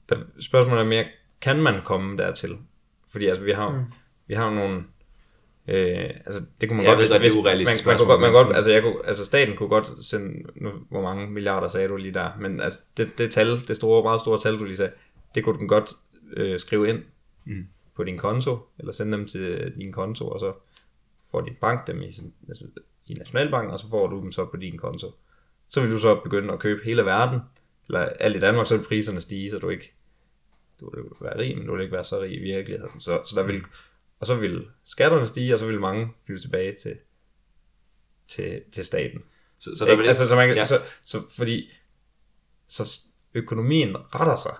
Der, 0.09 0.23
spørgsmålet 0.39 0.81
er 0.81 0.87
mere, 0.87 1.05
kan 1.41 1.61
man 1.61 1.81
komme 1.85 2.17
dertil? 2.17 2.57
Fordi 3.09 3.25
altså, 3.25 3.43
vi 3.43 3.51
har, 3.51 3.69
mm. 3.69 3.85
vi 4.27 4.33
har 4.33 4.49
nogle... 4.49 4.83
Øh, 5.67 6.09
altså, 6.25 6.41
det 6.61 6.69
kunne 6.69 6.77
man 6.77 6.85
Jeg 6.85 6.91
godt... 6.95 6.99
ved 7.03 7.09
godt, 7.09 7.21
det 7.21 7.27
er 7.27 7.33
hvis- 7.33 7.35
urealistisk 7.43 7.85
man, 7.85 7.91
man, 7.91 7.97
kunne 7.99 8.07
godt, 8.07 8.21
man 8.21 8.33
godt, 8.33 8.55
altså, 8.55 8.71
jeg 8.71 8.81
kunne, 8.81 9.05
altså, 9.05 9.25
staten 9.25 9.55
kunne 9.57 9.69
godt 9.69 10.05
sende... 10.05 10.43
Nu, 10.55 10.71
hvor 10.89 11.01
mange 11.01 11.29
milliarder 11.29 11.67
sagde 11.67 11.87
du 11.87 11.95
lige 11.95 12.13
der? 12.13 12.29
Men 12.39 12.59
altså, 12.59 12.79
det, 12.97 13.17
det 13.17 13.31
tal, 13.31 13.67
det 13.67 13.75
store, 13.75 14.03
meget 14.03 14.19
store 14.21 14.39
tal, 14.39 14.59
du 14.59 14.63
lige 14.63 14.77
sagde, 14.77 14.91
det 15.35 15.43
kunne 15.43 15.57
den 15.59 15.67
godt 15.67 15.89
øh, 16.37 16.59
skrive 16.59 16.89
ind 16.89 16.99
Mm. 17.47 17.67
på 17.95 18.03
din 18.03 18.17
konto, 18.17 18.57
eller 18.79 18.91
sende 18.91 19.17
dem 19.17 19.27
til 19.27 19.73
din 19.77 19.91
konto, 19.91 20.27
og 20.27 20.39
så 20.39 20.53
får 21.31 21.41
din 21.41 21.53
bank 21.61 21.87
dem 21.87 22.01
i, 22.01 22.05
altså, 22.47 22.63
i 23.09 23.13
Nationalbanken, 23.13 23.71
og 23.73 23.79
så 23.79 23.89
får 23.89 24.07
du 24.07 24.21
dem 24.21 24.31
så 24.31 24.45
på 24.45 24.57
din 24.57 24.77
konto. 24.77 25.11
Så 25.69 25.81
vil 25.81 25.91
du 25.91 25.97
så 25.99 26.15
begynde 26.23 26.53
at 26.53 26.59
købe 26.59 26.81
hele 26.85 27.05
verden, 27.05 27.39
eller 27.87 27.99
alt 27.99 28.35
i 28.35 28.39
Danmark, 28.39 28.67
så 28.67 28.77
vil 28.77 28.83
priserne 28.85 29.21
stige, 29.21 29.51
så 29.51 29.59
du 29.59 29.69
ikke 29.69 29.93
du 30.79 30.89
vil 30.95 31.03
være 31.21 31.39
rig, 31.39 31.57
men 31.57 31.67
du 31.67 31.73
vil 31.73 31.81
ikke 31.81 31.93
være 31.93 32.03
så 32.03 32.21
rig 32.21 32.33
i 32.35 32.39
virkeligheden. 32.39 32.99
Så, 32.99 33.21
så 33.25 33.33
der 33.35 33.43
vil, 33.43 33.61
og 34.19 34.27
så 34.27 34.35
vil 34.35 34.65
skatterne 34.83 35.27
stige, 35.27 35.53
og 35.53 35.59
så 35.59 35.65
vil 35.65 35.79
mange 35.79 36.07
flytte 36.25 36.43
tilbage 36.43 36.73
til, 36.73 36.97
til, 38.27 38.61
til 38.71 38.85
staten. 38.85 39.21
Så, 39.59 39.75
så 39.75 39.85
der 39.85 39.95
vil 39.95 40.07
altså, 40.07 40.27
så, 40.27 40.35
man, 40.35 40.49
ja. 40.49 40.55
ja. 40.55 40.65
så, 40.65 40.81
så 41.03 41.21
fordi 41.31 41.71
så 42.67 42.99
økonomien 43.33 43.95
retter 44.15 44.35
sig 44.35 44.55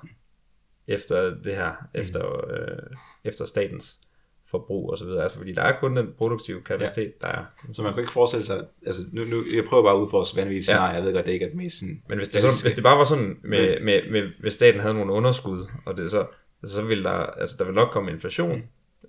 efter 0.87 1.35
det 1.43 1.55
her, 1.55 1.73
efter, 1.93 2.51
øh, 2.51 2.95
efter 3.23 3.45
statens 3.45 3.99
forbrug 4.45 4.89
og 4.89 4.97
så 4.97 5.05
videre. 5.05 5.23
Altså, 5.23 5.37
fordi 5.37 5.53
der 5.53 5.61
er 5.61 5.79
kun 5.79 5.97
den 5.97 6.07
produktive 6.17 6.61
kapacitet, 6.61 7.13
ja. 7.21 7.27
der 7.27 7.33
er. 7.33 7.45
Så 7.73 7.83
man 7.83 7.93
kan 7.93 7.99
ikke 7.99 8.11
forestille 8.11 8.45
sig, 8.45 8.65
altså 8.85 9.01
nu, 9.11 9.23
nu 9.23 9.43
jeg 9.55 9.63
prøver 9.69 9.83
bare 9.83 9.95
at 9.95 9.99
udforske 9.99 10.37
vanvittigt 10.37 10.69
Ja. 10.69 10.73
scenarie, 10.73 10.95
jeg 10.95 11.03
ved 11.03 11.13
godt, 11.13 11.25
det 11.25 11.31
ikke 11.31 11.45
er 11.45 11.49
det 11.49 11.57
mest 11.57 11.79
sådan... 11.79 12.03
Men 12.09 12.17
hvis 12.17 12.29
det, 12.29 12.41
sådan, 12.41 12.55
hvis 12.61 12.73
det 12.73 12.83
bare 12.83 12.97
var 12.97 13.03
sådan, 13.03 13.37
med, 13.43 13.81
med, 13.81 14.11
med, 14.11 14.31
hvis 14.39 14.53
staten 14.53 14.81
havde 14.81 14.93
nogle 14.93 15.13
underskud, 15.13 15.67
og 15.85 15.97
det 15.97 16.11
så, 16.11 16.27
så 16.63 16.81
ville 16.81 17.03
der, 17.03 17.11
altså 17.11 17.55
der 17.59 17.63
ville 17.63 17.75
nok 17.75 17.91
komme 17.91 18.11
inflation. 18.11 18.63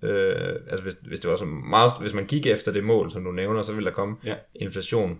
Øh, 0.06 0.56
altså 0.70 0.82
hvis, 0.82 0.94
hvis 1.08 1.20
det 1.20 1.30
var 1.30 1.36
så 1.36 1.44
meget, 1.44 1.90
hvis 2.00 2.14
man 2.14 2.26
gik 2.26 2.46
efter 2.46 2.72
det 2.72 2.84
mål, 2.84 3.10
som 3.10 3.24
du 3.24 3.32
nævner, 3.32 3.62
så 3.62 3.72
ville 3.72 3.88
der 3.90 3.94
komme 3.94 4.16
Ja. 4.26 4.34
inflation. 4.54 5.18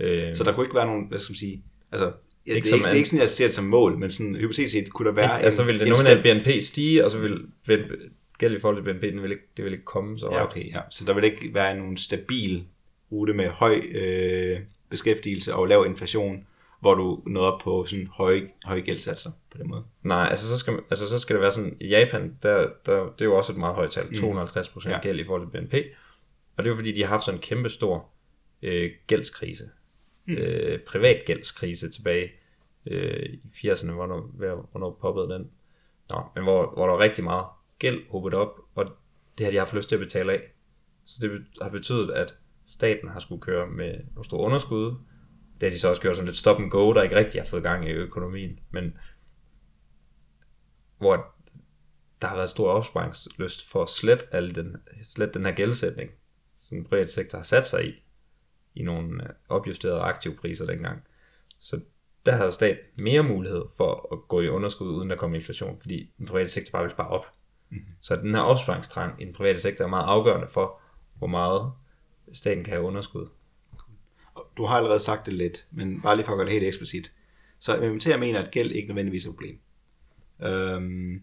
Øh, 0.00 0.34
Så 0.34 0.44
der 0.44 0.52
kunne 0.52 0.66
ikke 0.66 0.76
være 0.76 0.86
nogen, 0.86 1.06
hvad 1.08 1.18
skal 1.18 1.32
man 1.32 1.36
sige, 1.38 1.62
altså, 1.92 2.06
ja, 2.06 2.50
det, 2.50 2.56
Ikke 2.56 2.66
er 2.66 2.70
som 2.70 2.76
ikke, 2.76 2.84
det 2.84 2.92
er 2.92 2.96
ikke 2.96 3.08
sådan, 3.08 3.20
jeg 3.20 3.28
ser 3.28 3.44
det 3.46 3.54
som 3.54 3.64
mål, 3.64 3.98
men 3.98 4.10
sådan 4.10 4.34
hypotetisk 4.36 4.72
set 4.72 4.90
kunne 4.92 5.08
der 5.08 5.14
være 5.14 5.24
Ikke? 5.36 5.44
Altså, 5.44 5.56
så 5.56 5.64
ville 5.64 5.80
det 5.80 5.86
en 5.86 5.92
nominelle 5.92 6.40
BNP 6.40 6.62
stige, 6.62 7.04
og 7.04 7.10
så 7.10 7.18
ville 7.18 7.38
BNP, 7.66 7.90
gæld 8.38 8.56
i 8.56 8.60
forhold 8.60 8.84
til 8.84 8.92
BNP, 8.92 9.02
den 9.02 9.22
ville 9.22 9.34
ikke, 9.34 9.46
det 9.56 9.64
ville 9.64 9.76
ikke 9.76 9.84
komme 9.84 10.18
så 10.18 10.26
Ja, 10.26 10.38
højt. 10.38 10.48
okay, 10.50 10.66
ja. 10.74 10.80
Så 10.90 11.04
der 11.04 11.14
vil 11.14 11.24
ikke 11.24 11.50
være 11.54 11.76
nogen 11.78 11.96
stabil 11.96 12.64
rute 13.12 13.34
med 13.34 13.48
høj 13.48 13.80
øh, 13.94 14.58
beskæftigelse 14.90 15.54
og 15.54 15.66
lav 15.68 15.84
inflation, 15.88 16.46
hvor 16.84 16.94
du 16.94 17.22
når 17.26 17.40
op 17.40 17.60
på 17.60 17.84
sådan 17.84 18.06
høje, 18.06 18.48
høje 18.64 18.80
gældsatser 18.80 19.30
på 19.50 19.58
den 19.58 19.68
måde. 19.68 19.84
Nej, 20.02 20.26
altså 20.30 20.48
så, 20.48 20.58
skal, 20.58 20.78
altså 20.90 21.08
så 21.08 21.18
skal 21.18 21.34
det 21.34 21.40
være 21.42 21.50
sådan, 21.52 21.76
i 21.80 21.88
Japan, 21.88 22.38
der, 22.42 22.58
der, 22.86 23.02
det 23.02 23.20
er 23.20 23.24
jo 23.24 23.36
også 23.36 23.52
et 23.52 23.58
meget 23.58 23.74
højt 23.74 23.90
tal, 23.90 24.04
250% 24.04 24.88
Ja. 24.88 24.90
ja. 24.94 25.00
gæld 25.02 25.20
i 25.20 25.24
forhold 25.24 25.50
til 25.50 25.60
BNP, 25.60 25.74
og 26.56 26.64
det 26.64 26.70
er 26.70 26.72
jo 26.72 26.76
fordi, 26.76 26.92
de 26.92 27.02
har 27.02 27.08
haft 27.08 27.24
sådan 27.24 27.38
en 27.38 27.42
kæmpe 27.42 27.68
stor 27.68 28.08
øh, 28.62 28.90
gældskrise, 29.06 29.70
mm. 30.26 30.34
øh, 30.34 30.78
privat 30.80 31.22
gældskrise 31.26 31.90
tilbage 31.90 32.30
øh, 32.86 33.26
i 33.32 33.40
80'erne, 33.68 33.90
hvornår, 33.92 34.20
hvor- 34.20 34.68
hvornår 34.72 34.98
poppede 35.00 35.28
den? 35.28 35.50
Nå, 36.10 36.22
men 36.34 36.44
hvor, 36.44 36.70
hvor 36.76 36.86
der 36.86 36.92
var 36.92 37.00
rigtig 37.00 37.24
meget 37.24 37.46
gæld 37.78 38.02
hobet 38.10 38.34
op, 38.34 38.58
og 38.74 38.84
det 39.38 39.46
har 39.46 39.50
de 39.50 39.58
haft 39.58 39.74
lyst 39.74 39.88
til 39.88 39.96
at 39.96 40.00
betale 40.00 40.32
af. 40.32 40.40
Så 41.04 41.18
det 41.22 41.44
har 41.62 41.70
betydet, 41.70 42.10
at 42.10 42.34
staten 42.66 43.08
har 43.08 43.20
skulle 43.20 43.40
køre 43.42 43.66
med 43.66 43.94
nogle 44.14 44.24
store 44.24 44.40
underskud. 44.40 44.94
Det 45.60 45.62
har 45.62 45.70
de 45.70 45.78
så 45.78 45.88
også 45.88 46.02
gjort 46.02 46.16
sådan 46.16 46.26
lidt 46.26 46.36
stop 46.36 46.60
and 46.60 46.70
go, 46.70 46.92
der 46.92 47.02
ikke 47.02 47.16
rigtig 47.16 47.40
har 47.40 47.46
fået 47.46 47.62
gang 47.62 47.88
i 47.88 47.92
økonomien. 47.92 48.58
Men 48.70 48.96
hvor 50.98 51.34
der 52.20 52.26
har 52.26 52.36
været 52.36 52.50
stor 52.50 52.70
opsparingslyst 52.70 53.70
for 53.70 53.82
at 53.82 53.88
slette, 53.88 54.24
alle 54.32 54.52
den, 54.52 54.76
slette 55.02 55.34
den 55.34 55.46
her 55.46 55.52
gældsætning, 55.52 56.10
som 56.56 56.76
den 56.76 56.86
private 56.86 57.12
sektor 57.12 57.38
har 57.38 57.42
sat 57.42 57.66
sig 57.66 57.88
i, 57.88 57.92
i 58.74 58.82
nogle 58.82 59.24
øh, 59.24 59.30
opjusterede 59.48 60.00
aktivpriser 60.00 60.66
dengang. 60.66 61.02
Så 61.60 61.80
der 62.26 62.32
havde 62.32 62.50
stat 62.50 62.78
mere 63.02 63.22
mulighed 63.22 63.62
for 63.76 64.12
at 64.12 64.28
gå 64.28 64.40
i 64.40 64.48
underskud, 64.48 64.88
uden 64.88 65.10
der 65.10 65.16
kom 65.16 65.34
inflation, 65.34 65.80
fordi 65.80 66.12
den 66.18 66.26
private 66.26 66.50
sektor 66.50 66.72
bare 66.72 66.82
vil 66.82 66.90
spare 66.90 67.08
op. 67.08 67.26
Mm-hmm. 67.70 67.86
Så 68.00 68.16
den 68.16 68.34
her 68.34 68.42
opsparingstrang 68.42 69.22
i 69.22 69.24
den 69.24 69.34
private 69.34 69.60
sektor 69.60 69.84
er 69.84 69.88
meget 69.88 70.06
afgørende 70.06 70.48
for, 70.48 70.80
hvor 71.18 71.26
meget 71.26 71.72
staten 72.32 72.64
kan 72.64 72.72
have 72.72 72.86
underskud. 72.86 73.28
Du 74.56 74.64
har 74.64 74.76
allerede 74.76 75.00
sagt 75.00 75.26
det 75.26 75.34
lidt, 75.34 75.66
men 75.70 76.02
bare 76.02 76.16
lige 76.16 76.26
for 76.26 76.32
at 76.32 76.36
gøre 76.36 76.46
det 76.46 76.52
helt 76.52 76.66
eksplicit. 76.66 77.12
Så 77.58 77.76
MMT'er 77.76 78.16
mener, 78.16 78.42
at 78.42 78.50
gæld 78.50 78.72
ikke 78.72 78.88
nødvendigvis 78.88 79.24
er 79.26 79.30
et 79.30 79.34
problem. 79.34 79.58
Øhm, 80.42 81.22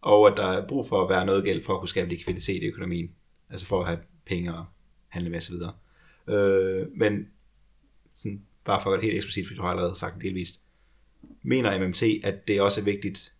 og 0.00 0.28
at 0.28 0.36
der 0.36 0.46
er 0.46 0.66
brug 0.66 0.88
for 0.88 1.02
at 1.02 1.08
være 1.08 1.26
noget 1.26 1.44
gæld 1.44 1.62
for 1.62 1.74
at 1.74 1.80
kunne 1.80 1.88
skabe 1.88 2.08
likviditet 2.08 2.62
i 2.62 2.66
økonomien. 2.66 3.10
Altså 3.50 3.66
for 3.66 3.80
at 3.80 3.88
have 3.88 3.98
penge 4.24 4.54
og 4.54 4.64
handle 5.08 5.30
med 5.30 5.38
osv. 5.38 5.54
Øh, 6.34 6.86
men 6.96 7.28
sådan, 8.14 8.42
bare 8.64 8.80
for 8.80 8.90
at 8.90 8.92
gøre 8.92 9.00
det 9.00 9.04
helt 9.04 9.16
eksplicit, 9.16 9.48
for 9.48 9.54
du 9.54 9.62
har 9.62 9.68
allerede 9.68 9.96
sagt 9.96 10.14
det 10.14 10.22
delvist. 10.22 10.60
Mener 11.42 11.86
MMT, 11.86 12.02
at 12.24 12.48
det 12.48 12.60
også 12.60 12.80
er 12.80 12.84
vigtigt, 12.84 13.32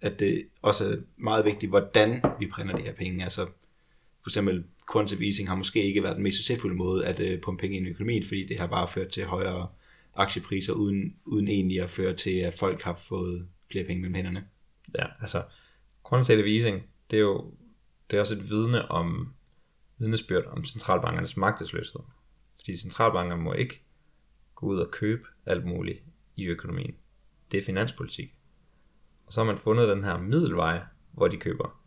at 0.00 0.18
det 0.18 0.46
også 0.62 0.92
er 0.92 0.96
meget 1.16 1.44
vigtigt, 1.44 1.70
hvordan 1.70 2.22
vi 2.38 2.46
printer 2.46 2.76
de 2.76 2.82
her 2.82 2.94
penge. 2.94 3.24
Altså 3.24 3.46
for 4.22 4.30
eksempel 4.30 4.64
quantitative 4.92 5.26
easing 5.26 5.48
har 5.48 5.56
måske 5.56 5.84
ikke 5.84 6.02
været 6.02 6.16
den 6.16 6.22
mest 6.22 6.36
succesfulde 6.36 6.76
måde 6.76 7.06
at 7.06 7.20
øh, 7.20 7.40
pumpe 7.40 7.60
penge 7.60 7.76
ind 7.76 7.86
i 7.86 7.90
økonomien, 7.90 8.24
fordi 8.24 8.46
det 8.46 8.58
har 8.58 8.66
bare 8.66 8.88
ført 8.88 9.08
til 9.08 9.24
højere 9.24 9.68
aktiepriser, 10.14 10.72
uden, 10.72 11.16
uden 11.24 11.48
egentlig 11.48 11.80
at 11.80 11.90
føre 11.90 12.14
til, 12.14 12.38
at 12.38 12.54
folk 12.54 12.82
har 12.82 12.94
fået 12.94 13.48
flere 13.70 13.84
penge 13.84 14.00
mellem 14.00 14.14
hænderne. 14.14 14.44
Ja, 14.98 15.06
altså 15.20 15.42
quantitative 16.08 16.54
easing, 16.54 16.82
det 17.10 17.16
er 17.16 17.20
jo 17.20 17.54
det 18.10 18.16
er 18.16 18.20
også 18.20 18.34
et 18.34 18.50
vidne 18.50 18.90
om 18.90 19.34
vidnesbyrd 19.98 20.44
om 20.46 20.64
centralbankernes 20.64 21.36
magtesløshed. 21.36 22.00
Fordi 22.56 22.76
centralbanker 22.76 23.36
må 23.36 23.52
ikke 23.52 23.82
gå 24.54 24.66
ud 24.66 24.78
og 24.78 24.90
købe 24.90 25.22
alt 25.46 25.64
muligt 25.64 26.02
i 26.36 26.46
økonomien. 26.46 26.94
Det 27.50 27.58
er 27.58 27.62
finanspolitik. 27.62 28.34
Og 29.26 29.32
så 29.32 29.40
har 29.40 29.46
man 29.46 29.58
fundet 29.58 29.88
den 29.88 30.04
her 30.04 30.18
middelvej, 30.18 30.80
hvor 31.12 31.28
de 31.28 31.36
køber 31.36 31.82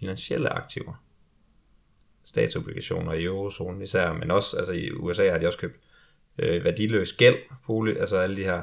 finansielle 0.00 0.48
aktiver. 0.48 1.05
Statsobligationer 2.26 3.12
i 3.12 3.24
eurozonen 3.24 3.82
især, 3.82 4.12
men 4.12 4.30
også 4.30 4.56
altså 4.56 4.72
i 4.72 4.90
USA 4.90 5.30
har 5.30 5.38
de 5.38 5.46
også 5.46 5.58
købt 5.58 5.80
øh, 6.38 6.64
værdiløs 6.64 7.12
gæld, 7.12 7.36
bolig, 7.66 8.00
altså 8.00 8.18
alle 8.18 8.36
de 8.36 8.44
her 8.44 8.62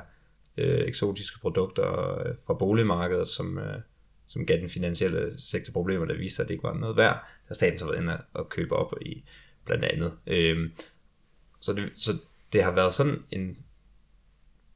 øh, 0.57 0.87
eksotiske 0.87 1.39
produkter 1.39 2.19
øh, 2.19 2.35
fra 2.47 2.53
boligmarkedet, 2.53 3.27
som, 3.27 3.57
øh, 3.57 3.79
som 4.27 4.45
gav 4.45 4.57
den 4.57 4.69
finansielle 4.69 5.41
sektor 5.41 5.73
problemer, 5.73 6.05
der 6.05 6.17
viste, 6.17 6.41
at 6.41 6.47
det 6.47 6.53
ikke 6.53 6.63
var 6.63 6.73
noget 6.73 6.97
værd. 6.97 7.13
Der 7.13 7.47
har 7.47 7.55
staten 7.55 7.79
så 7.79 7.85
været 7.85 7.97
inde 7.97 8.21
og 8.33 8.49
købe 8.49 8.75
op 8.75 8.93
i 9.01 9.23
blandt 9.65 9.85
andet. 9.85 10.13
Øh, 10.27 10.69
så, 11.59 11.73
det, 11.73 11.91
så 11.95 12.11
det 12.53 12.63
har 12.63 12.71
været 12.71 12.93
sådan 12.93 13.23
en 13.31 13.57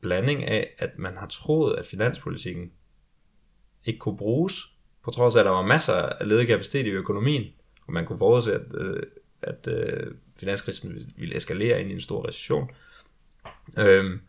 blanding 0.01 0.43
af, 0.43 0.75
at 0.77 0.99
man 0.99 1.17
har 1.17 1.27
troet, 1.27 1.75
at 1.75 1.85
finanspolitikken 1.85 2.71
ikke 3.85 3.99
kunne 3.99 4.17
bruges, 4.17 4.73
på 5.03 5.11
trods 5.11 5.35
af, 5.35 5.39
at 5.39 5.45
der 5.45 5.51
var 5.51 5.65
masser 5.65 5.93
af 5.93 6.27
ledig 6.27 6.47
kapacitet 6.47 6.85
i 6.85 6.89
økonomien, 6.89 7.53
og 7.87 7.93
man 7.93 8.05
kunne 8.05 8.17
forudse, 8.17 8.53
at, 8.55 8.61
øh, 8.73 9.03
at 9.41 9.67
øh, 9.67 10.11
finanskrisen 10.39 10.93
ville- 11.17 11.35
eskalere 11.35 11.81
ind 11.81 11.89
i 11.91 11.93
en 11.93 12.01
stor 12.01 12.27
recession. 12.27 12.69
Øhm, 13.77 14.19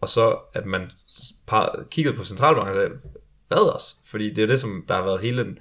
og 0.00 0.08
så 0.08 0.38
at 0.52 0.66
man 0.66 0.90
kiggede 1.90 2.16
på 2.16 2.24
centralbanken 2.24 2.76
og 2.76 2.82
sagde, 2.82 3.00
hvad 3.48 3.74
os? 3.74 3.96
Fordi 4.04 4.30
det 4.34 4.42
er 4.42 4.46
det, 4.46 4.60
som 4.60 4.84
der 4.88 4.94
har 4.94 5.04
været 5.04 5.20
hele 5.20 5.44
den 5.44 5.58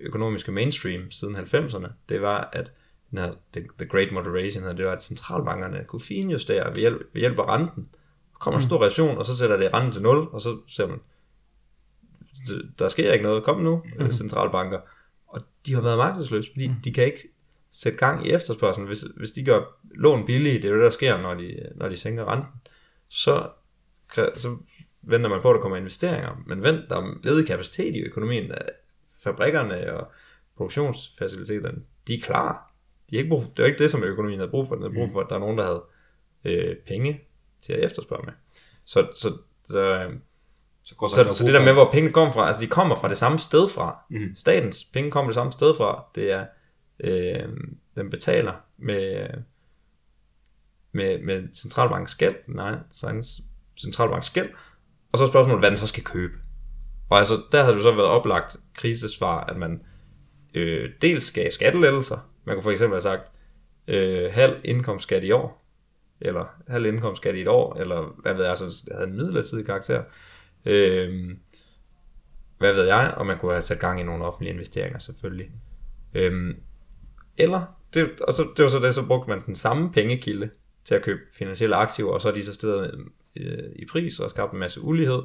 økonomiske 0.00 0.52
mainstream 0.52 1.10
siden 1.10 1.36
90'erne. 1.36 1.86
Det 2.08 2.22
var, 2.22 2.48
at 2.52 2.72
den 3.10 3.18
her, 3.18 3.32
the, 3.52 3.86
Great 3.88 4.12
Moderation, 4.12 4.62
hedder 4.62 4.76
det 4.76 4.86
var, 4.86 4.92
at 4.92 5.02
centralbankerne 5.02 5.84
kunne 5.86 6.00
finjustere 6.00 6.66
ved 6.68 6.76
hjælp, 6.76 7.00
ved 7.12 7.20
hjælp 7.20 7.38
af 7.38 7.48
renten. 7.48 7.88
Så 8.32 8.38
kommer 8.40 8.60
en 8.60 8.66
stor 8.66 8.84
recession, 8.84 9.18
og 9.18 9.24
så 9.24 9.36
sætter 9.36 9.56
det 9.56 9.74
renten 9.74 9.92
til 9.92 10.02
0, 10.02 10.16
og 10.32 10.40
så 10.40 10.56
ser 10.68 10.86
man, 10.86 10.98
"D- 12.48 12.72
der 12.78 12.88
sker 12.88 13.12
ikke 13.12 13.22
noget, 13.24 13.44
kom 13.44 13.60
nu, 13.60 13.82
mm. 14.00 14.12
centralbanker. 14.12 14.80
Og 15.26 15.40
de 15.66 15.74
har 15.74 15.80
været 15.80 15.98
magtesløse, 15.98 16.50
fordi 16.52 16.70
de 16.84 16.92
kan 16.92 17.04
ikke 17.04 17.28
sætte 17.70 17.98
gang 17.98 18.26
i 18.26 18.30
efterspørgselen. 18.30 18.86
Hvis, 18.86 19.00
hvis 19.16 19.30
de 19.30 19.44
gør 19.44 19.78
lån 19.94 20.26
billige, 20.26 20.54
det 20.54 20.64
er 20.64 20.68
jo 20.68 20.76
det, 20.76 20.84
der 20.84 20.90
sker, 20.90 21.18
når 21.18 21.34
de, 21.34 21.68
når 21.74 21.88
de 21.88 21.96
sænker 21.96 22.32
renten, 22.32 22.50
så, 23.08 23.48
så 24.14 24.56
venter 25.02 25.28
man 25.28 25.42
på, 25.42 25.50
at 25.50 25.54
der 25.54 25.60
kommer 25.60 25.76
investeringer. 25.76 26.42
Men 26.46 26.62
vent, 26.62 26.88
der 26.88 26.96
er 26.96 27.18
ledig 27.22 27.46
kapacitet 27.46 27.94
i 27.94 27.98
økonomien. 27.98 28.52
Fabrikkerne 29.22 29.92
og 29.94 30.12
produktionsfaciliteterne, 30.56 31.82
de 32.06 32.14
er 32.14 32.20
klar. 32.20 32.72
De 33.10 33.16
er 33.16 33.18
ikke 33.18 33.30
brug 33.30 33.42
for, 33.42 33.50
det 33.50 33.62
er 33.62 33.66
ikke 33.66 33.82
det, 33.82 33.90
som 33.90 34.04
økonomien 34.04 34.40
har 34.40 34.46
brug 34.46 34.68
for. 34.68 34.74
Den 34.74 34.82
har 34.82 34.90
brug 34.90 35.10
for, 35.12 35.20
at 35.20 35.26
der 35.28 35.34
er 35.34 35.40
nogen, 35.40 35.58
der 35.58 35.64
havde 35.64 35.84
øh, 36.44 36.76
penge 36.76 37.20
til 37.60 37.72
at 37.72 37.84
efterspørge 37.84 38.24
med. 38.24 38.32
Så, 38.84 39.08
så, 39.14 39.32
Så, 39.64 39.80
øh, 39.80 40.12
Så, 40.86 40.94
går 40.94 41.08
så, 41.08 41.14
så, 41.14 41.34
så 41.34 41.44
det 41.44 41.54
der 41.54 41.64
med, 41.64 41.72
hvor 41.72 41.90
pengene 41.90 42.12
kommer 42.12 42.32
fra, 42.32 42.46
altså 42.46 42.62
de 42.62 42.66
kommer 42.66 42.96
fra 42.96 43.08
det 43.08 43.16
samme 43.16 43.38
sted 43.38 43.68
fra. 43.68 44.04
Mhm. 44.10 44.34
Statens 44.34 44.84
penge 44.84 45.10
kommer 45.10 45.30
det 45.30 45.34
samme 45.34 45.52
sted 45.52 45.74
fra. 45.76 46.04
Det 46.14 46.32
er, 46.32 46.46
øh, 47.00 47.48
den 47.96 48.10
betaler 48.10 48.52
med, 48.78 49.26
med, 50.92 51.22
med 51.22 51.42
centralbankens 51.54 52.14
gæld, 52.14 52.34
nej, 52.48 52.74
centralbankens 53.80 54.30
gæld, 54.30 54.48
og 55.12 55.18
så 55.18 55.24
er 55.24 55.28
spørgsmålet, 55.28 55.60
hvad 55.60 55.70
den 55.70 55.76
så 55.76 55.86
skal 55.86 56.04
købe. 56.04 56.34
Og 57.10 57.18
altså, 57.18 57.42
der 57.52 57.62
havde 57.62 57.76
det 57.76 57.78
jo 57.78 57.82
så 57.82 57.94
været 57.94 58.08
oplagt 58.08 58.56
krisesvar, 58.74 59.44
at 59.44 59.56
man 59.56 59.82
øh, 60.54 60.90
dels 61.02 61.24
skal 61.24 61.42
have 61.42 61.50
skattelettelser. 61.50 62.30
Man 62.44 62.56
kunne 62.56 62.62
for 62.62 62.70
eksempel 62.70 62.94
have 62.94 63.00
sagt, 63.00 63.22
øh, 63.88 64.32
halv 64.32 64.60
indkomstskat 64.64 65.24
i 65.24 65.30
år, 65.30 65.66
eller 66.20 66.44
halv 66.68 66.86
indkomstskat 66.86 67.34
i 67.34 67.40
et 67.40 67.48
år, 67.48 67.76
eller 67.80 68.20
hvad 68.22 68.34
ved 68.34 68.42
jeg, 68.42 68.50
altså, 68.50 68.64
det 68.64 68.94
havde 68.94 69.08
en 69.08 69.16
midlertidig 69.16 69.66
karakter. 69.66 70.02
Øh, 70.66 71.36
hvad 72.58 72.72
ved 72.72 72.84
jeg, 72.84 73.14
og 73.16 73.26
man 73.26 73.38
kunne 73.38 73.52
have 73.52 73.62
sat 73.62 73.80
gang 73.80 74.00
i 74.00 74.02
nogle 74.02 74.24
offentlige 74.24 74.52
investeringer 74.52 74.98
selvfølgelig. 74.98 75.50
Øhm, 76.14 76.56
eller, 77.36 77.62
det, 77.94 78.20
og 78.20 78.32
så, 78.32 78.42
det 78.56 78.62
var 78.62 78.68
så 78.68 78.78
det, 78.78 78.94
så 78.94 79.06
brugte 79.06 79.30
man 79.30 79.40
den 79.46 79.54
samme 79.54 79.92
pengekilde 79.92 80.50
til 80.84 80.94
at 80.94 81.02
købe 81.02 81.20
finansielle 81.32 81.76
aktiver, 81.76 82.12
og 82.12 82.20
så 82.20 82.28
er 82.28 82.32
de 82.32 82.44
så 82.44 82.54
stedet 82.54 82.94
øh, 83.36 83.72
i 83.76 83.84
pris 83.84 84.20
og 84.20 84.30
skabt 84.30 84.52
en 84.52 84.58
masse 84.58 84.80
ulighed, 84.80 85.22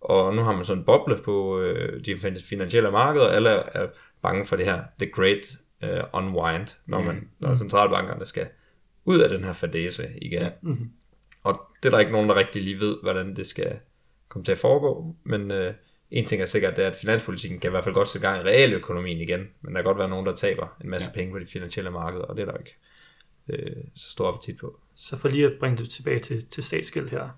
og 0.00 0.34
nu 0.34 0.42
har 0.42 0.52
man 0.52 0.64
sådan 0.64 0.80
en 0.80 0.84
boble 0.84 1.22
på 1.24 1.60
øh, 1.60 2.04
de 2.04 2.18
finansielle 2.48 2.90
markeder, 2.90 3.26
og 3.26 3.34
alle 3.34 3.50
er 3.50 3.86
bange 4.22 4.44
for 4.44 4.56
det 4.56 4.66
her, 4.66 4.82
the 4.98 5.10
great 5.10 5.58
øh, 5.82 6.02
unwind, 6.12 6.76
når, 6.86 7.02
man, 7.02 7.28
når 7.38 7.54
centralbankerne 7.54 8.24
skal 8.24 8.46
ud 9.04 9.18
af 9.18 9.28
den 9.28 9.44
her 9.44 9.52
fadese 9.52 10.08
igen. 10.22 10.42
Ja. 10.42 10.50
Mhm. 10.62 10.90
Og 11.42 11.60
det 11.82 11.88
er 11.88 11.90
der 11.90 11.98
ikke 11.98 12.12
nogen, 12.12 12.28
der 12.28 12.34
rigtig 12.34 12.62
lige 12.62 12.80
ved, 12.80 12.96
hvordan 13.02 13.36
det 13.36 13.46
skal 13.46 13.78
komme 14.28 14.44
til 14.44 14.52
at 14.52 14.58
foregå, 14.58 15.16
men 15.24 15.50
øh, 15.50 15.74
en 16.10 16.24
ting 16.26 16.42
er 16.42 16.46
sikkert, 16.46 16.76
det 16.76 16.84
er, 16.84 16.88
at 16.88 16.94
finanspolitikken 16.96 17.60
kan 17.60 17.68
i 17.68 17.70
hvert 17.70 17.84
fald 17.84 17.94
godt 17.94 18.08
sætte 18.08 18.28
gang 18.28 18.40
i 18.40 18.48
realøkonomien 18.50 19.18
igen, 19.20 19.40
men 19.60 19.74
der 19.74 19.80
kan 19.80 19.84
godt 19.84 19.98
være 19.98 20.08
nogen, 20.08 20.26
der 20.26 20.34
taber 20.34 20.76
en 20.84 20.90
masse 20.90 21.08
Ja. 21.08 21.14
penge 21.14 21.32
på 21.32 21.38
de 21.38 21.46
finansielle 21.46 21.90
markeder, 21.90 22.24
og 22.24 22.36
det 22.36 22.42
er 22.48 22.52
der 22.52 22.58
ikke 22.58 22.76
øh, 23.48 23.76
så 23.96 24.10
stor 24.10 24.28
appetit 24.28 24.56
på. 24.58 24.80
Så 24.94 25.16
for 25.16 25.28
lige 25.28 25.46
at 25.46 25.52
bringe 25.60 25.76
det 25.78 25.90
tilbage 25.90 26.18
til, 26.18 26.46
til 26.46 26.62
statsgæld 26.62 27.08
her. 27.08 27.28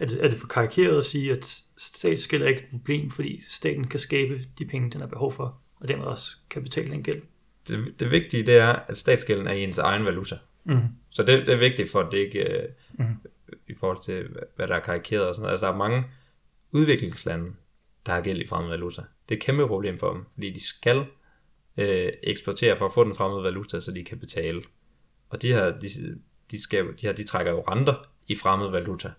Er 0.00 0.06
det, 0.06 0.24
er 0.24 0.28
det 0.28 0.38
for 0.38 0.46
karikeret 0.46 0.98
at 0.98 1.04
sige, 1.04 1.32
at 1.32 1.44
statsgæld 1.76 2.42
er 2.42 2.46
ikke 2.46 2.60
et 2.60 2.66
problem, 2.70 3.10
fordi 3.10 3.40
staten 3.48 3.86
kan 3.86 4.00
skabe 4.00 4.40
de 4.58 4.64
penge, 4.66 4.90
den 4.90 5.00
har 5.00 5.08
behov 5.08 5.32
for, 5.32 5.58
og 5.80 5.88
dermed 5.88 6.04
også 6.04 6.36
kan 6.50 6.62
betale 6.62 6.94
en 6.94 7.02
gæld? 7.02 7.22
Det, 7.68 7.94
det 8.00 8.10
vigtige, 8.10 8.42
det 8.46 8.56
er, 8.58 8.72
at 8.72 8.96
statsgælden 8.96 9.46
er 9.46 9.52
i 9.52 9.62
ens 9.64 9.78
egen 9.78 10.04
valuta. 10.04 10.38
Mm. 10.64 10.78
Så 11.10 11.22
det, 11.22 11.46
det 11.46 11.52
er 11.54 11.58
vigtigt 11.58 11.90
for, 11.90 12.00
at 12.00 12.12
det 12.12 12.18
ikke, 12.18 12.38
øh, 12.38 12.68
Mhm. 12.92 13.16
i 13.68 13.74
forhold 13.80 13.98
til, 14.04 14.28
hvad- 14.28 14.42
hvad 14.56 14.66
der 14.68 14.74
er 14.74 14.80
karikeret 14.80 15.26
og 15.26 15.34
sådan 15.34 15.42
noget. 15.42 15.52
Altså, 15.52 15.66
der 15.66 15.72
er 15.72 15.76
mange 15.76 16.04
udviklingslande, 16.72 17.52
der 18.06 18.12
har 18.12 18.20
gæld 18.20 18.40
i 18.40 18.46
fremmed 18.46 18.70
valuta. 18.70 19.02
Det 19.28 19.34
er 19.34 19.38
et 19.38 19.42
kæmpe 19.42 19.66
problem 19.66 19.98
for 19.98 20.12
dem, 20.12 20.24
fordi 20.34 20.50
de 20.50 20.60
skal 20.68 21.06
øh, 21.76 22.12
eksportere 22.22 22.78
for 22.78 22.86
at 22.86 22.92
få 22.92 23.04
den 23.04 23.14
fremmede 23.14 23.42
valuta, 23.42 23.80
så 23.80 23.92
de 23.92 24.04
kan 24.04 24.18
betale. 24.18 24.62
Og 25.28 25.42
de 25.42 25.52
her, 25.52 25.78
de, 25.78 25.86
de, 26.50 26.62
skal, 26.62 26.84
de 26.86 26.92
her, 27.00 27.12
de 27.12 27.24
trækker 27.24 27.52
jo 27.52 27.60
renter 27.60 27.94
i 28.28 28.34
fremmed 28.34 28.70
valuta. 28.70 29.10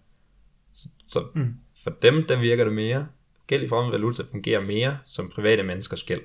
Så, 0.74 0.90
så 1.08 1.20
Mm. 1.36 1.42
mm. 1.42 1.56
for 1.84 1.90
dem, 1.90 2.26
der 2.28 2.40
virker 2.40 2.64
det 2.64 2.74
mere. 2.74 3.08
Gæld 3.48 3.64
i 3.64 3.68
fremmed 3.68 3.92
valuta 3.92 4.24
fungerer 4.32 4.62
mere 4.62 4.98
som 5.06 5.30
private 5.30 5.64
menneskers 5.64 6.04
gæld. 6.04 6.22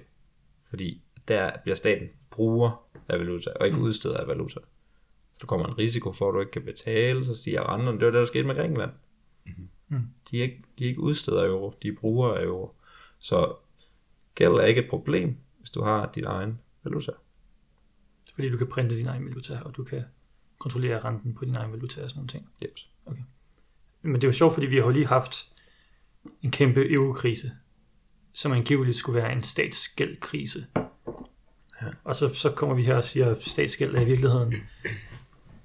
Fordi 0.69 1.03
der 1.29 1.51
bliver 1.63 1.75
staten 1.77 2.09
bruger 2.31 2.87
af 3.09 3.19
valuta, 3.19 3.51
og 3.51 3.67
ikke 3.67 3.79
udsteder 3.79 4.17
af 4.17 4.29
valuta. 4.29 4.61
Så 5.33 5.39
der 5.41 5.47
kommer 5.47 5.67
en 5.67 5.79
risiko 5.79 6.13
for, 6.13 6.29
at 6.29 6.35
du 6.35 6.41
ikke 6.41 6.53
kan 6.53 6.65
betale, 6.65 7.25
så 7.25 7.35
stiger 7.35 7.73
renterne. 7.75 7.99
Det 7.99 8.07
var 8.07 8.11
det, 8.13 8.19
der 8.19 8.25
skete 8.25 8.45
med 8.45 8.55
Grækenland. 8.55 8.91
Mm. 9.89 10.09
De, 10.31 10.39
er 10.39 10.43
ikke, 10.43 10.63
de 10.79 10.85
er 10.85 10.89
ikke 10.89 11.01
udsteder 11.01 11.43
af 11.43 11.47
euro, 11.47 11.75
de 11.83 11.89
er 11.89 11.93
brugere 12.01 12.39
af 12.39 12.45
euro. 12.45 12.75
Så 13.19 13.55
gæld 14.35 14.53
er 14.53 14.65
ikke 14.65 14.83
et 14.83 14.91
problem, 14.91 15.37
hvis 15.59 15.71
du 15.71 15.83
har 15.83 16.11
din 16.15 16.25
egen 16.25 16.59
valuta. 16.85 17.13
Fordi 18.35 18.51
du 18.51 18.57
kan 18.57 18.67
printe 18.67 18.97
din 18.97 19.07
egen 19.07 19.25
valuta, 19.25 19.61
og 19.65 19.77
du 19.77 19.85
kan 19.85 20.05
kontrollere 20.59 21.01
renten 21.01 21.35
på 21.35 21.45
din 21.45 21.57
egen 21.57 21.73
valuta 21.73 22.03
og 22.03 22.11
sådan 22.11 22.19
nogle 22.19 22.29
ting. 22.29 22.49
Yep. 22.65 22.75
Men 24.03 24.15
det 24.15 24.25
er 24.25 24.29
jo 24.29 24.33
sjovt, 24.33 24.55
fordi 24.55 24.67
vi 24.67 24.77
har 24.77 24.83
jo 24.83 24.91
lige 24.91 25.07
haft 25.07 25.53
en 26.43 26.51
kæmpe 26.51 26.93
eurokrise, 26.93 27.53
som 28.33 28.53
angiveligt 28.53 28.97
skulle 28.97 29.23
være 29.23 29.33
en 29.33 29.43
statsgældkrise. 29.43 30.67
Ja. 31.83 31.87
Og 32.05 32.17
så, 32.17 32.35
så 32.35 32.51
kommer 32.51 32.75
vi 32.75 32.83
her 32.83 32.97
og 32.97 33.05
siger, 33.05 33.35
at 33.35 33.43
statsgæld 33.43 33.95
er 33.95 34.01
i 34.01 34.05
virkeligheden 34.05 34.55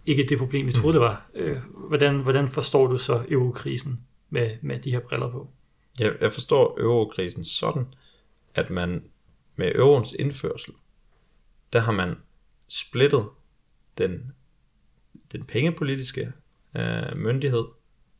ikke 0.05 0.25
det 0.29 0.37
problem, 0.37 0.67
vi 0.67 0.71
troede, 0.71 0.93
det 0.93 1.01
var. 1.01 1.29
Øh, 1.33 1.57
hvordan, 1.87 2.19
hvordan 2.19 2.49
forstår 2.49 2.87
du 2.87 2.97
så 2.97 3.25
eurokrisen 3.29 3.99
med, 4.31 4.57
med 4.61 4.79
de 4.79 4.91
her 4.91 4.99
briller 4.99 5.31
på? 5.31 5.49
Jeg, 5.99 6.15
jeg 6.21 6.33
forstår 6.33 6.79
eurokrisen 6.79 7.45
sådan, 7.45 7.93
at 8.55 8.69
man 8.69 9.03
med 9.55 9.75
euroens 9.75 10.13
indførsel, 10.13 10.73
der 11.73 11.79
har 11.79 11.91
man 11.91 12.15
splittet 12.67 13.29
den, 13.97 14.31
den 15.31 15.45
pengepolitiske 15.45 16.33
øh, 16.75 17.17
myndighed 17.17 17.65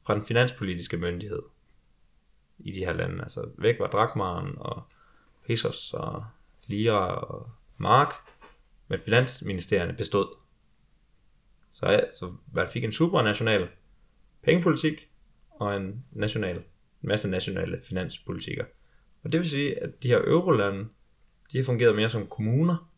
fra 0.05 0.15
den 0.15 0.25
finanspolitiske 0.25 0.97
myndighed 0.97 1.41
i 2.59 2.71
de 2.71 2.85
her 2.85 2.93
lande. 2.93 3.23
Altså 3.23 3.49
væk 3.57 3.79
var 3.79 3.87
drakmaren 3.87 4.57
og 4.57 4.83
pesos 5.47 5.93
og 5.93 6.25
lira 6.67 7.15
og 7.15 7.51
mark, 7.77 8.13
men 8.87 8.99
finansministerierne 8.99 9.93
bestod. 9.93 10.35
Så, 11.71 11.85
ja, 11.89 12.11
så 12.11 12.33
man 12.53 12.69
fik 12.69 12.83
en 12.83 12.91
supranational 12.91 13.69
pengepolitik 14.43 15.07
og 15.61 15.75
en 15.77 16.05
national, 16.11 16.55
en 16.57 16.63
masse 17.01 17.29
nationale 17.29 17.79
finanspolitikker. 17.83 18.65
Og 19.23 19.31
det 19.31 19.39
vil 19.39 19.49
sige, 19.49 19.83
at 19.83 20.03
de 20.03 20.07
her 20.07 20.21
eurolande, 20.23 20.87
de 21.51 21.57
har 21.57 21.63
fungeret 21.63 21.95
mere 21.95 22.09
som 22.09 22.27
kommuner, 22.27 22.91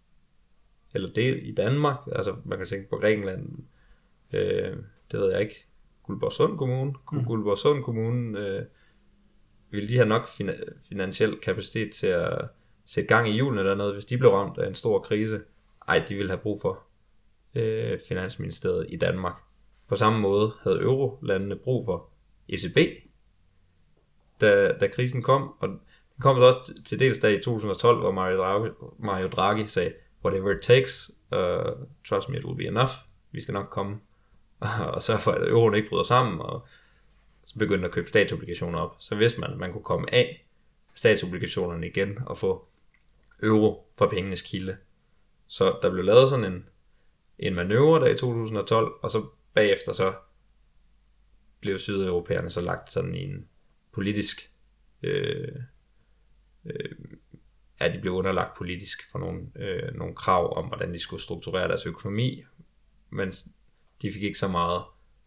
eller 0.93 1.13
del 1.13 1.49
i 1.49 1.53
Danmark, 1.53 1.97
altså 2.11 2.35
man 2.45 2.57
kan 2.57 2.67
tænke 2.67 2.89
på 2.89 2.95
Grækenland, 2.97 3.49
øh, 4.33 4.77
det 5.11 5.19
ved 5.19 5.31
jeg 5.31 5.41
ikke, 5.41 5.65
Guldborgsund 6.03 6.57
Kommune, 6.57 6.93
Mm. 7.11 7.25
Guldborgsund 7.25 7.83
Kommune, 7.83 8.39
øh, 8.39 8.65
vil 9.69 9.89
de 9.89 9.95
have 9.95 10.07
nok 10.07 10.27
fina- 10.27 10.73
finansiel 10.89 11.37
kapacitet 11.39 11.91
til 11.93 12.07
at 12.07 12.41
sætte 12.85 13.07
gang 13.07 13.29
i 13.29 13.33
hjulene 13.33 13.69
dernede, 13.69 13.93
hvis 13.93 14.05
de 14.05 14.17
blev 14.17 14.31
ramt 14.31 14.57
af 14.57 14.67
en 14.67 14.75
stor 14.75 14.99
krise? 14.99 15.41
Ej, 15.87 16.05
de 16.09 16.15
ville 16.15 16.29
have 16.29 16.41
brug 16.41 16.61
for 16.61 16.83
øh, 17.55 17.99
Finansministeriet 18.07 18.85
i 18.89 18.97
Danmark. 18.97 19.35
På 19.87 19.95
samme 19.95 20.19
måde 20.19 20.51
havde 20.63 20.79
eurolandene 20.81 21.55
brug 21.55 21.85
for 21.85 22.12
ECB, 22.49 22.77
da, 24.41 24.71
da 24.79 24.87
krisen 24.87 25.21
kom, 25.21 25.53
og 25.59 25.67
den 25.69 25.79
kom 26.21 26.37
så 26.37 26.43
også 26.43 26.73
til- 26.85 26.99
dels 26.99 27.19
da 27.19 27.27
i 27.27 27.37
2012, 27.41 27.99
hvor 27.99 28.11
Mario 28.11 28.37
Draghi, 28.37 28.69
Mario 28.99 29.27
Draghi 29.27 29.67
sagde, 29.67 29.93
whatever 30.25 30.51
it 30.55 30.61
takes, 30.61 31.11
uh, 31.31 31.71
trust 32.09 32.29
me, 32.29 32.37
it 32.37 32.45
will 32.45 32.57
be 32.57 32.65
enough. 32.67 32.91
Vi 33.31 33.41
skal 33.41 33.53
nok 33.53 33.67
komme 33.69 33.99
og 34.93 35.01
sørge 35.01 35.19
for, 35.19 35.31
at 35.31 35.49
euroen 35.49 35.75
ikke 35.75 35.89
bryder 35.89 36.03
sammen, 36.03 36.39
og 36.41 36.67
så 37.45 37.59
begyndte 37.59 37.85
at 37.87 37.91
købe 37.93 38.09
statsobligationer 38.09 38.79
op. 38.79 38.95
Så 38.99 39.15
vidste 39.15 39.39
man, 39.39 39.51
at 39.51 39.57
man 39.57 39.71
kunne 39.71 39.83
komme 39.83 40.13
af 40.13 40.45
statsobligationerne 40.93 41.87
igen 41.87 42.17
og 42.25 42.37
få 42.37 42.67
euro 43.43 43.87
fra 43.97 44.07
pengenes 44.07 44.41
kilde. 44.41 44.77
Så 45.47 45.77
der 45.81 45.91
blev 45.91 46.03
lavet 46.05 46.29
sådan 46.29 46.45
en, 46.53 46.65
en 47.39 47.53
manøvre 47.55 47.99
der 47.99 48.07
i 48.07 48.17
2012, 48.17 48.93
og 49.01 49.09
så 49.09 49.25
bagefter 49.53 49.93
så 49.93 50.13
blev 51.63 51.79
sydeuropæerne 51.79 52.49
så 52.49 52.61
lagt 52.61 52.91
sådan 52.91 53.15
i 53.15 53.23
en 53.23 53.47
politisk 53.91 54.51
øh, 55.03 55.55
øh, 56.65 56.95
ja, 57.81 57.93
de 57.93 57.99
blev 57.99 58.13
underlagt 58.13 58.57
politisk 58.57 59.11
for 59.11 59.19
nogle, 59.19 59.41
øh, 59.55 59.95
nogle 59.95 60.15
krav 60.15 60.57
om, 60.57 60.67
hvordan 60.67 60.93
de 60.93 60.99
skulle 60.99 61.21
strukturere 61.21 61.67
deres 61.67 61.85
økonomi, 61.85 62.43
mens 63.09 63.47
de 64.01 64.13
fik 64.13 64.23
ikke 64.23 64.37
så 64.37 64.47
meget 64.47 64.83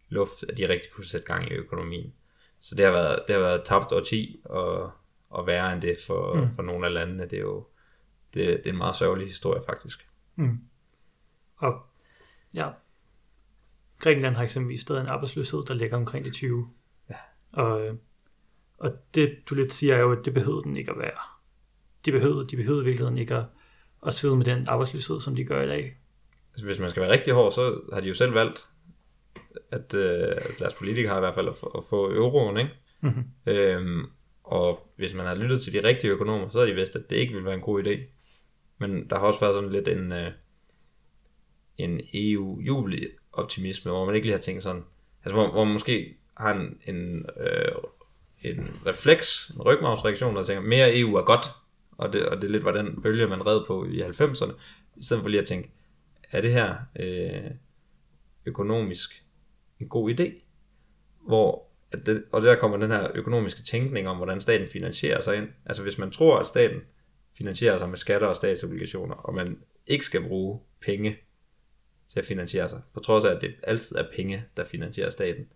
luft, 0.09 0.43
at 0.49 0.57
de 0.57 0.69
rigtig 0.69 0.91
kunne 0.91 1.05
sætte 1.05 1.25
gang 1.25 1.51
i 1.51 1.53
økonomien. 1.53 2.13
Så 2.59 2.75
det 2.75 2.85
har 2.85 2.91
været, 2.91 3.23
det 3.27 3.35
har 3.35 3.41
været 3.41 3.65
tabt 3.65 3.91
årti 3.91 4.41
og, 4.45 4.91
og 5.29 5.47
værre 5.47 5.73
end 5.73 5.81
det 5.81 5.97
for, 6.07 6.33
mm. 6.33 6.55
for 6.55 6.63
nogle 6.63 6.85
af 6.87 6.93
landene. 6.93 7.23
Det 7.23 7.33
er 7.33 7.41
jo 7.41 7.67
det, 8.33 8.47
det 8.47 8.65
er 8.65 8.69
en 8.69 8.77
meget 8.77 8.95
sørgelig 8.95 9.27
historie 9.27 9.61
faktisk. 9.65 10.07
Mm. 10.35 10.59
Og 11.57 11.85
ja, 12.55 12.69
Grækenland 13.99 14.35
har 14.35 14.43
eksempelvis 14.43 14.81
stadig 14.81 15.01
en 15.01 15.07
arbejdsløshed, 15.07 15.63
der 15.67 15.73
ligger 15.73 15.97
omkring 15.97 16.25
de 16.25 16.29
20. 16.29 16.67
Ja. 17.09 17.15
Og, 17.51 17.97
og 18.77 18.91
det, 19.15 19.37
du 19.49 19.55
lidt 19.55 19.73
siger, 19.73 19.95
er 19.95 19.99
jo, 19.99 20.11
at 20.11 20.25
det 20.25 20.33
behøvede 20.33 20.63
den 20.63 20.77
ikke 20.77 20.91
at 20.91 20.99
være. 20.99 21.19
De 22.05 22.11
behøvede, 22.11 22.47
de 22.47 22.55
behøvede 22.55 22.81
i 22.81 22.85
virkeligheden 22.85 23.17
ikke 23.17 23.35
at, 23.35 23.45
at 24.07 24.13
sidde 24.13 24.35
med 24.35 24.45
den 24.45 24.67
arbejdsløshed, 24.67 25.19
som 25.19 25.35
de 25.35 25.43
gør 25.43 25.61
i 25.61 25.67
dag. 25.67 25.97
Altså, 26.53 26.65
hvis 26.65 26.79
man 26.79 26.89
skal 26.89 27.01
være 27.01 27.11
rigtig 27.11 27.33
hård, 27.33 27.51
så 27.51 27.81
har 27.93 27.99
de 27.99 28.07
jo 28.07 28.13
selv 28.13 28.33
valgt, 28.33 28.67
at 29.71 29.93
øh, 29.93 30.31
at 30.31 30.55
deres 30.59 30.73
politikere 30.73 31.09
har 31.09 31.17
i 31.17 31.19
hvert 31.19 31.35
fald 31.35 31.47
at 31.47 31.55
få, 31.55 31.67
at 31.67 31.83
få 31.89 32.13
euroen, 32.13 32.57
ikke? 32.57 32.71
Mhm. 33.01 33.23
Øhm, 33.45 34.05
og 34.43 34.91
hvis 34.95 35.13
man 35.13 35.25
har 35.25 35.35
lyttet 35.35 35.61
til 35.61 35.73
de 35.73 35.83
rigtige 35.83 36.11
økonomer, 36.11 36.49
så 36.49 36.59
har 36.59 36.65
de 36.65 36.73
vidst, 36.73 36.95
at 36.95 37.09
det 37.09 37.15
ikke 37.15 37.33
ville 37.33 37.45
være 37.45 37.55
en 37.55 37.61
god 37.61 37.83
idé. 37.83 37.99
Men 38.77 39.09
der 39.09 39.19
har 39.19 39.25
også 39.25 39.39
været 39.39 39.53
sådan 39.55 39.69
lidt 39.69 39.87
en, 39.87 40.11
øh, 40.11 40.31
en 41.77 42.01
optimisme, 43.37 43.91
hvor 43.91 44.05
man 44.05 44.15
ikke 44.15 44.27
lige 44.27 44.35
har 44.35 44.41
tænkt 44.41 44.63
sådan, 44.63 44.83
altså 45.23 45.35
hvor, 45.35 45.51
hvor 45.51 45.63
man 45.63 45.73
måske 45.73 46.17
har 46.37 46.53
en, 46.53 46.77
en 46.85 47.25
øh, 47.39 47.71
en 48.41 48.69
refleks, 48.85 49.49
en 49.49 49.61
rygmavsreaktion, 49.61 50.35
der 50.35 50.43
tænker, 50.43 50.61
mere 50.61 50.99
EU 50.99 51.15
er 51.15 51.21
godt, 51.21 51.45
og 51.91 52.13
det, 52.13 52.25
og 52.25 52.41
det 52.41 52.51
lidt 52.51 52.65
var 52.65 52.71
den 52.71 53.01
bølge, 53.01 53.27
man 53.27 53.45
red 53.45 53.65
på 53.67 53.85
i 53.85 54.01
90'erne, 54.01 54.53
i 54.95 55.03
stedet 55.03 55.21
for 55.21 55.29
lige 55.29 55.41
at 55.41 55.47
tænke, 55.47 55.71
er 56.31 56.41
det 56.41 56.51
her 56.51 56.75
øh, 56.99 57.51
økonomisk 58.45 59.23
en 59.79 59.89
god 59.89 60.19
idé? 60.19 60.31
Hvor, 61.27 61.67
at 61.91 62.05
det, 62.05 62.23
og 62.31 62.41
der 62.41 62.55
kommer 62.55 62.77
den 62.77 62.91
her 62.91 63.11
økonomiske 63.15 63.63
tænkning 63.63 64.07
om, 64.07 64.17
hvordan 64.17 64.41
staten 64.41 64.67
finansierer 64.67 65.21
sig 65.21 65.37
ind. 65.37 65.47
Altså 65.65 65.83
hvis 65.83 65.97
man 65.97 66.11
tror, 66.11 66.39
at 66.39 66.47
staten 66.47 66.81
finansierer 67.37 67.77
sig 67.77 67.89
med 67.89 67.97
skatter 67.97 68.27
og 68.27 68.35
statsobligationer, 68.35 69.15
og 69.15 69.33
man 69.33 69.59
ikke 69.87 70.05
skal 70.05 70.27
bruge 70.27 70.59
penge 70.81 71.17
til 72.07 72.19
at 72.19 72.25
finansiere 72.25 72.69
sig, 72.69 72.81
på 72.93 72.99
trods 72.99 73.25
af, 73.25 73.35
at 73.35 73.41
det 73.41 73.55
altid 73.63 73.95
er 73.95 74.05
penge, 74.15 74.45
der 74.57 74.65
finansierer 74.65 75.09
staten, 75.09 75.47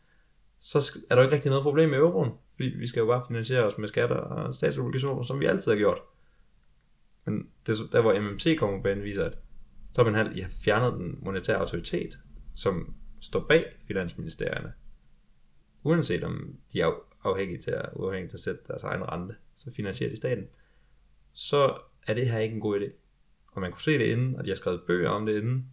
så 0.59 0.99
er 1.09 1.15
der 1.15 1.21
ikke 1.23 1.35
rigtig 1.35 1.49
noget 1.49 1.63
problem 1.63 1.89
med 1.89 1.97
euroen, 1.97 2.31
fordi 2.55 2.69
vi 2.69 2.87
skal 2.87 2.99
jo 2.99 3.05
bare 3.05 3.23
finansiere 3.27 3.63
os 3.63 3.77
med 3.77 3.87
skatter 3.87 4.15
og 4.15 4.55
statsobligationer, 4.55 5.23
som 5.23 5.39
vi 5.39 5.45
altid 5.45 5.71
har 5.71 5.77
gjort. 5.77 5.99
Men 7.25 7.49
det, 7.65 7.71
er 7.71 7.75
så- 7.77 7.89
der 7.91 8.01
hvor 8.01 8.19
MMT 8.19 8.59
kommer 8.59 8.77
på 8.77 8.83
banen, 8.83 9.03
viser, 9.03 9.25
at 9.25 9.37
så 9.93 10.03
har 10.03 10.11
halv, 10.11 10.37
I 10.37 10.41
har 10.41 10.49
fjernet 10.63 10.99
den 10.99 11.19
monetære 11.21 11.57
autoritet, 11.57 12.19
som 12.55 12.95
står 13.21 13.45
bag 13.49 13.65
finansministerierne. 13.87 14.73
Uanset 15.83 16.23
om 16.23 16.55
de 16.73 16.81
er 16.81 16.93
afhængige 17.23 17.61
til 17.61 17.71
at, 17.71 17.89
uafhængige 17.93 18.29
til 18.29 18.35
at 18.37 18.39
sætte 18.41 18.61
deres 18.67 18.83
egen 18.83 19.03
rente, 19.03 19.35
så 19.55 19.73
finansierer 19.73 20.09
de 20.09 20.17
staten. 20.17 20.47
Så 21.33 21.77
er 22.07 22.13
det 22.13 22.29
her 22.29 22.39
ikke 22.39 22.55
en 22.55 22.61
god 22.61 22.79
idé. 22.81 22.91
Og 23.51 23.61
man 23.61 23.71
kunne 23.71 23.81
se 23.81 23.97
det 23.97 24.05
inden, 24.05 24.35
og 24.35 24.43
de 24.43 24.49
har 24.49 24.55
skrevet 24.55 24.81
bøger 24.87 25.09
om 25.09 25.25
det 25.25 25.37
inden. 25.37 25.71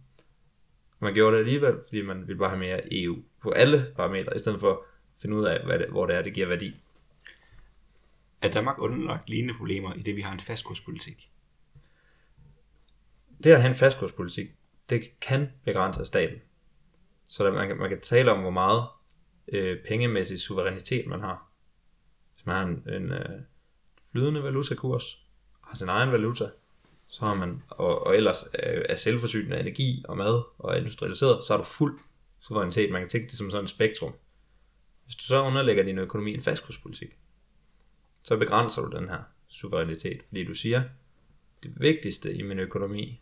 Man 0.99 1.13
gjorde 1.13 1.35
det 1.35 1.39
alligevel, 1.39 1.77
fordi 1.87 2.01
man 2.01 2.27
ville 2.27 2.39
bare 2.39 2.49
have 2.49 2.59
mere 2.59 2.81
EU 2.91 3.17
på 3.41 3.51
alle 3.51 3.93
parametre, 3.95 4.35
i 4.35 4.39
stedet 4.39 4.59
for 4.59 4.71
at 4.71 4.77
finde 5.21 5.35
ud 5.35 5.45
af, 5.45 5.65
hvad 5.65 5.79
det, 5.79 5.89
hvor 5.89 6.05
det 6.05 6.15
er, 6.15 6.21
det 6.21 6.33
giver 6.33 6.47
værdi. 6.47 6.73
Er 8.41 8.51
Danmark 8.51 8.79
underlagt 8.79 9.29
lignende 9.29 9.53
problemer 9.57 9.93
i 9.93 10.01
det, 10.01 10.15
vi 10.15 10.21
har 10.21 10.33
en 10.33 10.39
fastkurspolitik? 10.39 11.29
det 13.43 13.51
at 13.51 13.61
have 13.61 13.69
en 13.69 13.75
fastkurspolitik, 13.75 14.47
det 14.89 15.19
kan 15.19 15.51
begrænse 15.65 16.05
staten. 16.05 16.39
Så 17.27 17.51
man, 17.51 17.67
kan, 17.67 17.77
man 17.77 17.89
kan 17.89 18.01
tale 18.01 18.31
om, 18.31 18.41
hvor 18.41 18.49
meget 18.49 18.87
øh, 19.47 19.77
pengemæssig 19.87 20.39
suverænitet 20.39 21.07
man 21.07 21.19
har. 21.19 21.51
Hvis 22.33 22.45
man 22.45 22.55
har 22.55 22.63
en, 22.63 23.03
en 23.03 23.11
øh, 23.11 23.41
flydende 24.11 24.43
valutakurs, 24.43 25.25
har 25.63 25.75
sin 25.75 25.89
egen 25.89 26.11
valuta, 26.11 26.49
så 27.09 27.25
har 27.25 27.35
man, 27.35 27.63
og, 27.69 28.07
og 28.07 28.17
ellers 28.17 28.43
øh, 28.63 28.85
er 28.89 28.95
selvforsynende 28.95 29.55
af 29.55 29.61
energi 29.61 30.05
og 30.07 30.17
mad 30.17 30.43
og 30.57 30.77
industrialiseret, 30.77 31.43
så 31.43 31.53
er 31.53 31.57
du 31.57 31.63
fuld 31.63 31.99
suverænitet. 32.39 32.91
Man 32.91 33.01
kan 33.01 33.09
tænke 33.09 33.27
det 33.27 33.37
som 33.37 33.51
sådan 33.51 33.63
et 33.63 33.69
spektrum. 33.69 34.13
Hvis 35.05 35.15
du 35.15 35.23
så 35.23 35.41
underlægger 35.41 35.83
din 35.83 35.97
økonomi 35.97 36.33
en 36.33 36.41
fastkurspolitik, 36.41 37.17
så 38.23 38.37
begrænser 38.37 38.81
du 38.81 38.97
den 38.97 39.09
her 39.09 39.19
suverænitet, 39.47 40.21
fordi 40.27 40.43
du 40.43 40.53
siger, 40.53 40.83
det 41.63 41.73
vigtigste 41.79 42.33
i 42.33 42.41
min 42.41 42.59
økonomi, 42.59 43.21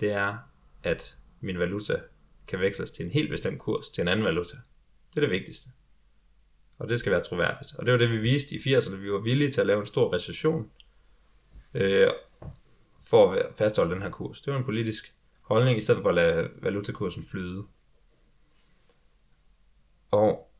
det 0.00 0.12
er, 0.12 0.36
at 0.82 1.18
min 1.40 1.58
valuta 1.58 2.00
kan 2.46 2.60
veksles 2.60 2.90
til 2.90 3.04
en 3.04 3.10
helt 3.10 3.30
bestemt 3.30 3.58
kurs 3.58 3.88
til 3.88 4.02
en 4.02 4.08
anden 4.08 4.24
valuta. 4.24 4.56
Det 5.10 5.16
er 5.16 5.20
det 5.20 5.30
vigtigste. 5.30 5.70
Og 6.78 6.88
det 6.88 6.98
skal 6.98 7.12
være 7.12 7.20
troværdigt. 7.24 7.74
Og 7.78 7.86
det 7.86 7.92
var 7.92 7.98
det, 7.98 8.10
vi 8.10 8.16
viste 8.16 8.54
i 8.54 8.58
80'erne. 8.58 8.94
Vi 8.94 9.12
var 9.12 9.18
villige 9.18 9.50
til 9.50 9.60
at 9.60 9.66
lave 9.66 9.80
en 9.80 9.86
stor 9.86 10.14
recession 10.14 10.70
øh, 11.74 12.10
for 13.06 13.32
at 13.32 13.46
fastholde 13.54 13.94
den 13.94 14.02
her 14.02 14.10
kurs. 14.10 14.40
Det 14.40 14.52
var 14.52 14.58
en 14.58 14.64
politisk 14.64 15.14
holdning, 15.40 15.78
i 15.78 15.80
stedet 15.80 16.02
for 16.02 16.08
at 16.08 16.14
lade 16.14 16.50
valutakursen 16.62 17.24
flyde. 17.24 17.66
Og 20.10 20.52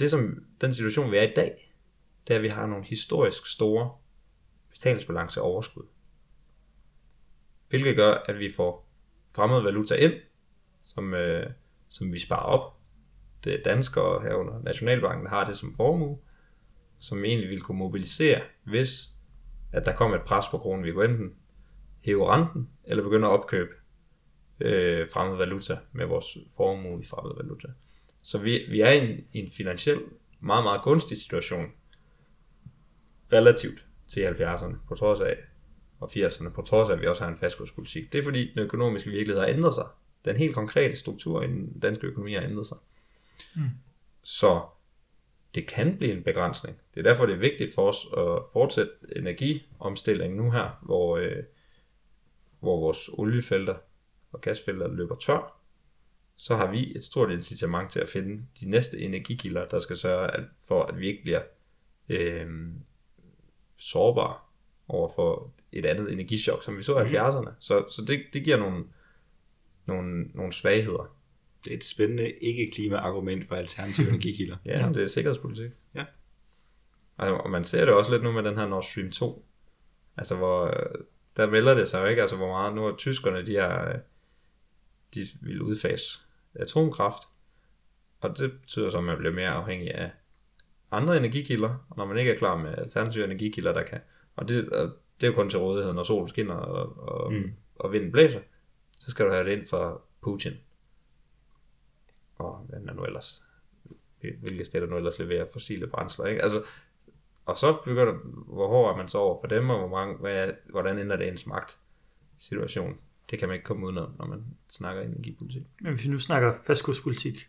det 0.00 0.10
som, 0.10 0.44
den 0.60 0.74
situation, 0.74 1.10
vi 1.10 1.16
er 1.16 1.22
i 1.22 1.32
dag, 1.36 1.72
det 2.26 2.34
er, 2.34 2.38
at 2.38 2.42
vi 2.42 2.48
har 2.48 2.66
nogle 2.66 2.84
historisk 2.84 3.46
store 3.46 3.94
betalingsbalance 4.70 5.40
overskud. 5.40 5.86
Hvilket 7.68 7.96
gør, 7.96 8.14
at 8.14 8.38
vi 8.38 8.52
får 8.56 8.88
fremmed 9.34 9.60
valuta 9.60 9.94
ind, 9.94 10.14
som, 10.84 11.14
øh, 11.14 11.50
som 11.88 12.12
vi 12.12 12.18
sparer 12.18 12.42
op. 12.42 12.76
Det 13.44 13.54
er 13.54 13.62
danskere 13.62 14.22
herunder 14.22 14.62
Nationalbanken, 14.62 15.24
der 15.24 15.30
har 15.30 15.44
det 15.44 15.56
som 15.56 15.72
formue, 15.72 16.18
som 16.98 17.24
egentlig 17.24 17.50
vil 17.50 17.60
kunne 17.60 17.78
mobilisere, 17.78 18.42
hvis 18.64 19.11
at 19.72 19.86
der 19.86 19.94
kom 19.94 20.14
et 20.14 20.22
pres 20.22 20.44
på 20.50 20.58
kronen. 20.58 20.84
Vi 20.84 20.92
kunne 20.92 21.04
enten 21.04 21.34
hæve 22.00 22.34
renten, 22.34 22.68
eller 22.84 23.02
begynde 23.02 23.26
at 23.26 23.32
opkøbe 23.32 23.70
øh, 24.60 25.08
fremmed 25.12 25.36
valuta 25.36 25.78
med 25.92 26.06
vores 26.06 26.38
formue 26.56 27.02
i 27.02 27.06
fremmed 27.06 27.36
valuta. 27.36 27.68
Så 28.22 28.38
vi, 28.38 28.66
vi 28.70 28.80
er 28.80 28.90
i 28.90 29.10
en, 29.10 29.18
i 29.32 29.38
en 29.38 29.50
finansiel 29.50 30.00
meget, 30.40 30.64
meget 30.64 30.82
gunstig 30.82 31.18
situation, 31.18 31.72
relativt 33.32 33.84
til 34.08 34.26
70'erne, 34.26 34.74
på 34.88 34.94
trods 34.94 35.20
af, 35.20 35.36
og 36.00 36.10
80'erne, 36.16 36.48
på 36.48 36.62
trods 36.62 36.88
af, 36.88 36.92
at 36.92 37.00
vi 37.00 37.06
også 37.06 37.24
har 37.24 37.30
en 37.30 37.38
fastkurspolitik. 37.38 38.12
Det 38.12 38.18
er 38.18 38.22
fordi, 38.22 38.52
den 38.54 38.58
økonomiske 38.58 39.10
virkelighed 39.10 39.40
har 39.40 39.48
ændret 39.48 39.74
sig. 39.74 39.86
Den 40.24 40.36
helt 40.36 40.54
konkrete 40.54 40.96
struktur 40.96 41.42
i 41.42 41.46
den 41.46 41.80
danske 41.80 42.06
økonomi 42.06 42.34
har 42.34 42.42
ændret 42.42 42.66
sig. 42.66 42.76
Mm. 43.56 43.62
Så 44.22 44.60
det 45.54 45.66
kan 45.66 45.98
blive 45.98 46.12
en 46.12 46.22
begrænsning. 46.22 46.78
Det 46.94 47.00
er 47.00 47.10
derfor, 47.10 47.26
det 47.26 47.34
er 47.34 47.38
vigtigt 47.38 47.74
for 47.74 47.88
os 47.88 48.06
at 48.16 48.42
fortsætte 48.52 48.92
energiomstillingen 49.16 50.36
nu 50.36 50.50
her, 50.50 50.78
hvor, 50.82 51.16
øh, 51.16 51.42
hvor 52.60 52.80
vores 52.80 53.10
oliefelter 53.12 53.74
og 54.32 54.40
gasfelter 54.40 54.88
løber 54.88 55.16
tør. 55.16 55.58
Så 56.36 56.56
har 56.56 56.70
vi 56.70 56.92
et 56.96 57.04
stort 57.04 57.30
incitament 57.30 57.90
til 57.90 58.00
at 58.00 58.08
finde 58.08 58.46
de 58.60 58.70
næste 58.70 59.00
energikilder, 59.00 59.68
der 59.68 59.78
skal 59.78 59.96
sørge 59.96 60.30
at, 60.30 60.44
for, 60.68 60.82
at 60.82 61.00
vi 61.00 61.06
ikke 61.06 61.22
bliver 61.22 61.42
øh, 62.08 62.48
sårbare 63.76 64.36
over 64.88 65.08
for 65.08 65.52
et 65.72 65.86
andet 65.86 66.12
energichok, 66.12 66.64
som 66.64 66.76
vi 66.76 66.82
så 66.82 67.00
i 67.00 67.04
70'erne. 67.04 67.50
Så, 67.58 67.84
så 67.90 68.04
det, 68.04 68.20
det 68.32 68.44
giver 68.44 68.56
nogle, 68.56 68.84
nogle, 69.86 70.24
nogle 70.34 70.52
svagheder. 70.52 71.16
Det 71.64 71.72
er 71.72 71.76
et 71.76 71.84
spændende 71.84 72.30
ikke-klima-argument 72.30 73.48
for 73.48 73.54
alternative 73.54 74.08
energikilder. 74.14 74.56
Ja, 74.64 74.88
det 74.94 75.02
er 75.02 75.06
sikkerhedspolitik. 75.06 75.70
Ja. 75.94 76.04
Og 77.16 77.50
man 77.50 77.64
ser 77.64 77.84
det 77.84 77.94
også 77.94 78.12
lidt 78.12 78.22
nu 78.22 78.32
med 78.32 78.42
den 78.42 78.58
her 78.58 78.66
Nord 78.66 78.82
Stream 78.82 79.10
2. 79.10 79.44
Altså, 80.16 80.36
hvor 80.36 80.64
øh, 80.66 81.04
der 81.36 81.46
melder 81.46 81.74
det 81.74 81.88
sig 81.88 82.02
jo 82.02 82.06
ikke, 82.06 82.20
altså 82.22 82.36
hvor 82.36 82.48
meget 82.48 82.74
nu 82.74 82.86
er 82.86 82.96
tyskerne, 82.96 83.46
de 83.46 83.56
er, 83.56 83.88
øh, 83.88 83.94
de 85.14 85.26
vil 85.40 85.62
udfase 85.62 86.20
atomkraft. 86.54 87.22
Og 88.20 88.38
det 88.38 88.52
betyder 88.60 88.90
så, 88.90 88.98
at 88.98 89.04
man 89.04 89.18
bliver 89.18 89.32
mere 89.32 89.48
afhængig 89.48 89.94
af 89.94 90.10
andre 90.90 91.16
energikilder, 91.16 91.86
og 91.90 91.96
når 91.96 92.04
man 92.04 92.18
ikke 92.18 92.32
er 92.32 92.38
klar 92.38 92.56
med 92.56 92.74
alternative 92.78 93.24
energikilder, 93.24 93.72
der 93.72 93.82
kan, 93.82 94.00
og 94.36 94.48
det, 94.48 94.68
og 94.68 94.90
det 95.20 95.26
er 95.26 95.30
jo 95.30 95.36
kun 95.36 95.50
til 95.50 95.58
rådighed, 95.58 95.92
når 95.92 96.02
solen 96.02 96.28
skinner 96.28 96.54
og, 96.54 97.08
og, 97.08 97.32
mm. 97.32 97.52
og 97.74 97.92
vinden 97.92 98.12
blæser, 98.12 98.40
så 98.98 99.10
skal 99.10 99.26
du 99.26 99.30
have 99.30 99.44
det 99.44 99.52
ind 99.52 99.66
for 99.66 100.02
Putin. 100.22 100.52
Og 102.42 102.66
hvad 102.68 102.78
er 102.88 102.94
nu 102.94 103.04
ellers, 103.04 103.42
hvilke 104.40 104.64
steder 104.64 104.86
nu 104.86 104.96
ellers 104.96 105.18
leverer 105.18 105.46
fossile 105.52 105.86
brændsler, 105.86 106.26
ikke? 106.26 106.42
Altså, 106.42 106.62
og 107.46 107.56
så 107.56 107.78
begynder, 107.84 108.12
hvor 108.46 108.68
hård 108.68 108.92
er 108.92 108.96
man 108.96 109.08
så 109.08 109.18
over 109.18 109.40
for 109.42 109.48
dem, 109.48 109.70
og 109.70 109.78
hvor 109.78 109.98
mange, 109.98 110.16
hvad 110.16 110.50
hvordan 110.70 110.98
ender 110.98 111.16
det 111.16 111.28
ens 111.28 111.46
magt 111.46 111.78
situation. 112.38 112.96
Det 113.30 113.38
kan 113.38 113.48
man 113.48 113.54
ikke 113.54 113.64
komme 113.64 113.86
udenom, 113.86 114.14
når 114.18 114.26
man 114.26 114.44
snakker 114.68 115.02
energipolitik. 115.02 115.62
Men 115.80 115.92
hvis 115.94 116.04
vi 116.04 116.10
nu 116.10 116.18
snakker 116.18 116.54
fastkurspolitik, 116.66 117.48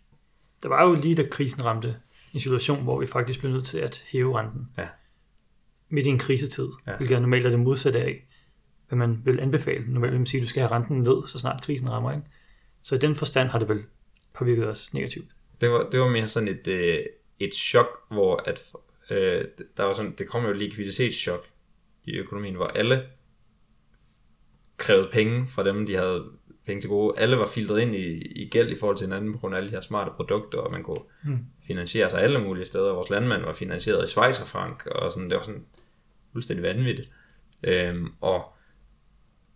der 0.63 0.69
var 0.69 0.87
jo 0.87 0.93
lige 0.93 1.15
da 1.15 1.27
krisen 1.31 1.65
ramte 1.65 1.95
en 2.33 2.39
situation, 2.39 2.83
hvor 2.83 2.99
vi 2.99 3.05
faktisk 3.05 3.39
blev 3.39 3.51
nødt 3.51 3.65
til 3.65 3.77
at 3.79 4.05
hæve 4.11 4.39
renten. 4.39 4.69
Ja. 4.77 4.87
Midt 5.89 6.05
i 6.05 6.09
en 6.09 6.19
krisetid, 6.19 6.69
Ja. 6.87 6.97
hvilket 6.97 7.15
er 7.15 7.19
normalt 7.19 7.45
er 7.45 7.49
det 7.49 7.59
modsatte 7.59 7.99
af, 7.99 8.27
hvad 8.87 8.97
man 8.97 9.21
vil 9.25 9.39
anbefale. 9.39 9.93
Normalt 9.93 10.11
vil 10.11 10.19
man 10.19 10.25
sige, 10.25 10.41
at 10.41 10.43
du 10.43 10.49
skal 10.49 10.61
have 10.61 10.71
renten 10.71 10.97
ned, 10.97 11.27
så 11.27 11.39
snart 11.39 11.61
krisen 11.61 11.91
rammer. 11.91 12.11
Ikke? 12.11 12.27
Så 12.81 12.95
i 12.95 12.97
den 12.97 13.15
forstand 13.15 13.49
har 13.49 13.59
det 13.59 13.69
vel 13.69 13.83
påvirket 14.33 14.67
os 14.67 14.93
negativt. 14.93 15.31
Det 15.61 15.71
var, 15.71 15.89
det 15.89 15.99
var 15.99 16.07
mere 16.07 16.27
sådan 16.27 16.47
et, 16.47 16.67
øh, 16.67 16.99
et 17.39 17.53
chok, 17.53 17.87
hvor 18.11 18.35
at, 18.45 18.71
øh, 19.09 19.45
der 19.77 19.83
var 19.83 19.93
sådan, 19.93 20.15
det 20.17 20.27
kom 20.27 20.43
jo 20.43 20.51
et 20.51 20.57
likviditetschok 20.57 21.47
i 22.03 22.11
økonomien, 22.15 22.55
hvor 22.55 22.67
alle 22.67 23.03
krævede 24.77 25.09
penge 25.11 25.47
fra 25.47 25.63
dem, 25.63 25.85
de 25.85 25.95
havde 25.95 26.25
penge 26.65 26.81
til 26.81 26.89
gode. 26.89 27.19
Alle 27.19 27.37
var 27.37 27.45
filtreret 27.45 27.81
ind 27.81 27.95
i, 27.95 28.21
i 28.43 28.49
gæld 28.49 28.71
i 28.71 28.75
forhold 28.75 28.97
til 28.97 29.07
hinanden 29.07 29.33
på 29.33 29.37
grund 29.39 29.55
af 29.55 29.57
alle 29.57 29.69
de 29.69 29.75
her 29.75 29.81
smarte 29.81 30.11
produkter, 30.15 30.57
og 30.57 30.71
man 30.71 30.83
kunne 30.83 30.97
Mm. 31.23 31.39
finansiere 31.67 32.09
sig 32.09 32.21
alle 32.21 32.39
mulige 32.39 32.65
steder. 32.65 32.93
Vores 32.93 33.09
landmand 33.09 33.41
var 33.41 33.53
finansieret 33.53 34.03
i 34.03 34.07
Schweizerfrank, 34.11 34.85
og 34.85 35.11
sådan, 35.11 35.29
det 35.29 35.37
var 35.37 35.43
sådan 35.43 35.65
fuldstændig 36.31 36.63
vanvittigt. 36.63 37.09
Øhm, 37.63 38.13
og, 38.21 38.53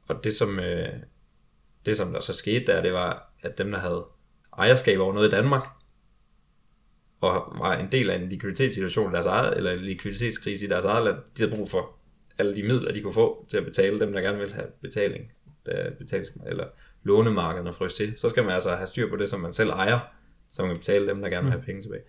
og 0.08 0.24
det 0.24 0.36
som, 0.36 0.60
øh, 0.60 0.90
det 1.86 1.98
som 1.98 2.14
der 2.14 2.20
så 2.20 2.34
skete 2.34 2.66
der, 2.66 2.82
det 2.82 2.94
var, 2.94 3.34
at 3.42 3.58
dem 3.58 3.72
der 3.72 3.80
havde 3.80 4.06
ejerskab 4.58 5.00
over 5.00 5.14
noget 5.14 5.28
i 5.28 5.32
Danmark, 5.32 5.64
og 7.22 7.54
var 7.60 7.74
en 7.74 7.92
del 7.92 8.10
af 8.10 8.16
en 8.16 8.30
likviditetssituation 8.30 9.12
i 9.12 9.14
deres 9.14 9.26
eget, 9.26 9.58
eller 9.58 9.72
en 9.72 9.80
likviditetskrise 9.80 10.66
i 10.66 10.70
deres 10.70 10.86
eget 10.86 11.06
land, 11.06 11.16
de 11.16 11.44
havde 11.44 11.56
brug 11.56 11.70
for 11.70 11.96
alle 12.38 12.56
de 12.56 12.64
midler, 12.64 12.94
de 12.94 13.02
kunne 13.02 13.14
få 13.14 13.46
til 13.50 13.58
at 13.58 13.66
betale 13.66 14.00
dem, 14.00 14.14
der 14.14 14.22
gerne 14.22 14.38
vil 14.38 14.54
have 14.54 14.68
betaling, 14.82 15.32
der 15.66 15.92
betales, 15.92 16.32
eller 16.48 16.68
lånemarkederne 17.04 17.74
frøs 17.74 17.94
til. 17.94 18.18
Så 18.18 18.30
skal 18.30 18.44
man 18.44 18.54
altså 18.54 18.76
have 18.76 18.88
styr 18.88 19.10
på 19.10 19.16
det, 19.16 19.30
som 19.30 19.40
man 19.40 19.54
selv 19.54 19.70
ejer, 19.70 20.00
så 20.52 20.62
man 20.62 20.72
kan 20.72 20.80
betale 20.80 21.08
dem, 21.08 21.22
der 21.22 21.30
gerne 21.30 21.44
vil 21.44 21.52
have 21.52 21.64
penge 21.64 21.82
tilbage. 21.82 22.02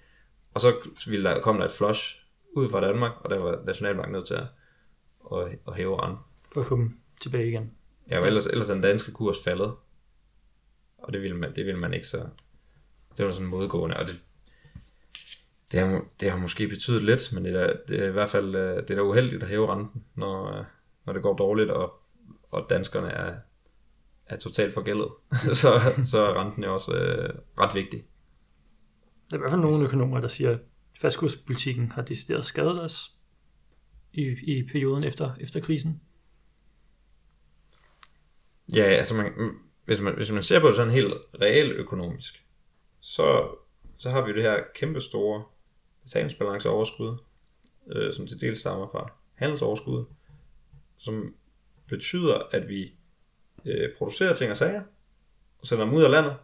og 0.55 0.61
så 0.61 0.72
ville 1.07 1.28
der 1.30 1.40
komme 1.40 1.61
der 1.61 1.66
et 1.66 1.72
flush 1.72 2.22
ud 2.53 2.68
fra 2.68 2.80
Danmark, 2.80 3.12
og 3.20 3.30
der 3.30 3.38
var 3.38 3.62
Nationalbanken 3.66 4.12
nødt 4.12 4.26
til 4.26 4.34
at, 4.34 4.46
at, 5.32 5.59
at 5.68 5.74
hæve 5.74 6.03
renten. 6.03 6.18
For 6.55 6.61
at 6.61 6.66
få 6.66 6.76
dem 6.76 6.99
tilbage 7.20 7.49
igen. 7.49 7.70
Ja, 8.11 8.20
og 8.20 8.26
ellers, 8.26 8.46
ellers 8.46 8.70
er 8.70 8.74
den 8.74 8.82
danske 8.82 9.12
kurs 9.12 9.36
faldet. 9.44 9.72
Og 11.09 11.14
det 11.14 11.22
ville 11.22 11.36
man, 11.36 11.56
det 11.56 11.66
ville 11.66 11.80
man 11.80 11.94
ikke 11.94 12.06
så... 12.06 12.28
Det 13.16 13.24
var 13.24 13.32
sådan 13.32 13.48
modgående, 13.48 13.96
og 13.96 14.09
det, 14.09 14.24
det, 15.72 15.80
har, 15.80 16.04
det 16.20 16.30
har 16.30 16.38
måske 16.38 16.68
betydet 16.68 17.02
lidt, 17.02 17.32
men 17.32 17.44
det 17.44 17.54
er, 17.54 17.76
det 17.88 18.00
er 18.00 18.09
i 18.09 18.12
hvert 18.12 18.30
fald 18.30 18.54
øh, 18.54 18.76
det 18.76 18.90
er 18.90 18.94
da 18.94 19.02
uheldigt 19.02 19.42
at 19.42 19.48
hæve 19.48 19.72
renten, 19.72 20.04
når, 20.14 20.59
øh, 20.59 20.64
når 21.06 21.12
det 21.12 21.22
går 21.22 21.36
dårligt, 21.36 21.70
og, 21.70 21.94
og 22.50 22.66
danskerne 22.70 23.09
er, 23.09 23.34
er 24.26 24.36
totalt 24.36 24.74
forgældet. 24.74 25.09
så, 25.62 25.80
så 26.02 26.18
er 26.18 26.40
renten 26.40 26.64
jo 26.64 26.72
også 26.72 26.94
øh, 26.94 27.34
ret 27.59 27.74
vigtig. 27.74 28.04
Der 29.30 29.36
er 29.36 29.38
i 29.38 29.40
hvert 29.40 29.50
fald 29.50 29.61
nogle 29.61 29.84
økonomer, 29.84 30.20
der 30.20 30.28
siger, 30.28 30.50
at 30.50 30.61
fastkurspolitikken 31.00 31.92
har 31.92 32.02
decideret 32.02 32.44
skadet 32.44 32.82
os 32.82 33.12
i, 34.12 34.22
i 34.42 34.68
perioden 34.72 35.04
efter, 35.04 35.34
efter 35.40 35.61
krisen. 35.61 36.00
Ja, 38.74 38.82
altså 38.82 39.14
man, 39.14 39.32
hvis, 39.89 40.01
man, 40.01 40.14
hvis 40.14 40.30
man 40.30 40.43
ser 40.43 40.61
på 40.61 40.66
det 40.66 40.76
sådan 40.76 40.93
helt 40.93 41.14
reelt 41.41 41.72
økonomisk, 41.72 42.45
så, 43.01 43.49
så 43.99 44.11
har 44.11 44.20
vi 44.20 44.30
jo 44.30 44.36
det 44.36 44.43
her 44.43 44.62
kæmpe 44.74 45.01
store 45.01 45.45
betalingsbalanceoverskud, 46.03 47.18
øh, 47.93 48.12
som 48.12 48.26
til 48.26 48.41
dels 48.41 48.61
stammer 48.61 48.89
fra 48.93 49.12
handelsoverskud, 49.34 50.05
som 50.99 51.34
betyder, 51.86 52.39
at 52.51 52.68
vi 52.68 52.93
øh, 53.64 53.91
producerer 53.99 54.34
ting 54.34 54.51
og 54.51 54.57
sager, 54.57 54.82
og 55.59 55.66
sender 55.66 55.84
dem 55.84 55.95
ud 55.95 56.03
af 56.03 56.11
landet, 56.11 56.36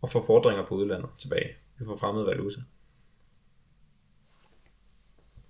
og 0.00 0.10
får 0.10 0.24
fordringer 0.26 0.66
på 0.66 0.74
udlandet 0.74 1.10
tilbage. 1.18 1.56
Vi 1.78 1.84
får 1.84 1.96
fremmed 1.96 2.24
valuta. 2.24 2.60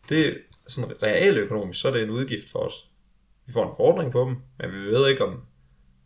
Det 0.08 0.26
er 0.26 0.34
sådan 0.66 1.02
reelt 1.02 1.38
økonomisk, 1.38 1.80
så 1.80 1.88
er 1.88 1.92
det 1.92 2.02
en 2.02 2.10
udgift 2.10 2.50
for 2.50 2.58
os. 2.58 2.90
Vi 3.46 3.52
får 3.52 3.70
en 3.70 3.76
fordring 3.76 4.12
på 4.12 4.20
dem, 4.20 4.36
men 4.58 4.72
vi 4.72 4.86
ved 4.86 5.08
ikke, 5.08 5.24
om 5.24 5.46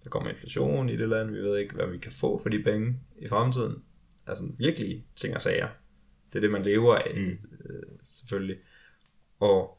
der 0.06 0.10
kommer 0.10 0.30
inflation 0.30 0.88
i 0.88 0.96
det 0.96 1.08
land, 1.08 1.30
vi 1.30 1.38
ved 1.38 1.58
ikke, 1.58 1.74
hvad 1.74 1.86
vi 1.86 1.98
kan 1.98 2.12
få 2.12 2.38
for 2.42 2.48
de 2.48 2.62
penge 2.62 3.00
i 3.18 3.28
fremtiden. 3.28 3.84
Altså 4.26 4.44
virkelige 4.58 5.06
ting 5.16 5.34
og 5.34 5.42
sager. 5.42 5.68
Det 6.32 6.38
er 6.38 6.40
det, 6.40 6.50
man 6.50 6.62
lever 6.62 6.94
af, 6.94 7.14
mm. 7.16 7.38
øh, 7.64 7.82
selvfølgelig. 8.02 8.58
Og 9.40 9.78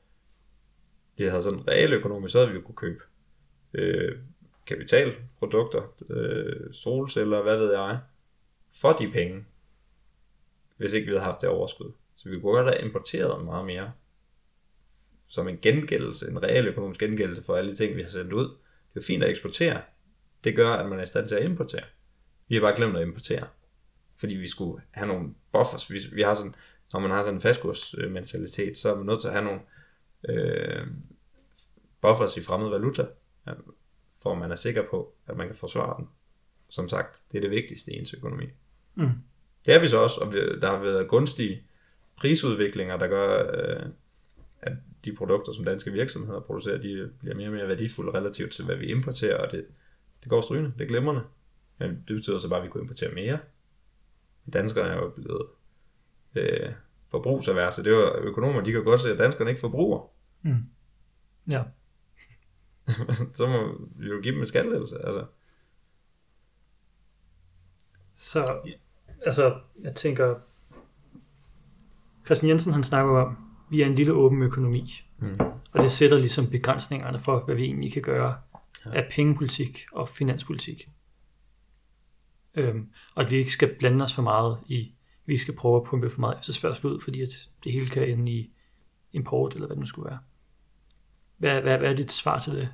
det 1.18 1.30
havde 1.30 1.44
sådan 1.44 1.68
reelt 1.68 1.94
økonomisk, 1.94 2.32
så 2.32 2.38
havde 2.40 2.50
vi 2.50 2.56
jo 2.56 2.62
kunne 2.62 2.76
købe 2.76 3.04
øh, 3.74 4.18
kapitalprodukter, 4.66 6.04
øh, 6.10 6.74
solceller, 6.74 7.42
hvad 7.42 7.58
ved 7.58 7.72
jeg, 7.72 8.00
for 8.82 8.94
de 8.94 9.12
penge, 9.12 9.46
hvis 10.78 10.94
ikke 10.94 11.06
vi 11.06 11.12
havde 11.12 11.26
haft 11.26 11.42
det 11.42 11.50
overskud. 11.50 11.92
Så 12.16 12.30
vi 12.30 12.40
kunne 12.40 12.52
godt 12.52 12.76
have 12.76 12.86
importeret 12.86 13.46
meget 13.46 13.66
mere, 13.66 13.92
som 15.28 15.48
en 15.48 15.58
gengældelse, 15.58 16.32
en 16.32 16.44
reel 16.44 16.68
økonomisk 16.68 17.00
gengældelse 17.00 17.44
for 17.44 17.56
alle 17.56 17.72
de 17.72 17.76
ting, 17.76 17.96
vi 17.96 18.02
har 18.02 18.10
sendt 18.10 18.34
ud. 18.34 18.58
Det 18.94 19.00
er 19.00 19.06
fint 19.06 19.24
at 19.24 19.30
eksportere. 19.30 19.82
Det 20.48 20.56
gør, 20.56 20.72
at 20.72 20.90
man 20.90 21.00
er 21.00 21.04
i 21.04 21.06
stand 21.06 21.28
til 21.28 21.36
at 21.36 21.44
importere. 21.44 21.84
Vi 22.48 22.56
har 22.56 22.62
bare 22.62 22.76
glemt 22.76 22.98
at 22.98 23.08
importere. 23.08 23.48
Fordi 24.18 24.36
vi 24.36 24.48
skulle 24.48 24.84
have 24.92 25.08
nogle 25.08 25.34
buffers. 25.52 25.92
Vi, 25.92 26.00
vi 26.14 26.22
har 26.22 26.34
sådan, 26.34 26.56
når 26.94 27.00
man 27.00 27.12
har 27.12 27.22
sådan 27.22 27.36
en 27.36 27.42
fastkursmentalitet, 27.42 28.78
så 28.78 28.92
er 28.92 28.96
man 28.96 29.06
nødt 29.06 29.22
til 29.22 29.28
at 29.28 29.34
have 29.34 29.46
nogle 29.46 29.62
øh, 30.30 30.88
buffers 32.02 32.38
i 32.38 32.42
fremmed 32.42 32.70
valuta, 32.70 33.06
for 34.22 34.36
man 34.36 34.52
er 34.52 34.56
sikker 34.56 34.84
på, 34.90 35.16
at 35.28 35.38
man 35.38 35.48
kan 35.48 35.56
forsvare 35.56 35.98
den. 35.98 36.10
Som 36.70 36.90
sagt, 36.90 37.24
det 37.32 37.38
er 37.38 37.42
det 37.42 37.52
vigtigste 37.52 37.92
i 37.94 38.00
ens 38.00 38.14
økonomi. 38.14 38.46
Mm. 38.96 39.10
Det 39.66 39.74
er 39.74 39.80
vi 39.80 39.88
så 39.88 39.98
også, 39.98 40.20
og 40.22 40.34
der 40.34 40.72
har 40.72 40.78
været 40.78 41.08
gunstige 41.08 41.64
prisudviklinger, 42.18 42.98
der 42.98 43.08
gør, 43.08 43.52
øh, 43.54 43.90
at 44.62 44.74
de 45.06 45.16
produkter, 45.16 45.52
som 45.54 45.66
danske 45.66 45.92
virksomheder 45.92 46.40
producerer, 46.40 46.78
de 46.78 47.12
bliver 47.20 47.36
mere 47.36 47.48
og 47.48 47.54
mere 47.54 47.68
værdifulde 47.68 48.12
relativt 48.12 48.54
til, 48.54 48.66
hvad 48.66 48.76
vi 48.76 48.86
importerer, 48.86 49.38
og 49.38 49.52
det, 49.52 49.66
det 50.28 50.30
går 50.30 50.42
strygende, 50.42 50.74
det 50.78 50.82
er 50.84 50.88
glimrende. 50.88 51.22
Men 51.78 51.90
det 51.90 52.16
betyder 52.16 52.40
så 52.40 52.50
bare, 52.50 52.60
at 52.60 52.66
vi 52.66 52.70
kunne 52.70 52.82
importere 52.84 53.14
mere. 53.14 53.40
Danskerne 54.54 54.90
er 54.90 54.96
jo 54.96 55.10
blevet 55.10 55.46
øh, 56.36 56.72
forbrugserverse. 57.12 57.84
Det 57.84 57.94
er 57.94 57.98
jo 57.98 58.14
økonomer, 58.14 58.62
de 58.62 58.72
kan 58.72 58.84
godt 58.84 59.00
se, 59.00 59.12
at 59.12 59.18
danskerne 59.18 59.50
ikke 59.50 59.60
forbruger. 59.60 60.10
Mm. 60.42 60.56
Ja. 61.50 61.64
så 63.38 63.48
må 63.48 63.88
vi 63.96 64.08
jo 64.08 64.22
give 64.22 64.32
dem 64.34 64.40
en 64.42 64.46
skattelettelse. 64.46 64.96
Altså. 65.06 65.26
Så, 68.14 68.60
altså, 69.26 69.60
jeg 69.82 69.96
tænker, 69.96 70.36
Christian 72.26 72.50
Jensen 72.50 72.74
han 72.74 72.84
snakker 72.84 73.12
om, 73.22 73.38
vi 73.72 73.82
er 73.82 73.86
en 73.86 73.96
lille 73.96 74.14
åben 74.14 74.42
økonomi, 74.44 75.04
Mm. 75.20 75.36
og 75.72 75.82
det 75.82 75.92
sætter 75.92 76.18
ligesom 76.18 76.50
begrænsningerne 76.50 77.20
for, 77.20 77.40
hvad 77.46 77.56
vi 77.56 77.64
egentlig 77.64 77.94
kan 77.94 78.02
gøre 78.02 78.38
af 78.94 79.10
pengepolitik 79.12 79.86
og 79.92 80.10
finanspolitik. 80.10 80.90
Øhm, 82.56 82.92
og 83.16 83.24
at 83.24 83.32
vi 83.32 83.38
ikke 83.38 83.52
skal 83.52 83.76
blande 83.80 84.04
os 84.04 84.14
for 84.14 84.22
meget 84.22 84.60
i, 84.68 84.94
vi 85.26 85.38
skal 85.38 85.56
prøve 85.56 85.76
at 85.78 85.84
pumpe 85.84 86.10
for 86.10 86.20
meget 86.20 86.40
efterspørgsel 86.40 86.86
ud, 86.86 87.02
fordi 87.02 87.22
at 87.22 87.50
det 87.64 87.72
hele 87.72 87.88
kan 87.88 88.10
ende 88.10 88.32
i 88.32 88.54
import, 89.14 89.54
eller 89.54 89.68
hvad 89.68 89.76
det 89.76 89.82
nu 89.82 89.86
skulle 89.86 90.10
være. 90.10 90.20
Hvad, 91.38 91.62
hvad, 91.62 91.78
hvad 91.78 91.92
er 91.92 91.96
dit 91.96 92.12
svar 92.12 92.40
til 92.40 92.54
det? 92.54 92.70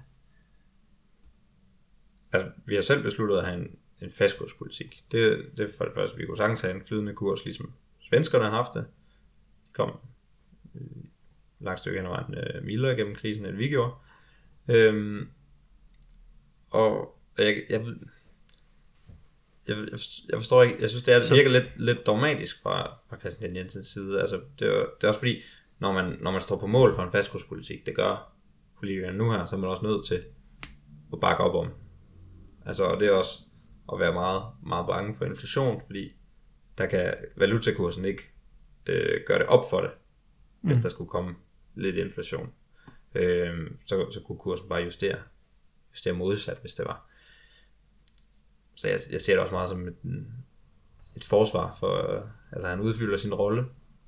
Altså, 2.34 2.52
vi 2.66 2.76
har 2.76 2.82
selv 2.82 3.04
besluttet 3.04 3.38
at 3.38 3.46
have 3.46 3.62
en, 3.62 3.76
en 4.02 4.12
fastkurspolitik. 4.12 5.04
Det, 5.12 5.52
det 5.58 5.70
er 5.70 5.74
for 5.78 5.86
det 5.86 5.94
første, 5.94 6.18
vi 6.18 6.26
kunne 6.26 6.38
sagtens 6.38 6.62
have 6.62 6.76
en 6.76 6.86
flydende 6.86 7.14
kurs, 7.14 7.46
ligesom 7.46 7.74
svenskerne 8.00 8.44
har 8.44 8.52
haft 8.52 8.74
det. 8.74 8.86
De 9.68 9.74
kom 9.74 10.00
øh, 10.76 11.04
langt 11.60 11.80
stykke 11.80 12.00
hen 12.00 12.06
ad 12.06 12.12
vejen 12.12 12.36
øh, 12.36 12.64
mildere 12.64 12.96
gennem 12.96 13.16
krisen, 13.16 13.46
end 13.46 13.56
vi 13.56 13.68
gjorde. 13.68 13.94
Øhm, 14.68 15.28
og 16.74 17.16
jeg, 17.38 17.64
jeg, 17.70 17.86
jeg, 19.68 19.78
jeg, 20.30 20.40
forstår 20.40 20.64
ikke, 20.64 20.78
jeg 20.82 20.90
synes, 20.90 21.04
det, 21.04 21.14
er, 21.14 21.18
det 21.18 21.26
Så- 21.26 21.36
virker 21.36 21.50
lidt, 21.52 21.66
lidt 21.76 22.06
dogmatisk 22.06 22.62
fra, 22.62 22.98
fra 23.10 23.20
Christian 23.20 23.56
Jensens 23.56 23.88
side. 23.88 24.22
Altså, 24.22 24.42
det, 24.60 24.68
er, 24.68 24.72
det 24.72 25.04
er 25.04 25.08
også 25.08 25.20
fordi, 25.20 25.42
når 25.80 25.92
man, 25.92 26.18
når 26.22 26.32
man 26.32 26.42
står 26.42 26.58
på 26.58 26.68
mål 26.68 26.96
for 26.96 27.04
en 27.04 27.12
fastkurspolitik, 27.12 27.86
det 27.86 27.96
gør 27.96 28.34
politikerne 28.80 29.18
nu 29.18 29.32
her, 29.32 29.46
så 29.46 29.56
er 29.56 29.60
man 29.60 29.70
også 29.70 29.84
nødt 29.84 30.06
til 30.06 30.24
at 31.14 31.20
bakke 31.20 31.44
op 31.44 31.56
om. 31.56 31.72
Altså, 32.66 32.84
og 32.84 33.00
det 33.00 33.08
er 33.08 33.12
også 33.12 33.40
at 33.94 34.00
være 34.00 34.14
meget, 34.14 34.44
meget 34.66 34.88
bange 34.88 35.16
for 35.16 35.26
inflation, 35.26 35.82
fordi 35.86 36.12
der 36.78 36.86
kan 36.86 37.14
valutakursen 37.36 38.06
ikke 38.06 38.24
øh, 38.86 39.22
gøre 39.26 39.40
det 39.40 39.48
op 39.48 39.64
for 39.70 39.82
det, 39.82 39.92
mm. 40.62 40.68
hvis 40.68 40.78
der 40.78 40.90
skulle 40.90 41.10
komme 41.10 41.36
lidt 41.76 41.96
inflation. 41.96 42.54
Øh, 43.16 43.72
så, 43.86 44.12
så 44.12 44.22
kunne 44.22 44.38
kursen 44.38 44.70
bare 44.70 44.84
justere, 44.84 45.18
justere 45.94 46.14
modsat, 46.14 46.58
hvis 46.62 46.74
det 46.74 46.86
var. 46.86 47.10
Så 48.76 48.88
jeg, 48.88 49.00
jeg 49.12 49.22
ser 49.22 49.34
det 49.34 49.42
også 49.42 49.54
meget 49.54 49.70
som 49.70 49.88
et, 49.88 49.96
et 51.16 51.24
forsvar 51.24 51.76
for, 51.80 52.16
øh, 52.16 52.22
altså 52.52 52.68
han 52.68 52.80
udfylder 52.80 53.18
sin 53.18 53.34
rolle 53.34 53.66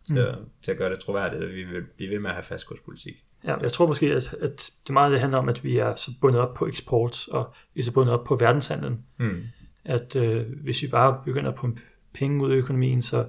til, 0.08 0.18
at, 0.18 0.38
til 0.64 0.72
at 0.72 0.78
gøre 0.78 0.90
det 0.90 1.00
troværdigt, 1.00 1.44
at 1.44 1.50
vi 1.50 1.64
vil 1.64 1.84
blive 1.98 2.12
ved 2.12 2.20
med 2.20 2.30
at 2.30 2.36
have 2.36 2.44
fastkurspolitik. 2.44 3.14
Ja, 3.44 3.56
jeg 3.56 3.72
tror 3.72 3.88
måske, 3.88 4.14
at, 4.14 4.34
at 4.34 4.72
det 4.88 4.94
meget 4.94 5.12
det 5.12 5.20
handler 5.20 5.38
om, 5.38 5.50
at 5.50 5.64
vi 5.64 5.78
er 5.78 5.96
så 5.96 6.12
bundet 6.22 6.42
op 6.42 6.54
på 6.54 6.68
eksport, 6.68 7.28
og 7.28 7.54
vi 7.74 7.80
er 7.80 7.84
så 7.84 7.94
bundet 7.94 8.14
op 8.14 8.24
på 8.26 8.36
verdenshandlen, 8.36 9.06
Mm. 9.18 9.44
at 9.84 10.16
øh, 10.16 10.46
hvis 10.64 10.82
vi 10.82 10.88
bare 10.88 11.22
begynder 11.26 11.52
at 11.52 11.58
pumpe 11.58 11.82
penge 12.14 12.44
ud 12.46 12.52
af 12.52 12.56
økonomien, 12.56 13.02
så 13.02 13.28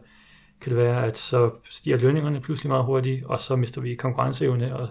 kan 0.61 0.71
det 0.71 0.79
være, 0.79 1.07
at 1.07 1.19
så 1.19 1.51
stiger 1.71 1.97
lønningerne 1.97 2.41
pludselig 2.41 2.69
meget 2.69 2.85
hurtigt, 2.85 3.25
og 3.25 3.41
så 3.41 3.57
mister 3.57 3.81
vi 3.81 3.95
konkurrenceevne, 3.95 4.77
og 4.77 4.89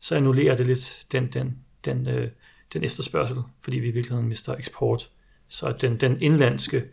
så 0.00 0.16
annullerer 0.16 0.56
det 0.56 0.66
lidt 0.66 1.06
den, 1.12 1.28
den, 1.32 1.58
den, 1.84 2.08
øh, 2.08 2.28
den 2.74 2.84
efterspørgsel, 2.84 3.36
fordi 3.60 3.78
vi 3.78 3.88
i 3.88 3.90
virkeligheden 3.90 4.28
mister 4.28 4.54
eksport. 4.54 5.10
Så 5.48 5.66
at 5.66 5.82
den, 5.82 5.96
den 5.96 6.22
indlandske, 6.22 6.84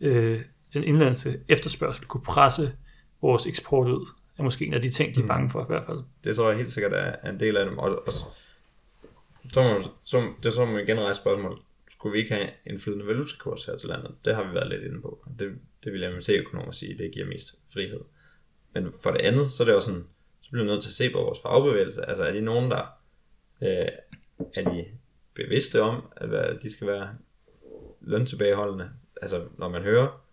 øh, 0.00 0.40
den 0.74 0.84
indlandske 0.84 1.40
efterspørgsel 1.48 2.04
kunne 2.04 2.22
presse 2.24 2.72
vores 3.22 3.46
eksport 3.46 3.88
ud, 3.88 4.06
er 4.38 4.42
måske 4.42 4.66
en 4.66 4.74
af 4.74 4.82
de 4.82 4.90
ting, 4.90 5.14
de 5.14 5.20
er 5.20 5.26
bange 5.26 5.50
for 5.50 5.62
i 5.62 5.66
hvert 5.68 5.86
fald. 5.86 5.98
Det 6.24 6.36
tror 6.36 6.48
jeg 6.48 6.56
helt 6.56 6.72
sikkert 6.72 6.92
er 6.92 7.30
en 7.30 7.40
del 7.40 7.56
af 7.56 7.64
dem. 7.64 7.78
Og, 7.78 8.06
og 8.06 8.12
så, 8.12 9.62
må, 9.62 9.90
så, 10.04 10.32
det 10.36 10.46
er 10.46 10.50
så 10.50 10.64
må 10.64 10.78
igen 10.78 11.00
rejse 11.00 11.20
spørgsmål. 11.20 11.60
Skulle 11.90 12.12
vi 12.12 12.18
ikke 12.18 12.34
have 12.34 12.48
en 12.66 12.78
flydende 12.78 13.06
valutakurs 13.06 13.64
her 13.64 13.78
til 13.78 13.88
landet? 13.88 14.14
Det 14.24 14.34
har 14.34 14.48
vi 14.48 14.54
været 14.54 14.68
lidt 14.68 14.82
inde 14.82 15.02
på. 15.02 15.26
Det, 15.38 15.58
det 15.84 15.92
vil 15.92 16.10
MMT-økonomer 16.14 16.72
sige, 16.72 16.98
det 16.98 17.12
giver 17.12 17.26
mest 17.26 17.54
frihed. 17.72 18.00
Men 18.74 18.92
for 19.02 19.10
det 19.10 19.20
andet, 19.20 19.50
så 19.50 19.62
er 19.62 19.64
det 19.64 19.74
også 19.74 19.86
sådan, 19.86 20.06
så 20.40 20.50
bliver 20.50 20.64
vi 20.64 20.70
nødt 20.70 20.82
til 20.82 20.90
at 20.90 20.94
se 20.94 21.10
på 21.10 21.18
vores 21.18 21.38
fagbevægelse. 21.42 22.08
Altså 22.08 22.24
er 22.24 22.32
de 22.32 22.40
nogen, 22.40 22.70
der 22.70 22.82
øh, 23.62 23.88
er 24.54 24.70
de 24.70 24.84
bevidste 25.34 25.82
om, 25.82 26.02
at 26.16 26.62
de 26.62 26.72
skal 26.72 26.86
være 26.86 27.08
løntilbageholdende? 28.00 28.90
Altså 29.22 29.48
når 29.58 29.68
man 29.68 29.82
hører 29.82 30.24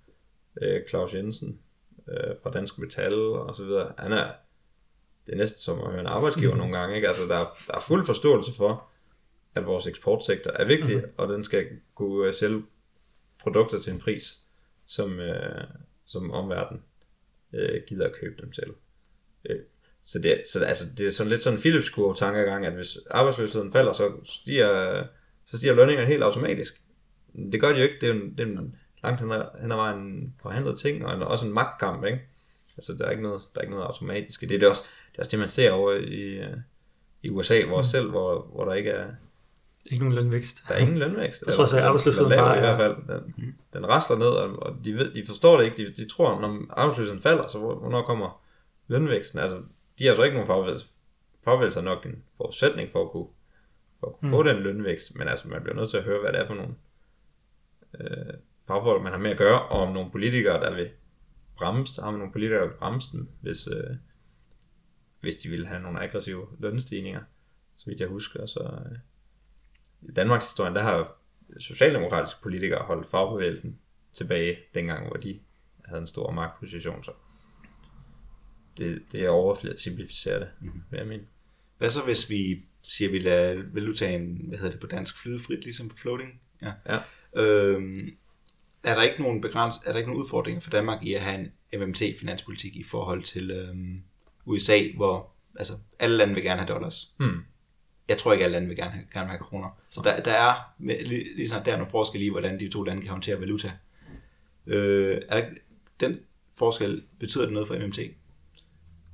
øh, 0.61 0.81
Claus 0.89 1.13
Jensen 1.13 1.59
øh, 2.07 2.35
fra 2.43 2.51
Danske 2.51 2.81
Metal 2.81 3.13
og 3.13 3.55
så 3.55 3.63
videre, 3.63 3.93
han 3.97 4.13
er, 4.13 4.31
det 5.25 5.33
er 5.33 5.37
næsten 5.37 5.59
som 5.59 5.79
at 5.79 5.91
høre 5.91 5.99
en 5.99 6.07
arbejdsgiver 6.07 6.55
nogle 6.61 6.77
gange, 6.77 6.95
ikke? 6.95 7.07
Altså, 7.07 7.27
der, 7.27 7.35
er, 7.35 7.45
der 7.67 7.75
er 7.75 7.81
fuld 7.87 8.05
forståelse 8.05 8.51
for, 8.57 8.87
at 9.55 9.65
vores 9.65 9.87
eksportsektor 9.87 10.51
er 10.51 10.65
vigtig, 10.65 10.95
mm-hmm. 10.95 11.11
og 11.17 11.27
den 11.27 11.43
skal 11.43 11.67
kunne 11.95 12.27
øh, 12.27 12.33
sælge 12.33 12.63
produkter 13.41 13.79
til 13.79 13.93
en 13.93 13.99
pris, 13.99 14.39
som, 14.85 15.19
øh, 15.19 15.63
som 16.05 16.31
omverdenen 16.31 16.83
øh, 17.53 17.81
gider 17.87 18.05
at 18.05 18.13
købe 18.13 18.41
dem 18.41 18.51
til. 18.51 18.73
Øh, 19.49 19.59
så 20.03 20.19
det, 20.19 20.41
så 20.53 20.63
altså, 20.65 20.83
det 20.97 21.07
er 21.07 21.11
sådan 21.11 21.29
lidt 21.29 21.43
sådan 21.43 21.57
en 21.57 21.61
Philips 21.61 21.89
kurve 21.89 22.15
tankegang, 22.15 22.65
at 22.65 22.73
hvis 22.73 22.97
arbejdsløsheden 23.11 23.71
falder, 23.71 23.93
så 23.93 24.11
stiger, 24.23 25.03
så 25.45 25.57
stiger 25.57 25.73
lønningerne 25.73 26.07
helt 26.07 26.23
automatisk. 26.23 26.81
Det 27.51 27.61
gør 27.61 27.69
de 27.73 27.77
jo 27.77 27.83
ikke. 27.83 27.95
Det 28.01 28.09
er 28.09 28.13
jo 28.13 28.21
en, 28.21 28.31
det 28.37 28.39
er 28.39 28.45
en 28.59 28.75
langt 29.03 29.21
hen 29.21 29.31
ad, 29.71 29.75
vejen 29.75 30.33
forhandlet 30.41 30.79
ting, 30.79 31.05
og 31.05 31.15
en, 31.15 31.21
også 31.23 31.45
en 31.45 31.53
magtkamp, 31.53 32.05
ikke? 32.05 32.19
Altså, 32.77 32.93
der 32.99 33.05
er 33.05 33.11
ikke 33.11 33.23
noget, 33.23 33.41
der 33.55 33.59
er 33.59 33.63
ikke 33.63 33.73
noget 33.73 33.85
automatisk. 33.85 34.41
Det 34.41 34.51
er 34.51 34.59
det 34.59 34.67
også, 34.67 34.83
det 35.11 35.17
er 35.17 35.21
også 35.21 35.31
det, 35.31 35.39
man 35.39 35.47
ser 35.47 35.71
over 35.71 35.93
i, 35.93 36.21
øh, 36.21 36.57
i 37.21 37.29
USA, 37.29 37.63
hvor 37.65 37.77
mm. 37.77 37.83
selv, 37.83 38.09
hvor, 38.09 38.47
hvor 38.53 38.65
der 38.65 38.73
ikke 38.73 38.89
er, 38.89 39.07
Ikke 39.85 40.03
nogen 40.03 40.15
lønvækst. 40.15 40.63
der 40.67 40.73
er 40.73 40.77
ingen 40.79 40.97
lønvækst. 40.97 41.43
Jeg 41.47 41.53
tror 41.53 41.65
så, 41.65 41.77
at 41.77 41.83
arbejdsløsheden 41.83 42.31
bare 42.31 42.55
i 42.55 42.59
er- 42.59 42.75
hvert 42.75 42.77
fald. 43.07 43.17
Den, 43.35 43.55
den 43.73 43.87
rasler 43.89 44.17
ned, 44.17 44.27
og, 44.27 44.63
og 44.63 44.75
de, 44.85 44.93
ved, 44.93 45.13
de 45.13 45.23
forstår 45.25 45.57
det 45.57 45.65
ikke. 45.65 45.77
De, 45.77 45.93
de 45.93 46.09
tror, 46.09 46.41
når 46.41 46.65
arbejdsløsheden 46.69 47.21
falder, 47.21 47.47
så 47.47 47.57
hvor- 47.59 47.75
hvornår 47.79 48.01
kommer 48.05 48.41
lønvæksten? 48.87 49.39
Altså, 49.39 49.57
de 49.99 50.07
har 50.07 50.15
så 50.15 50.23
ikke 50.23 50.33
nogen 50.33 50.47
fagbevægelse. 50.47 50.85
Fagbevægelse 51.43 51.79
er 51.79 51.83
nok 51.83 52.05
en 52.05 52.23
forudsætning 52.37 52.91
for 52.91 53.05
at 53.05 53.11
kunne, 53.11 53.27
for 53.99 54.07
at 54.07 54.13
kunne 54.13 54.29
mm. 54.29 54.35
få 54.35 54.43
den 54.43 54.57
lønvækst, 54.57 55.15
men 55.15 55.27
altså, 55.27 55.47
man 55.47 55.63
bliver 55.63 55.75
nødt 55.75 55.89
til 55.89 55.97
at 55.97 56.03
høre, 56.03 56.21
hvad 56.21 56.33
det 56.33 56.39
er 56.39 56.47
for 56.47 56.53
nogle 56.53 56.75
øh, 57.99 58.33
fagfolk, 58.67 59.03
man 59.03 59.11
har 59.11 59.19
med 59.19 59.31
at 59.31 59.37
gøre, 59.37 59.61
og 59.61 59.79
om 59.79 59.93
nogle 59.93 60.11
politikere, 60.11 60.59
der 60.59 60.75
vil 60.75 60.89
bremse, 61.57 62.01
har 62.01 62.11
man 62.11 62.19
nogle 62.19 62.33
politikere, 62.33 62.59
der 62.59 62.67
vil 62.67 62.73
bremse 62.73 63.11
dem, 63.11 63.29
hvis, 63.41 63.67
øh, 63.67 63.95
hvis 65.19 65.35
de 65.35 65.49
vil 65.49 65.67
have 65.67 65.81
nogle 65.81 66.01
aggressive 66.01 66.47
lønstigninger, 66.59 67.21
så 67.77 67.85
vidt 67.85 67.99
jeg 67.99 68.07
husker. 68.07 68.45
Så, 68.45 68.59
øh, 68.59 68.97
i 70.01 70.11
Danmarks 70.11 70.45
historie, 70.45 70.73
der 70.73 70.81
har 70.81 71.17
socialdemokratiske 71.59 72.41
politikere 72.41 72.83
holdt 72.83 73.07
fagbevægelsen 73.07 73.79
tilbage 74.13 74.57
dengang, 74.73 75.07
hvor 75.07 75.17
de 75.17 75.39
havde 75.85 76.01
en 76.01 76.07
stor 76.07 76.31
magtposition. 76.31 77.03
Så 77.03 77.11
det, 78.83 79.01
det 79.11 79.21
er 79.25 79.29
oversimplificeret 79.29 80.39
det, 80.41 80.49
mm-hmm. 80.61 80.81
vil 80.91 80.97
jeg 80.97 81.07
mene. 81.07 81.23
Hvad 81.77 81.89
så 81.89 82.01
hvis 82.03 82.29
vi 82.29 82.65
siger, 82.81 83.09
at 83.09 83.13
vi 83.13 83.19
lader 83.19 83.63
valutaen, 83.73 84.45
hvad 84.47 84.57
hedder 84.57 84.71
det 84.71 84.79
på 84.81 84.87
dansk, 84.87 85.17
flyde 85.17 85.39
frit, 85.39 85.63
ligesom 85.63 85.89
på 85.89 85.97
floating? 85.97 86.41
Ja. 86.61 86.71
Ja. 86.89 86.99
Øhm, 87.41 88.09
er 88.83 88.95
der 88.95 89.01
ikke 89.01 89.21
nogen 89.21 89.41
begræns, 89.41 89.75
er 89.85 89.91
der 89.91 89.97
ikke 89.99 90.09
nogen 90.09 90.23
udfordringer 90.23 90.61
for 90.61 90.69
Danmark 90.69 91.03
i 91.03 91.13
at 91.13 91.21
have 91.21 91.39
en 91.39 91.79
MMT-finanspolitik 91.79 92.75
i 92.75 92.83
forhold 92.83 93.23
til 93.23 93.51
øhm, 93.51 94.01
USA, 94.45 94.77
hvor 94.95 95.31
altså, 95.55 95.73
alle 95.99 96.17
lande 96.17 96.33
vil 96.33 96.43
gerne 96.43 96.61
have 96.61 96.73
dollars. 96.73 97.13
Hmm. 97.19 97.39
Jeg 98.09 98.17
tror 98.17 98.33
ikke, 98.33 98.43
alle 98.45 98.53
lande 98.53 98.67
vil 98.67 98.77
gerne 98.77 98.91
have, 98.91 99.05
gerne 99.13 99.27
have 99.29 99.39
kroner. 99.39 99.81
Så 99.89 100.01
der, 100.03 100.23
der 100.23 100.31
er 100.31 100.73
med- 100.79 101.05
lige, 101.05 101.35
lige 101.35 101.49
sådan, 101.49 101.65
der 101.65 101.71
er 101.73 101.77
nogle 101.77 101.91
forskel 101.91 102.21
i, 102.21 102.29
hvordan 102.29 102.59
de 102.59 102.69
to 102.69 102.83
lande 102.83 103.01
kan 103.01 103.11
håndtere 103.11 103.39
valuta. 103.39 103.71
Øh, 104.67 105.21
er 105.29 105.41
der, 105.41 105.49
den 105.99 106.19
forskel, 106.57 107.03
betyder 107.19 107.43
det 107.43 107.53
noget 107.53 107.67
for 107.67 107.75
MMT? 107.87 107.99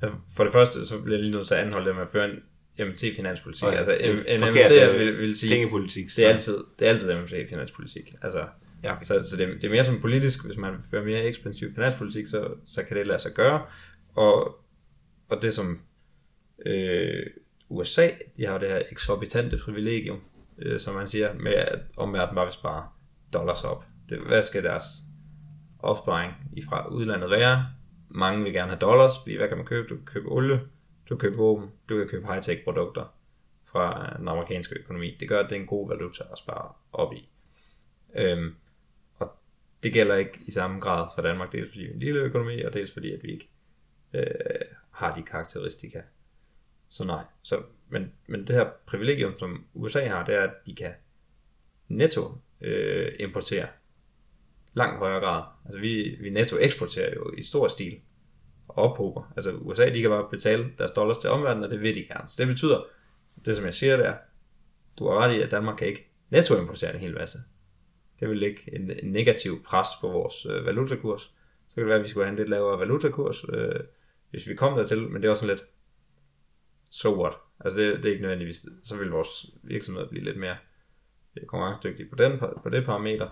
Altså, 0.02 0.18
For 0.36 0.44
det 0.44 0.54
første, 0.54 0.86
så 0.86 1.02
bliver 1.02 1.18
jeg 1.18 1.26
lige 1.26 1.36
nødt 1.36 1.48
til 1.48 1.56
at 1.56 1.66
anholde 1.66 1.88
det 1.88 1.96
med 1.96 2.04
at 2.04 2.10
føre 2.10 2.26
en 2.26 2.40
MT-finanspolitik. 2.88 3.64
Og 3.64 3.72
ja, 3.72 3.78
altså, 3.78 3.94
en, 3.94 4.18
en 4.28 4.40
forkert, 4.40 4.72
MT 4.72 4.94
øh, 4.94 5.00
vil, 5.00 5.18
vil 5.18 5.38
sige, 5.38 5.54
Pengepolitik. 5.54 6.06
det 6.16 6.26
er 6.26 6.30
altid, 6.30 6.58
det 6.80 6.86
er 6.88 6.90
altid 6.90 7.14
MT-finanspolitik. 7.14 8.14
Altså, 8.22 8.46
Ja, 8.84 8.96
okay. 8.96 9.06
Så, 9.06 9.30
så 9.30 9.38
det, 9.38 9.48
det 9.48 9.64
er 9.64 9.70
mere 9.70 9.84
som 9.84 10.02
politisk, 10.02 10.46
hvis 10.46 10.58
man 10.58 10.74
vil 10.74 10.82
føre 10.92 11.06
mere 11.06 11.24
ekspansiv 11.24 11.74
finanspolitik, 11.76 12.28
så, 12.28 12.48
så 12.66 12.84
kan 12.84 12.98
det 12.98 13.08
lade 13.08 13.20
sig 13.20 13.32
gøre. 13.34 13.66
Og, 14.16 14.60
og 15.30 15.42
det 15.42 15.54
som 15.54 15.80
øh, 16.66 17.26
USA, 17.70 18.10
de 18.38 18.46
har 18.46 18.58
det 18.58 18.70
her 18.70 18.82
eksorbitante 18.92 19.58
privilegium, 19.58 20.20
øh, 20.60 20.80
som 20.80 20.96
man 20.96 21.08
siger, 21.08 21.34
med 21.34 21.54
at 21.54 21.80
omverdenen 21.98 22.36
bare 22.36 22.46
vil 22.46 22.54
spare 22.54 22.88
dollars 23.34 23.64
op. 23.64 23.86
Det, 24.10 24.20
hvad 24.20 24.42
skal 24.42 24.64
deres 24.64 24.84
opsparing 25.80 26.34
i 26.54 26.64
fra 26.70 26.88
udlandet 26.88 27.30
være? 27.30 27.68
Mange 28.10 28.44
vil 28.44 28.54
gerne 28.54 28.72
have 28.72 28.80
dollars, 28.80 29.14
fordi 29.24 29.36
hvad 29.36 29.48
kan 29.48 29.58
man 29.58 29.66
købe? 29.66 29.88
Du 29.88 29.96
kan 29.96 30.06
købe 30.06 30.28
olie, 30.28 30.60
du 31.10 31.16
kan 31.16 31.18
købe 31.18 31.38
våben, 31.38 31.72
du 31.90 31.98
kan 31.98 32.08
købe 32.08 32.28
high-tech 32.28 32.64
produkter 32.64 33.14
fra 33.66 34.16
den 34.18 34.28
amerikanske 34.28 34.76
økonomi. 34.76 35.18
Det 35.20 35.30
gør, 35.30 35.40
at 35.40 35.50
det 35.50 35.56
er 35.56 35.60
en 35.60 35.68
god 35.68 35.88
valuta 35.88 36.24
at 36.32 36.38
spare 36.38 36.72
op 36.94 37.14
i. 37.14 37.30
Øhm, 38.16 38.56
og 39.20 39.32
det 39.84 39.94
gælder 39.94 40.16
ikke 40.16 40.40
i 40.46 40.52
samme 40.52 40.80
grad 40.80 41.08
for 41.16 41.22
Danmark, 41.22 41.52
dels 41.52 41.70
fordi 41.70 41.82
vi 41.82 41.90
er 41.90 41.94
en 41.94 42.00
lille 42.00 42.20
økonomi, 42.20 42.62
og 42.62 42.74
dels 42.74 42.94
fordi, 42.94 43.14
at 43.14 43.24
vi 43.24 43.32
ikke 43.32 43.50
øh, 44.14 44.26
har 44.92 45.16
de 45.16 45.24
karakteristika. 45.24 46.02
Så 46.90 47.06
nej. 47.06 47.24
Så, 47.44 47.64
men, 47.90 48.12
men 48.28 48.48
det 48.48 48.56
her 48.56 48.70
privilegium, 48.86 49.40
som 49.40 49.66
USA 49.74 50.08
har, 50.08 50.26
det 50.26 50.36
er, 50.36 50.42
at 50.42 50.54
de 50.66 50.76
kan 50.76 50.94
netto 51.88 52.38
øh, 52.62 53.12
importere 53.20 53.68
langt 54.78 55.00
højere 55.00 55.20
grad. 55.20 55.44
Altså 55.66 55.80
vi, 55.80 56.18
vi 56.20 56.30
netto 56.30 56.58
eksporterer 56.60 57.14
jo 57.16 57.34
i 57.38 57.44
stor 57.44 57.68
stil 57.68 58.00
og 58.68 58.92
ophober. 58.92 59.34
Altså 59.36 59.52
USA, 59.52 59.90
de 59.90 60.02
kan 60.02 60.10
bare 60.10 60.30
betale 60.32 60.68
deres 60.78 60.92
dollars 60.92 61.18
til 61.18 61.30
omverdenen, 61.30 61.64
og 61.64 61.72
det 61.72 61.82
vil 61.82 61.96
de 61.96 62.04
gerne. 62.04 62.28
Så 62.28 62.36
det 62.38 62.48
betyder, 62.48 62.86
så 63.28 63.42
det 63.46 63.56
som 63.56 63.66
jeg 63.66 63.74
siger, 63.74 63.98
der, 63.98 64.14
du 65.00 65.10
har 65.10 65.18
ret 65.20 65.36
i, 65.36 65.42
at 65.42 65.52
Danmark 65.52 65.78
kan 65.78 65.88
ikke 65.88 66.10
netto 66.30 66.60
importere 66.60 66.94
en 66.94 67.00
hel 67.00 67.14
masse. 67.14 67.40
Det 68.20 68.30
vil 68.30 68.38
lægge 68.38 68.76
en, 68.76 68.92
en 68.92 69.12
negativ 69.12 69.64
pres 69.64 69.88
på 70.02 70.08
vores 70.08 70.46
øh, 70.46 70.66
valutakurs. 70.66 71.34
Så 71.68 71.76
kan 71.76 71.82
det 71.82 71.88
være, 71.88 71.98
at 71.98 72.04
vi 72.04 72.10
skulle 72.10 72.26
have 72.26 72.32
en 72.32 72.38
lidt 72.38 72.50
lavere 72.50 72.80
valutakurs, 72.80 73.46
øh, 73.54 73.80
hvis 74.30 74.48
vi 74.48 74.56
kom 74.56 74.78
dertil, 74.78 75.10
men 75.10 75.22
det 75.22 75.28
er 75.28 75.32
også 75.32 75.42
sådan 75.42 75.56
lidt, 75.56 75.68
so 76.92 77.22
what? 77.24 77.34
Altså 77.60 77.80
det, 77.80 77.98
det 77.98 78.06
er 78.06 78.10
ikke 78.10 78.22
nødvendigvis, 78.22 78.66
så 78.84 78.98
vil 78.98 79.10
vores 79.10 79.46
virksomhed 79.64 80.08
blive 80.08 80.24
lidt 80.24 80.38
mere 80.38 80.58
øh, 81.38 81.46
konkurrencedygtig 81.46 82.10
på, 82.10 82.16
den, 82.16 82.40
på 82.64 82.70
det 82.70 82.86
parameter. 82.86 83.30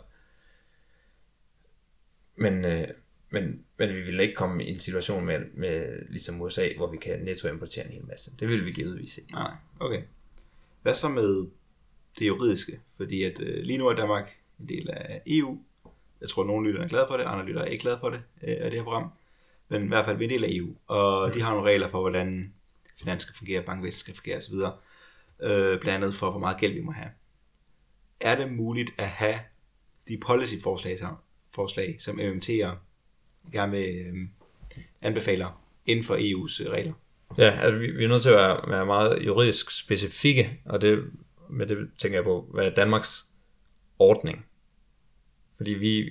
Men, 2.36 2.66
øh, 2.66 2.88
men, 3.30 3.64
men 3.78 3.90
vi 3.90 4.02
vil 4.02 4.20
ikke 4.20 4.36
komme 4.36 4.66
i 4.66 4.72
en 4.72 4.80
situation 4.80 5.26
med, 5.26 5.40
med 5.54 6.06
ligesom 6.10 6.42
USA, 6.42 6.70
hvor 6.78 6.92
vi 6.92 6.98
kan 6.98 7.20
netto 7.20 7.48
importere 7.48 7.86
en 7.86 7.92
hel 7.92 8.06
masse. 8.06 8.32
Det 8.40 8.48
vil 8.48 8.66
vi 8.66 8.72
givetvis 8.72 9.18
ikke. 9.18 9.32
Nej, 9.32 9.52
okay. 9.80 10.02
Hvad 10.82 10.94
så 10.94 11.10
med 11.10 11.48
det 12.20 12.28
juridiske? 12.28 12.80
Fordi 12.98 13.24
at 13.24 13.40
øh, 13.40 13.64
lige 13.64 13.78
nu 13.78 13.88
er 13.88 13.94
Danmark 13.94 14.38
en 14.60 14.70
del 14.70 14.90
af 14.90 15.22
EU. 15.28 15.60
Jeg 16.22 16.30
tror, 16.30 16.44
at 16.44 16.48
nogle 16.48 16.68
lytter 16.68 16.84
er 16.84 16.88
glade 16.88 17.06
for 17.10 17.18
det, 17.18 17.24
andre 17.24 17.46
lytter 17.46 17.62
er 17.62 17.66
ikke 17.66 17.82
glade 17.82 17.98
for 18.00 18.10
det 18.10 18.22
øh, 18.44 18.58
af 18.60 18.72
det 18.72 18.80
her 18.80 18.84
program. 18.84 19.12
Men 19.70 19.84
i 19.84 19.88
hvert 19.88 20.06
fald, 20.06 20.18
vi 20.18 20.26
er 20.26 20.30
en 20.30 20.34
del 20.34 20.44
af 20.44 20.50
EU, 20.52 20.76
og 20.88 21.34
de 21.34 21.42
har 21.42 21.54
nogle 21.54 21.70
regler 21.70 21.90
for, 21.90 22.02
hvordan 22.02 22.54
finans 23.00 23.22
skal 23.22 23.36
fungere, 23.36 23.64
bankvæsen 23.64 24.00
skal 24.00 24.16
fungere 24.16 24.38
osv. 24.38 24.54
Øh, 25.40 25.80
blandt 25.80 26.04
andet 26.04 26.16
for, 26.16 26.32
hvor 26.32 26.40
meget 26.40 26.58
gæld 26.58 26.74
vi 26.74 26.82
må 26.82 26.92
have. 26.92 27.10
Er 28.22 28.36
det 28.36 28.54
muligt 28.54 28.92
at 28.98 29.08
have 29.08 29.40
de 30.08 30.18
policy-forslag, 30.18 31.00
forslag, 31.56 31.96
som 32.00 32.20
MMT'er 32.20 32.70
gerne 33.52 33.72
vil 33.72 34.06
øh, 34.06 34.28
anbefaler 35.02 35.62
inden 35.86 36.06
for 36.06 36.16
EU's 36.16 36.64
øh, 36.64 36.70
regler? 36.70 36.94
Ja, 37.38 37.60
altså 37.62 37.80
vi, 37.80 37.92
vi 37.92 38.04
er 38.04 38.08
nødt 38.08 38.22
til 38.22 38.30
at 38.30 38.36
være, 38.36 38.70
være 38.70 38.86
meget 38.86 39.26
juridisk 39.26 39.72
specifikke, 39.72 40.60
og 40.66 40.82
det, 40.82 41.12
med 41.50 41.66
det 41.66 41.90
tænker 41.98 42.18
jeg 42.18 42.24
på, 42.24 42.50
hvad 42.54 42.66
er 42.66 42.74
Danmarks 42.74 43.30
ordning? 44.00 44.46
Fordi 45.58 45.72
vi 45.72 46.10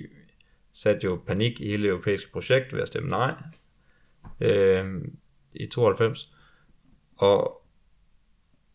satte 0.73 1.05
jo 1.05 1.21
panik 1.27 1.61
i 1.61 1.67
hele 1.67 1.83
det 1.83 1.89
europæiske 1.89 2.31
projekt 2.31 2.73
ved 2.73 2.81
at 2.81 2.87
stemme 2.87 3.09
nej 3.09 3.33
øh, 4.41 5.01
i 5.53 5.67
92, 5.67 6.33
og, 7.15 7.61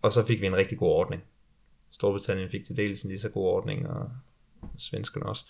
og 0.03 0.13
så 0.13 0.27
fik 0.27 0.41
vi 0.41 0.47
en 0.47 0.57
rigtig 0.57 0.79
god 0.79 0.91
ordning. 0.91 1.23
Storbritannien 1.91 2.51
fik 2.51 2.65
til 2.65 2.77
dels 2.77 3.01
en 3.01 3.09
lige 3.09 3.21
så 3.21 3.29
god 3.29 3.47
ordning, 3.47 3.89
og 3.89 4.11
svenskerne 4.79 5.27
også. 5.27 5.45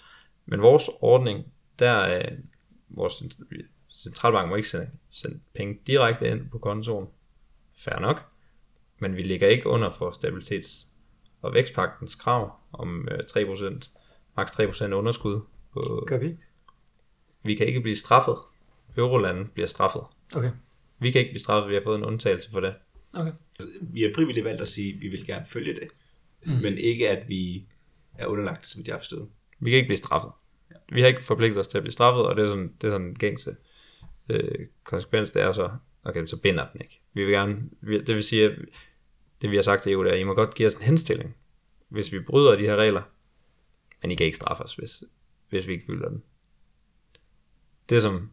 Men 0.47 0.63
vores 0.63 0.91
ordning, 1.01 1.53
der 1.79 1.91
er 1.91 2.37
vores 2.89 3.23
centralbank 3.91 4.49
må 4.49 4.57
ikke 4.57 4.69
sende, 4.69 4.91
sende 5.11 5.41
penge 5.55 5.79
direkte 5.87 6.29
ind 6.29 6.51
på 6.51 6.59
kontoen. 6.59 7.07
Fair 7.77 7.99
nok. 7.99 8.27
Men 8.99 9.17
vi 9.17 9.23
ligger 9.23 9.49
ikke 9.49 9.67
under 9.67 9.91
for 9.91 10.11
stabilitets- 10.11 10.87
og 11.43 11.55
vækstpagtens 11.55 12.15
krav 12.15 12.53
om 12.73 13.09
øh, 13.11 13.19
3%, 13.19 13.91
maks 14.37 14.61
3% 14.61 14.85
underskud. 14.85 15.41
På, 15.73 16.05
Gør 16.07 16.19
vi 16.19 16.27
ikke? 16.27 16.45
vi 17.43 17.55
kan 17.55 17.67
ikke 17.67 17.81
blive 17.81 17.97
straffet. 17.97 18.37
Eurolanden 18.97 19.49
bliver 19.55 19.67
straffet. 19.67 20.03
Okay. 20.37 20.51
Vi 20.99 21.11
kan 21.11 21.19
ikke 21.19 21.31
blive 21.31 21.41
straffet, 21.41 21.71
vi 21.71 21.75
har 21.75 21.83
fået 21.85 21.99
en 21.99 22.05
undtagelse 22.05 22.51
for 22.51 22.61
det. 22.61 22.75
Okay. 23.15 23.33
Vi 23.81 24.03
har 24.03 24.11
frivilligt 24.15 24.45
valgt 24.45 24.63
at 24.63 24.69
sige, 24.69 24.95
at 24.95 25.01
vi 25.01 25.09
vil 25.09 25.27
gerne 25.27 25.47
følge 25.47 25.75
det, 25.75 25.89
mm. 26.47 26.53
men 26.53 26.79
ikke 26.79 27.09
at 27.11 27.29
vi 27.29 27.67
er 28.19 28.27
underlagt, 28.27 28.69
som 28.69 28.83
jeg 28.87 28.95
har 28.95 28.99
forstået. 28.99 29.29
Vi 29.61 29.71
kan 29.71 29.77
ikke 29.77 29.89
blive 29.89 29.97
straffet. 29.97 30.31
Vi 30.93 31.01
har 31.01 31.09
ikke 31.09 31.25
forpligtet 31.25 31.59
os 31.59 31.69
til 31.69 31.79
at 31.79 31.83
blive 31.83 31.93
straffet, 31.93 32.27
og 32.27 32.37
det 32.37 32.45
er 32.45 32.49
sådan, 32.49 32.75
det 32.81 32.87
er 32.87 32.91
sådan 32.91 33.07
en 33.07 33.15
gængse 33.15 33.57
øh, 34.29 34.67
konsekvens, 34.85 35.33
det 35.33 35.43
er 35.43 35.53
så, 35.53 35.71
okay, 36.05 36.27
så 36.27 36.37
binder 36.37 36.67
den 36.73 36.81
ikke. 36.81 37.01
Vi 37.13 37.25
vil 37.25 37.33
gerne, 37.33 37.63
vi, 37.81 38.01
det 38.01 38.15
vil 38.15 38.23
sige, 38.23 38.45
at 38.45 38.59
det 39.43 39.51
vi 39.51 39.57
har 39.57 39.63
sagt 39.63 39.83
til 39.83 39.93
EU, 39.93 40.05
det 40.05 40.11
er, 40.11 40.15
at 40.15 40.21
I 40.21 40.25
må 40.25 40.35
godt 40.35 40.55
give 40.55 40.67
os 40.67 40.75
en 40.75 40.83
henstilling, 40.83 41.37
hvis 41.89 42.13
vi 42.13 42.21
bryder 42.21 42.57
de 42.57 42.63
her 42.63 42.77
regler, 42.77 43.03
men 44.03 44.11
I 44.11 44.15
kan 44.15 44.27
ikke 44.27 44.37
straffe 44.37 44.63
os, 44.63 44.75
hvis, 44.75 45.05
hvis 45.49 45.67
vi 45.67 45.73
ikke 45.73 45.87
følger 45.87 46.09
den. 46.09 46.23
Det 47.89 48.03
som 48.03 48.31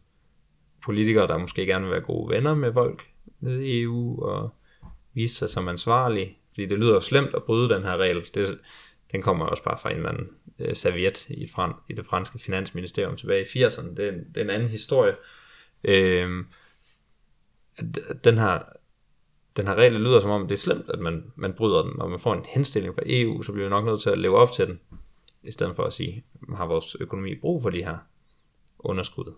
politikere, 0.84 1.26
der 1.26 1.38
måske 1.38 1.66
gerne 1.66 1.84
vil 1.84 1.92
være 1.92 2.00
gode 2.00 2.28
venner 2.28 2.54
med 2.54 2.72
folk 2.72 3.06
nede 3.40 3.66
i 3.66 3.82
EU, 3.82 4.24
og 4.24 4.50
vise 5.14 5.34
sig 5.34 5.48
som 5.48 5.68
ansvarlige, 5.68 6.38
fordi 6.50 6.66
det 6.66 6.78
lyder 6.78 6.94
jo 6.94 7.00
slemt 7.00 7.34
at 7.34 7.44
bryde 7.44 7.74
den 7.74 7.82
her 7.82 7.96
regel. 7.96 8.30
Det, 8.34 8.60
den 9.12 9.22
kommer 9.22 9.46
også 9.46 9.62
bare 9.62 9.78
fra 9.78 9.90
en 9.90 9.96
eller 9.96 10.08
anden 10.08 10.28
øh, 10.58 10.76
serviet 10.76 11.30
i, 11.30 11.46
fran, 11.46 11.72
i 11.88 11.92
det 11.92 12.06
franske 12.06 12.38
finansministerium 12.38 13.16
tilbage 13.16 13.42
i 13.42 13.64
80'erne. 13.64 13.94
Det 13.94 14.08
er, 14.08 14.12
en, 14.12 14.18
det 14.18 14.36
er 14.36 14.44
en 14.44 14.50
anden 14.50 14.68
historie. 14.68 15.14
Øh, 15.84 16.44
den 18.24 18.38
her, 18.38 18.62
den 19.56 19.66
her 19.66 19.74
regel 19.74 20.00
lyder 20.00 20.20
som 20.20 20.30
om, 20.30 20.48
det 20.48 20.52
er 20.52 20.58
slemt, 20.58 20.90
at 20.90 20.98
man, 20.98 21.32
man 21.36 21.52
bryder 21.52 21.82
den. 21.82 21.92
Når 21.98 22.08
man 22.08 22.20
får 22.20 22.34
en 22.34 22.44
henstilling 22.44 22.94
fra 22.94 23.02
EU, 23.06 23.42
så 23.42 23.52
bliver 23.52 23.66
vi 23.66 23.70
nok 23.70 23.84
nødt 23.84 24.00
til 24.00 24.10
at 24.10 24.18
leve 24.18 24.36
op 24.36 24.52
til 24.52 24.66
den, 24.66 24.80
i 25.42 25.50
stedet 25.50 25.76
for 25.76 25.84
at 25.84 25.92
sige, 25.92 26.24
har 26.56 26.66
vores 26.66 26.96
økonomi 27.00 27.34
brug 27.34 27.62
for 27.62 27.70
de 27.70 27.84
her 27.84 27.96
underskud? 28.78 29.34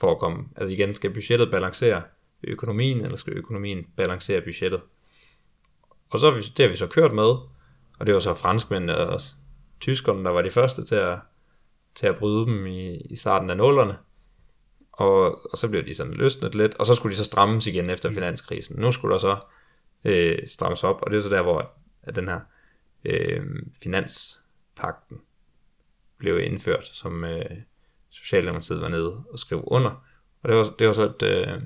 For 0.00 0.10
at 0.10 0.18
komme, 0.18 0.48
altså 0.56 0.74
igen, 0.74 0.94
skal 0.94 1.14
budgettet 1.14 1.50
balancere 1.50 2.02
økonomien, 2.44 3.00
eller 3.00 3.16
skal 3.16 3.32
økonomien 3.32 3.86
balancere 3.96 4.40
budgettet? 4.40 4.82
Og 6.10 6.18
så 6.18 6.30
har 6.30 6.36
vi, 6.36 6.40
det 6.40 6.58
har 6.58 6.68
vi 6.68 6.76
så 6.76 6.86
kørt 6.86 7.14
med, 7.14 7.34
og 7.98 8.06
det 8.06 8.14
var 8.14 8.20
så 8.20 8.34
franskmændene 8.34 8.96
og 8.96 9.20
tyskerne, 9.80 10.24
der 10.24 10.30
var 10.30 10.42
de 10.42 10.50
første 10.50 10.84
til 10.84 10.94
at, 10.94 11.18
til 11.94 12.06
at 12.06 12.16
bryde 12.16 12.46
dem 12.46 12.66
i, 12.66 12.96
i 12.96 13.16
starten 13.16 13.50
af 13.50 13.56
nullerne. 13.56 13.96
Og, 14.92 15.50
og 15.52 15.58
så 15.58 15.68
blev 15.68 15.86
de 15.86 15.94
sådan 15.94 16.14
løsnet 16.14 16.54
lidt, 16.54 16.74
og 16.74 16.86
så 16.86 16.94
skulle 16.94 17.12
de 17.12 17.18
så 17.18 17.24
strammes 17.24 17.66
igen 17.66 17.90
efter 17.90 18.12
finanskrisen. 18.12 18.80
Nu 18.80 18.90
skulle 18.90 19.12
der 19.12 19.18
så 19.18 19.38
øh, 20.04 20.38
strammes 20.46 20.84
op, 20.84 21.02
og 21.02 21.10
det 21.10 21.16
er 21.16 21.20
så 21.22 21.28
der, 21.28 21.42
hvor 21.42 21.72
at 22.02 22.16
den 22.16 22.28
her 22.28 22.40
øh, 23.04 23.46
finanspakten 23.82 25.20
blev 26.18 26.40
indført, 26.40 26.90
som 26.92 27.24
øh, 27.24 27.56
Socialdemokratiet 28.10 28.80
var 28.80 28.88
nede 28.88 29.24
og 29.32 29.38
skrev 29.38 29.64
under. 29.66 29.90
Og 30.42 30.48
det 30.48 30.56
var, 30.56 30.74
det 30.78 30.86
var 30.86 30.92
så 30.92 31.04
et 31.04 31.22
øh, 31.22 31.62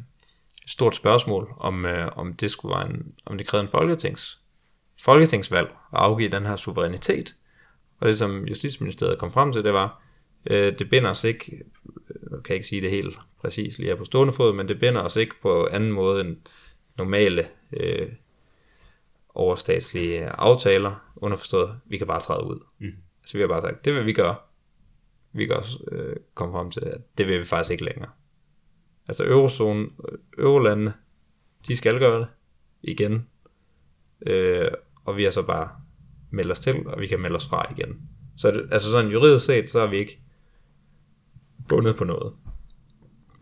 stort 0.66 0.95
spørgsmål, 0.95 1.55
om, 1.57 1.87
øh, 1.87 2.09
om 2.16 2.35
det 2.35 2.51
skulle 2.51 2.76
være 2.76 2.91
en, 2.91 3.14
om 3.26 3.39
det 3.39 3.47
krævede 3.47 3.64
en 3.64 3.70
folketings, 3.70 4.41
folketingsvalg 5.03 5.69
at 5.69 5.77
afgive 5.93 6.31
den 6.31 6.47
her 6.47 6.57
suverænitet. 6.57 7.37
Og 8.01 8.09
det 8.09 8.19
som 8.19 8.45
Justitsministeriet 8.45 9.19
kom 9.19 9.33
frem 9.33 9.53
til, 9.53 9.65
det 9.65 9.73
var, 9.73 10.03
øh, 10.51 10.79
det 10.79 10.91
binder 10.91 11.11
os 11.11 11.25
ikke, 11.25 11.63
jeg 12.31 12.43
kan 12.45 12.55
ikke 12.55 12.67
sige 12.67 12.83
det 12.83 12.91
helt 12.91 13.19
præcis 13.41 13.79
lige 13.79 13.89
her 13.89 13.97
på 13.97 14.05
stående 14.05 14.33
fod, 14.33 14.55
men 14.55 14.69
det 14.69 14.81
binder 14.81 15.01
os 15.01 15.17
ikke 15.17 15.35
på 15.43 15.69
anden 15.71 15.93
måde 15.93 16.21
end 16.21 16.37
normale 16.99 17.47
øh, 17.73 18.09
overstatslige 19.35 20.27
aftaler, 20.27 21.13
underforstået, 21.17 21.81
vi 21.85 21.99
kan 21.99 22.07
bare 22.07 22.21
træde 22.21 22.45
ud. 22.45 22.65
Mm. 22.79 22.93
Så 23.27 23.39
vi 23.39 23.41
har 23.41 23.49
bare 23.49 23.63
sagt, 23.63 23.85
det 23.85 23.95
vil 23.95 24.07
vi 24.07 24.13
gøre. 24.13 24.37
Vi 25.33 25.47
kan 25.47 25.57
også 25.57 25.79
øh, 25.93 26.17
komme 26.35 26.53
frem 26.53 26.71
til, 26.71 26.81
at 26.81 27.19
det 27.19 27.27
vil 27.27 27.39
vi 27.39 27.45
faktisk 27.45 27.73
ikke 27.73 27.85
længere. 27.85 28.11
Altså 29.09 29.25
eurozone, 29.25 29.89
eurolandene, 30.39 30.95
de 31.69 31.77
skal 31.77 31.99
gøre 31.99 32.21
det 32.21 32.27
igen. 32.83 33.27
Øh, 34.27 34.71
og 35.05 35.17
vi 35.17 35.25
har 35.25 35.31
så 35.31 35.43
bare 35.43 35.69
meldt 36.31 36.51
os 36.51 36.61
til, 36.61 36.87
og 36.87 37.01
vi 37.01 37.07
kan 37.07 37.21
melde 37.21 37.37
os 37.37 37.49
fra 37.49 37.73
igen. 37.73 38.01
Så 38.37 38.51
det, 38.51 38.69
altså 38.73 38.91
sådan 38.91 39.11
juridisk 39.11 39.45
set, 39.45 39.69
så 39.69 39.81
er 39.81 39.87
vi 39.87 39.97
ikke 39.97 40.23
bundet 41.69 41.97
på 41.97 42.05
noget. 42.05 42.33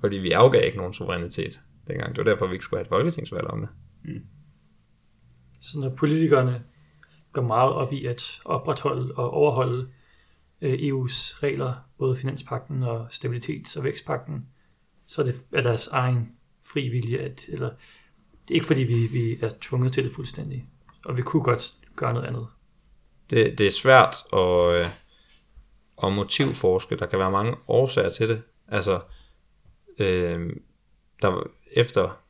Fordi 0.01 0.17
vi 0.17 0.33
afgav 0.33 0.65
ikke 0.65 0.79
nogen 0.79 0.93
suverænitet 0.93 1.61
dengang. 1.89 2.17
Det 2.17 2.25
var 2.25 2.31
derfor, 2.31 2.47
vi 2.47 2.53
ikke 2.53 2.65
skulle 2.65 2.79
have 2.79 2.85
et 2.85 2.89
folketingsvalg 2.89 3.47
om 3.47 3.61
det. 3.61 3.69
Mm. 4.05 4.27
Så 5.61 5.81
når 5.81 5.95
politikerne 5.95 6.65
går 7.33 7.43
meget 7.43 7.73
op 7.73 7.93
i 7.93 8.07
at 8.07 8.41
opretholde 8.45 9.15
og 9.15 9.31
overholde 9.31 9.89
øh, 10.61 10.73
EU's 10.73 11.43
regler, 11.43 11.75
både 11.99 12.17
finanspakten 12.17 12.83
og 12.83 13.07
stabilitets- 13.07 13.79
og 13.79 13.85
vækstpakten, 13.85 14.47
så 15.07 15.23
er 15.23 15.27
det 15.27 15.35
af 15.53 15.63
deres 15.63 15.87
egen 15.87 16.33
fri 16.73 16.89
vilje, 16.89 17.19
at, 17.19 17.49
eller 17.49 17.69
det 18.49 18.51
er 18.51 18.55
ikke 18.55 18.67
fordi, 18.67 18.83
vi, 18.83 19.07
vi 19.13 19.39
er 19.41 19.51
tvunget 19.61 19.93
til 19.93 20.05
det 20.05 20.13
fuldstændig. 20.13 20.67
Og 21.09 21.17
vi 21.17 21.23
kunne 21.23 21.43
godt 21.43 21.73
gøre 21.97 22.15
noget 22.15 22.27
andet. 22.27 22.47
Det, 23.31 23.59
det 23.59 23.67
er 23.67 23.71
svært 23.71 24.17
at, 24.33 24.75
øh, 24.75 24.89
at 26.03 26.13
motivforske. 26.13 26.97
Der 26.97 27.07
kan 27.07 27.19
være 27.19 27.31
mange 27.31 27.57
årsager 27.69 28.09
til 28.09 28.29
det. 28.29 28.43
Altså, 28.69 29.01
øh, 29.99 30.57
der 31.23 31.43
efter 31.73 32.21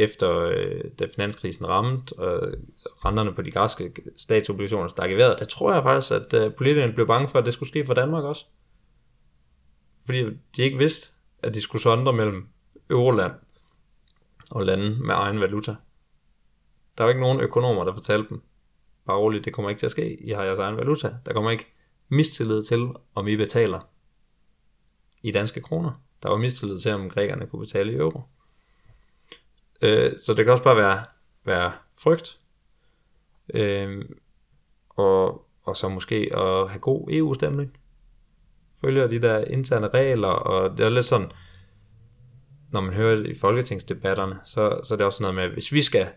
efter 0.00 0.38
øh, 0.38 0.84
da 0.98 1.06
finanskrisen 1.14 1.68
ramte, 1.68 2.12
og 2.18 2.52
renterne 3.04 3.34
på 3.34 3.42
de 3.42 3.50
græske 3.50 3.92
statsobligationer 4.16 4.88
stak 4.88 5.10
i 5.10 5.14
vejret, 5.14 5.38
der 5.38 5.44
tror 5.44 5.72
jeg 5.72 5.82
faktisk, 5.82 6.12
at 6.12 6.34
øh, 6.34 6.54
politikerne 6.54 6.92
blev 6.92 7.06
bange 7.06 7.28
for, 7.28 7.38
at 7.38 7.44
det 7.44 7.52
skulle 7.52 7.68
ske 7.68 7.86
for 7.86 7.94
Danmark 7.94 8.24
også. 8.24 8.44
Fordi 10.04 10.24
de 10.56 10.62
ikke 10.62 10.78
vidste, 10.78 11.08
at 11.42 11.54
de 11.54 11.60
skulle 11.60 11.82
sondre 11.82 12.12
mellem 12.12 12.48
euroland 12.90 13.32
og 14.50 14.64
lande 14.64 14.90
med 14.90 15.14
egen 15.14 15.40
valuta. 15.40 15.76
Der 17.00 17.04
var 17.04 17.10
ikke 17.10 17.20
nogen 17.20 17.40
økonomer, 17.40 17.84
der 17.84 17.94
fortalte 17.94 18.28
dem, 18.28 18.42
bare 19.06 19.18
roligt, 19.18 19.44
det 19.44 19.52
kommer 19.52 19.68
ikke 19.70 19.80
til 19.80 19.86
at 19.86 19.90
ske, 19.90 20.20
I 20.20 20.30
har 20.30 20.44
jeres 20.44 20.58
egen 20.58 20.76
valuta. 20.76 21.14
Der 21.26 21.32
kommer 21.32 21.50
ikke 21.50 21.66
mistillid 22.08 22.62
til, 22.62 22.88
om 23.14 23.28
I 23.28 23.36
betaler 23.36 23.80
i 25.22 25.30
danske 25.30 25.60
kroner. 25.60 26.02
Der 26.22 26.28
var 26.28 26.36
mistillid 26.36 26.78
til, 26.78 26.92
om 26.92 27.10
grækerne 27.10 27.46
kunne 27.46 27.60
betale 27.60 27.92
i 27.92 27.96
euro. 27.96 28.22
Øh, 29.82 30.12
så 30.18 30.34
det 30.34 30.44
kan 30.44 30.52
også 30.52 30.64
bare 30.64 30.76
være, 30.76 31.04
være 31.44 31.72
frygt. 32.02 32.40
Øh, 33.54 34.04
og, 34.88 35.46
og 35.62 35.76
så 35.76 35.88
måske 35.88 36.30
at 36.36 36.70
have 36.70 36.80
god 36.80 37.08
EU-stemning. 37.10 37.76
Følger 38.80 39.06
de 39.06 39.22
der 39.22 39.44
interne 39.44 39.88
regler, 39.88 40.28
og 40.28 40.78
det 40.78 40.86
er 40.86 40.90
lidt 40.90 41.06
sådan, 41.06 41.30
når 42.70 42.80
man 42.80 42.94
hører 42.94 43.16
det 43.16 43.26
i 43.26 43.38
folketingsdebatterne, 43.38 44.40
så, 44.44 44.80
så 44.84 44.94
er 44.94 44.96
det 44.96 45.06
også 45.06 45.22
noget 45.22 45.34
med, 45.34 45.42
at 45.42 45.50
hvis 45.50 45.72
vi 45.72 45.82
skal 45.82 46.08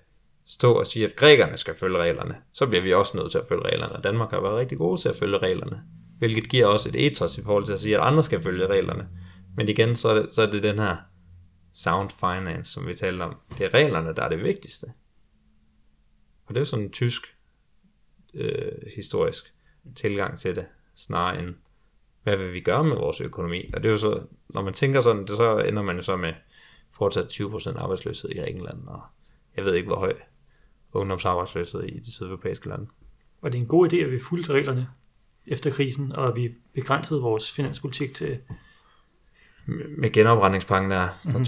stå 0.46 0.74
og 0.74 0.88
sige, 0.88 1.06
at 1.06 1.16
grækerne 1.16 1.58
skal 1.58 1.76
følge 1.76 1.98
reglerne, 1.98 2.36
så 2.52 2.68
bliver 2.68 2.84
vi 2.84 2.94
også 2.94 3.18
nødt 3.18 3.32
til 3.32 3.38
at 3.38 3.46
følge 3.50 3.64
reglerne. 3.66 3.96
Og 3.96 4.04
Danmark 4.04 4.32
har 4.32 4.41
været 4.41 4.58
rigtig 4.58 4.78
gode 4.78 5.02
til 5.02 5.10
at 5.10 5.16
følge 5.16 5.38
reglerne, 5.38 5.82
hvilket 6.18 6.50
giver 6.50 6.66
også 6.66 6.89
et 6.89 7.06
ethos 7.06 7.38
i 7.38 7.44
forhold 7.44 7.66
til 7.66 7.74
at 7.74 7.80
sige, 7.80 7.96
at 7.98 8.04
andre 8.04 8.24
skal 8.24 8.41
følge 8.41 8.68
reglerne. 8.68 9.10
Men 9.56 9.70
igen, 9.70 9.96
så 9.96 10.10
er 10.10 10.14
det, 10.14 10.34
så 10.34 10.41
er 10.41 10.52
det 10.52 10.64
den 10.64 10.80
her 10.80 10.98
sound 11.74 12.10
finance, 12.10 12.72
som 12.72 12.88
vi 12.88 12.94
talte 12.94 13.24
om. 13.24 13.36
Det 13.58 13.66
er 13.66 13.74
reglerne, 13.74 14.16
der 14.16 14.24
er 14.24 14.30
det 14.30 14.44
vigtigste. 14.44 14.88
Og 16.46 16.56
det 16.56 16.62
er 16.62 16.66
sådan 16.66 16.86
en 16.86 16.91
tysk 16.91 17.36
øh, 18.34 18.72
historisk 18.96 19.54
tilgang 19.96 20.39
til 20.39 20.56
det, 20.56 20.66
snarere 20.96 21.39
end, 21.39 21.56
hvad 22.24 22.38
vil 22.38 22.54
vi 22.54 22.62
gøre 22.62 22.84
med 22.84 22.96
vores 22.96 23.22
økonomi? 23.22 23.70
Og 23.74 23.84
det 23.84 23.89
er 23.89 23.91
jo 23.91 23.98
så, 23.98 24.22
når 24.50 24.62
man 24.62 24.74
tænker 24.74 25.02
sådan, 25.02 25.28
det 25.28 25.38
så 25.38 25.58
ender 25.58 25.82
man 25.82 25.96
jo 25.96 26.02
så 26.02 26.18
med 26.18 26.34
fortsat 26.91 27.41
20% 27.41 27.78
arbejdsløshed 27.78 28.30
i 28.30 28.50
England, 28.50 28.88
og 28.88 29.02
jeg 29.56 29.66
ved 29.66 29.74
ikke, 29.76 29.88
hvor 29.88 30.00
høj 30.00 30.16
ungdomsarbejdsløshed 31.00 31.84
i 31.84 32.00
de 32.00 32.12
sydeuropæiske 32.12 32.70
lande. 32.70 32.88
Og 33.41 33.52
det 33.52 33.58
er 33.58 33.62
en 33.62 33.68
god 33.68 33.94
idé, 33.94 33.96
at 33.96 34.12
vi 34.12 34.20
fulgte 34.20 34.54
reglerne 34.54 34.88
efter 35.48 35.72
krisen, 35.72 36.12
og 36.12 36.28
at 36.28 36.36
vi 36.36 36.50
begrænsede 36.74 37.22
vores 37.22 37.52
finanspolitik 37.52 38.14
til 38.14 38.39
med 39.98 40.12
genopretningspakken 40.12 40.91
der 40.91 41.08
fra 41.08 41.30
mm-hmm. 41.30 41.46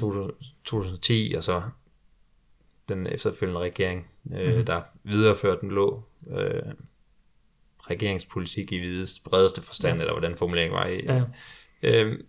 2010, 0.64 1.34
og 1.38 1.44
så 1.44 1.62
den 2.90 3.08
efterfølgende 3.08 3.62
regering, 3.62 4.08
øh, 4.34 4.48
mm-hmm. 4.48 4.66
der 4.66 4.82
videreførte 5.04 5.62
den 5.62 5.72
lå 5.72 6.04
øh, 6.30 6.74
regeringspolitik 7.80 8.72
i 8.72 8.78
videst, 8.78 9.24
bredeste 9.24 9.62
forstand, 9.62 9.96
ja. 9.96 10.02
eller 10.02 10.14
hvordan 10.14 10.38
formuleringen 10.38 10.76
var 10.76 10.86
i. 10.86 11.04
Ja. 11.04 11.24
Øh, 11.84 12.20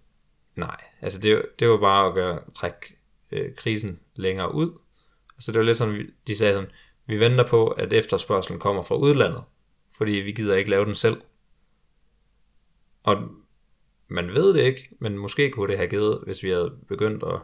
nej, 0.57 0.77
altså 1.01 1.21
det, 1.21 1.43
det 1.61 1.69
var 1.69 1.77
bare 1.77 2.09
at 2.09 2.15
gøre, 2.15 2.41
trække 2.55 2.97
øh, 3.31 3.55
krisen 3.55 4.01
længere 4.15 4.55
ud. 4.55 4.79
Altså 5.37 5.53
det 5.53 5.59
var 5.59 5.65
lidt 5.65 5.77
sådan, 5.77 6.09
de 6.27 6.37
sagde 6.37 6.55
sådan, 6.55 6.71
vi 7.07 7.21
venter 7.21 7.47
på, 7.47 7.69
at 7.69 7.93
efterspørgselen 7.93 8.61
kommer 8.61 8.83
fra 8.83 8.97
udlandet, 8.97 9.43
fordi 9.97 10.13
vi 10.13 10.33
gider 10.33 10.57
ikke 10.57 10.71
lave 10.71 10.85
den 10.85 10.95
selv. 10.95 11.21
Og 13.03 13.17
man 14.09 14.29
ved 14.29 14.55
det 14.55 14.63
ikke, 14.63 14.89
men 14.99 15.19
måske 15.19 15.51
kunne 15.51 15.69
det 15.69 15.77
have 15.77 15.89
givet, 15.89 16.21
hvis 16.25 16.43
vi 16.43 16.51
havde 16.51 16.79
begyndt 16.89 17.23
at, 17.23 17.41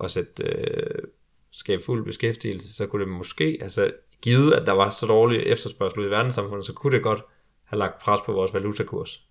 at 0.00 0.10
sætte, 0.10 0.42
øh, 0.42 1.02
skabe 1.50 1.82
fuld 1.82 2.04
beskæftigelse, 2.04 2.74
så 2.74 2.86
kunne 2.86 3.04
det 3.04 3.12
måske, 3.12 3.58
altså 3.60 3.92
givet, 4.22 4.52
at 4.52 4.66
der 4.66 4.72
var 4.72 4.90
så 4.90 5.06
dårlig 5.06 5.42
efterspørgsel 5.42 6.04
i 6.04 6.10
verdenssamfundet, 6.10 6.66
så 6.66 6.72
kunne 6.72 6.96
det 6.96 7.02
godt 7.02 7.22
have 7.64 7.78
lagt 7.78 7.98
pres 7.98 8.20
på 8.26 8.32
vores 8.32 8.54
valutakurs. 8.54 9.26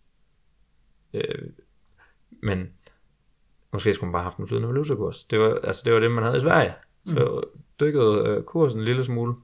Øh, 1.14 1.49
men 2.30 2.74
måske 3.74 3.93
skulle 3.93 4.07
man 4.07 4.12
bare 4.12 4.22
have 4.22 4.32
haft 4.32 4.38
en 4.38 4.47
flydende 4.47 4.68
valutakurs. 4.68 5.24
Det 5.24 5.39
var, 5.39 5.60
altså, 5.64 5.82
det 5.86 5.93
var 5.93 5.99
det, 5.99 6.12
man 6.12 6.24
havde 6.24 6.38
i 6.38 6.39
Sverige. 6.39 6.74
Så 7.05 7.41
mm. 7.53 7.62
dykkede 7.80 8.24
øh, 8.28 8.43
kursen 8.43 8.80
en 8.80 8.86
lille 8.86 9.03
smule. 9.03 9.36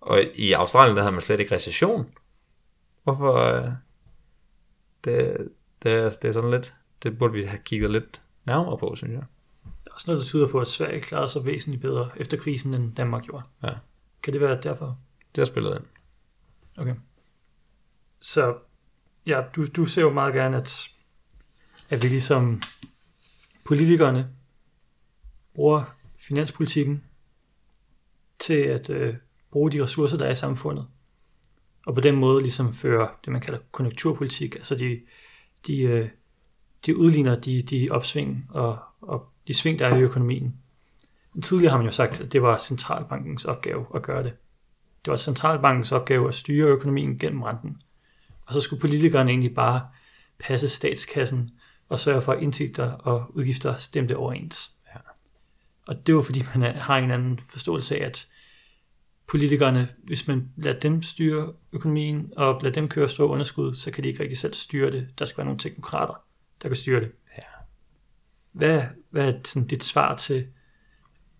Og 0.00 0.22
i 0.34 0.52
Australien, 0.52 0.96
der 0.96 1.02
havde 1.02 1.12
man 1.12 1.22
slet 1.22 1.40
ikke 1.40 1.54
recession. 1.54 2.14
Hvorfor? 3.02 3.34
Øh, 3.34 3.70
det, 5.04 5.48
det 5.82 5.92
er, 5.92 6.10
det 6.22 6.24
er 6.24 6.32
sådan 6.32 6.50
lidt, 6.50 6.74
det 7.02 7.18
burde 7.18 7.32
vi 7.32 7.44
have 7.44 7.60
kigget 7.64 7.90
lidt 7.90 8.22
nærmere 8.44 8.78
på, 8.78 8.94
synes 8.96 9.12
jeg. 9.12 9.22
Der 9.64 9.90
er 9.90 9.94
også 9.94 10.10
noget, 10.10 10.22
der 10.22 10.26
tyder 10.26 10.48
på, 10.48 10.60
at 10.60 10.66
Sverige 10.66 11.00
klarede 11.00 11.28
sig 11.28 11.46
væsentligt 11.46 11.82
bedre 11.82 12.10
efter 12.16 12.36
krisen, 12.36 12.74
end 12.74 12.94
Danmark 12.94 13.24
gjorde. 13.24 13.44
Ja. 13.62 13.72
Kan 14.22 14.32
det 14.32 14.40
være 14.40 14.60
derfor? 14.62 14.98
Det 15.34 15.40
har 15.40 15.46
spillet 15.46 15.74
ind. 15.76 15.84
Okay. 16.76 16.94
Så 18.20 18.58
ja, 19.26 19.42
du, 19.56 19.66
du 19.66 19.86
ser 19.86 20.02
jo 20.02 20.12
meget 20.12 20.34
gerne, 20.34 20.56
at, 20.56 20.88
at 21.90 22.02
vi 22.02 22.08
ligesom 22.08 22.62
politikerne 23.64 24.28
bruger 25.54 25.96
finanspolitikken 26.16 27.04
til 28.38 28.54
at 28.54 28.90
øh, 28.90 29.16
bruge 29.50 29.70
de 29.72 29.82
ressourcer, 29.82 30.18
der 30.18 30.26
er 30.26 30.30
i 30.30 30.34
samfundet. 30.34 30.86
Og 31.86 31.94
på 31.94 32.00
den 32.00 32.16
måde 32.16 32.42
ligesom 32.42 32.72
føre 32.72 33.08
det, 33.24 33.32
man 33.32 33.40
kalder 33.40 33.58
konjunkturpolitik, 33.72 34.54
altså 34.54 34.74
de 34.74 35.00
de, 35.66 35.82
øh, 35.82 36.08
de 36.86 36.96
udligner 36.96 37.34
de, 37.34 37.62
de 37.62 37.88
opsving 37.90 38.46
og, 38.50 38.78
og 39.00 39.26
de 39.46 39.54
sving, 39.54 39.78
der 39.78 39.86
er 39.86 39.96
i 39.96 40.00
økonomien. 40.00 40.54
Men 41.34 41.42
tidligere 41.42 41.70
har 41.70 41.78
man 41.78 41.86
jo 41.86 41.92
sagt, 41.92 42.20
at 42.20 42.32
det 42.32 42.42
var 42.42 42.58
centralbankens 42.58 43.44
opgave 43.44 43.86
at 43.94 44.02
gøre 44.02 44.22
det. 44.22 44.32
Det 45.04 45.10
var 45.10 45.16
centralbankens 45.16 45.92
opgave 45.92 46.28
at 46.28 46.34
styre 46.34 46.68
økonomien 46.68 47.18
gennem 47.18 47.42
renten. 47.42 47.80
Og 48.46 48.54
så 48.54 48.60
skulle 48.60 48.80
politikerne 48.80 49.30
egentlig 49.30 49.54
bare 49.54 49.88
passe 50.38 50.68
statskassen 50.68 51.48
og 51.88 52.00
sørge 52.00 52.22
for, 52.22 52.32
at 52.32 52.42
indtægter 52.42 52.92
og 52.92 53.36
udgifter 53.36 53.76
stemte 53.76 54.16
overens. 54.16 54.72
Ja. 54.94 55.00
Og 55.86 56.06
det 56.06 56.14
var 56.14 56.22
fordi, 56.22 56.44
man 56.54 56.74
har 56.76 56.96
en 56.96 57.10
anden 57.10 57.40
forståelse 57.48 58.00
af, 58.00 58.06
at 58.06 58.28
politikerne, 59.28 59.88
hvis 60.04 60.28
man 60.28 60.48
lader 60.56 60.78
dem 60.78 61.02
styre 61.02 61.52
økonomien 61.72 62.32
og 62.36 62.62
lader 62.62 62.74
dem 62.74 62.88
køre 62.88 63.08
store 63.08 63.28
underskud, 63.28 63.74
så 63.74 63.90
kan 63.90 64.04
de 64.04 64.08
ikke 64.08 64.22
rigtig 64.22 64.38
selv 64.38 64.54
styre 64.54 64.90
det. 64.90 65.08
Der 65.18 65.24
skal 65.24 65.38
være 65.38 65.44
nogle 65.44 65.58
teknokrater, 65.58 66.14
der 66.62 66.68
kan 66.68 66.76
styre 66.76 67.00
det. 67.00 67.12
Ja. 67.38 67.42
Hvad, 68.52 68.82
hvad 69.10 69.34
er 69.34 69.38
sådan 69.44 69.68
dit 69.68 69.84
svar 69.84 70.16
til 70.16 70.46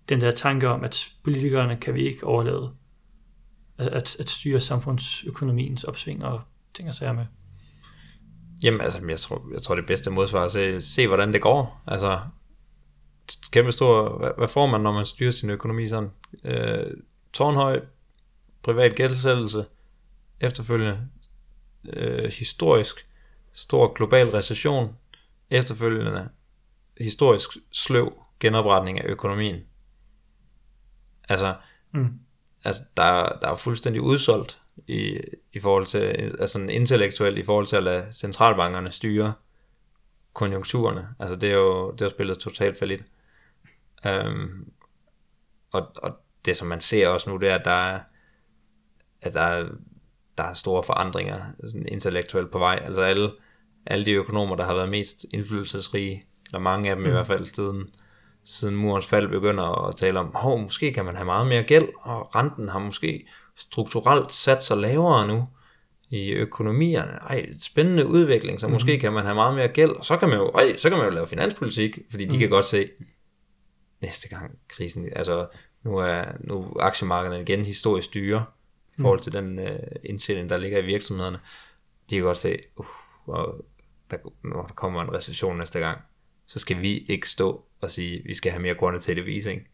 den 0.08 0.20
der 0.20 0.30
tanke 0.30 0.68
om, 0.68 0.84
at 0.84 1.12
politikerne 1.24 1.76
kan 1.76 1.94
vi 1.94 2.06
ikke 2.08 2.26
overlade 2.26 2.70
at, 3.78 4.16
at, 4.20 4.30
styre 4.30 4.60
samfundsøkonomiens 4.60 5.84
opsving 5.84 6.24
og 6.24 6.40
ting 6.74 6.88
og 6.88 6.94
sager 6.94 7.12
med? 7.12 7.26
Jamen, 8.62 8.80
altså, 8.80 9.00
jeg 9.08 9.18
tror, 9.18 9.48
jeg 9.52 9.62
tror 9.62 9.74
det 9.74 9.86
bedste 9.86 10.10
modsvar 10.10 10.40
er 10.40 10.44
at 10.44 10.50
se, 10.50 10.80
se, 10.80 11.06
hvordan 11.06 11.32
det 11.32 11.42
går. 11.42 11.82
Altså, 11.86 12.20
kæmpe 13.50 13.72
stor, 13.72 14.18
hvad, 14.18 14.30
hvad 14.38 14.48
får 14.48 14.66
man, 14.66 14.80
når 14.80 14.92
man 14.92 15.06
styrer 15.06 15.30
sin 15.30 15.50
økonomi 15.50 15.88
sådan? 15.88 16.10
Øh, 16.44 16.86
tårnhøj 17.32 17.80
privat 18.62 18.94
gældsættelse, 18.96 19.66
efterfølgende 20.40 21.08
øh, 21.92 22.24
historisk 22.30 23.06
stor 23.52 23.92
global 23.94 24.28
recession, 24.30 24.96
efterfølgende 25.50 26.28
historisk 27.00 27.50
sløv 27.72 28.12
genopretning 28.40 29.00
af 29.00 29.08
økonomien. 29.08 29.64
Altså, 31.28 31.56
Mm. 31.92 32.20
altså 32.64 32.82
der, 32.96 33.02
er- 33.02 33.38
der 33.38 33.48
er 33.48 33.54
fuldstændig 33.56 34.02
udsolgt 34.02 34.60
i, 34.86 35.18
i 35.52 35.60
forhold 35.60 35.86
til, 35.86 35.98
altså 36.40 36.58
intellektuelt 36.60 37.38
i 37.38 37.42
forhold 37.42 37.66
til 37.66 37.76
at 37.76 37.82
lade 37.82 38.12
centralbankerne 38.12 38.92
styre 38.92 39.32
konjunkturerne. 40.32 41.08
Altså 41.18 41.36
det 41.36 41.50
er 41.50 41.54
jo, 41.54 41.90
det 41.92 42.00
er 42.00 42.04
jo 42.04 42.10
spillet 42.10 42.38
totalt 42.38 42.78
fallit. 42.78 43.02
Um, 44.08 44.72
og, 45.72 45.92
og 46.02 46.20
det 46.48 46.56
som 46.56 46.68
man 46.68 46.80
ser 46.80 47.08
også 47.08 47.30
nu, 47.30 47.36
det 47.36 47.48
er, 47.48 47.54
at 47.54 47.64
der 47.64 47.70
er, 47.70 48.00
at 49.22 49.34
der 49.34 49.40
er, 49.40 49.68
der 50.38 50.44
er 50.44 50.54
store 50.54 50.82
forandringer 50.82 51.40
sådan 51.64 51.86
intellektuelt 51.88 52.50
på 52.50 52.58
vej. 52.58 52.82
Altså 52.84 53.00
alle, 53.00 53.30
alle 53.86 54.06
de 54.06 54.12
økonomer, 54.12 54.56
der 54.56 54.64
har 54.64 54.74
været 54.74 54.88
mest 54.88 55.26
indflydelsesrige, 55.34 56.24
eller 56.46 56.58
mange 56.58 56.90
af 56.90 56.96
dem 56.96 57.02
mm. 57.02 57.08
i 57.08 57.12
hvert 57.12 57.26
fald 57.26 57.46
siden, 57.46 57.84
siden 58.44 58.76
murens 58.76 59.06
fald 59.06 59.28
begynder 59.28 59.88
at 59.88 59.96
tale 59.96 60.18
om, 60.18 60.30
hov, 60.34 60.60
måske 60.60 60.92
kan 60.92 61.04
man 61.04 61.16
have 61.16 61.26
meget 61.26 61.46
mere 61.46 61.62
gæld, 61.62 61.88
og 62.00 62.34
renten 62.34 62.68
har 62.68 62.78
måske 62.78 63.28
strukturelt 63.56 64.32
sat 64.32 64.62
sig 64.62 64.76
lavere 64.76 65.26
nu 65.26 65.48
i 66.10 66.30
økonomierne. 66.30 67.12
Ej, 67.12 67.46
spændende 67.60 68.06
udvikling, 68.06 68.60
så 68.60 68.66
mm. 68.66 68.72
måske 68.72 68.98
kan 68.98 69.12
man 69.12 69.24
have 69.24 69.34
meget 69.34 69.54
mere 69.54 69.68
gæld, 69.68 69.90
og 69.90 70.04
så 70.04 70.16
kan 70.16 70.28
man 70.28 70.38
jo, 70.38 70.48
ej, 70.48 70.76
så 70.76 70.88
kan 70.88 70.98
man 70.98 71.06
jo 71.06 71.12
lave 71.12 71.26
finanspolitik, 71.26 71.98
fordi 72.10 72.24
de 72.24 72.38
kan 72.38 72.48
godt 72.48 72.64
se, 72.64 72.88
næste 74.02 74.28
gang 74.28 74.58
krisen, 74.68 75.08
altså 75.16 75.46
nu 75.82 75.96
er, 75.96 76.24
nu 76.40 76.62
er 76.62 76.80
aktiemarkederne 76.80 77.42
igen 77.42 77.64
historisk 77.64 78.14
dyre, 78.14 78.44
i 78.98 79.00
forhold 79.00 79.20
til 79.20 79.32
den 79.32 79.58
uh, 79.58 79.74
indtjening, 80.04 80.50
der 80.50 80.56
ligger 80.56 80.78
i 80.78 80.86
virksomhederne. 80.86 81.38
De 82.10 82.14
kan 82.14 82.24
godt 82.24 82.36
se, 82.36 82.58
uh, 82.76 82.86
og 83.26 83.64
der, 84.10 84.16
når 84.44 84.66
der 84.66 84.74
kommer 84.74 85.02
en 85.02 85.14
recession 85.14 85.58
næste 85.58 85.78
gang, 85.78 86.00
så 86.46 86.58
skal 86.58 86.82
vi 86.82 86.98
ikke 86.98 87.28
stå 87.28 87.64
og 87.80 87.90
sige, 87.90 88.18
at 88.18 88.24
vi 88.24 88.34
skal 88.34 88.52
have 88.52 88.62
mere 88.62 88.76
quantitative 88.80 89.34
easing. 89.34 89.68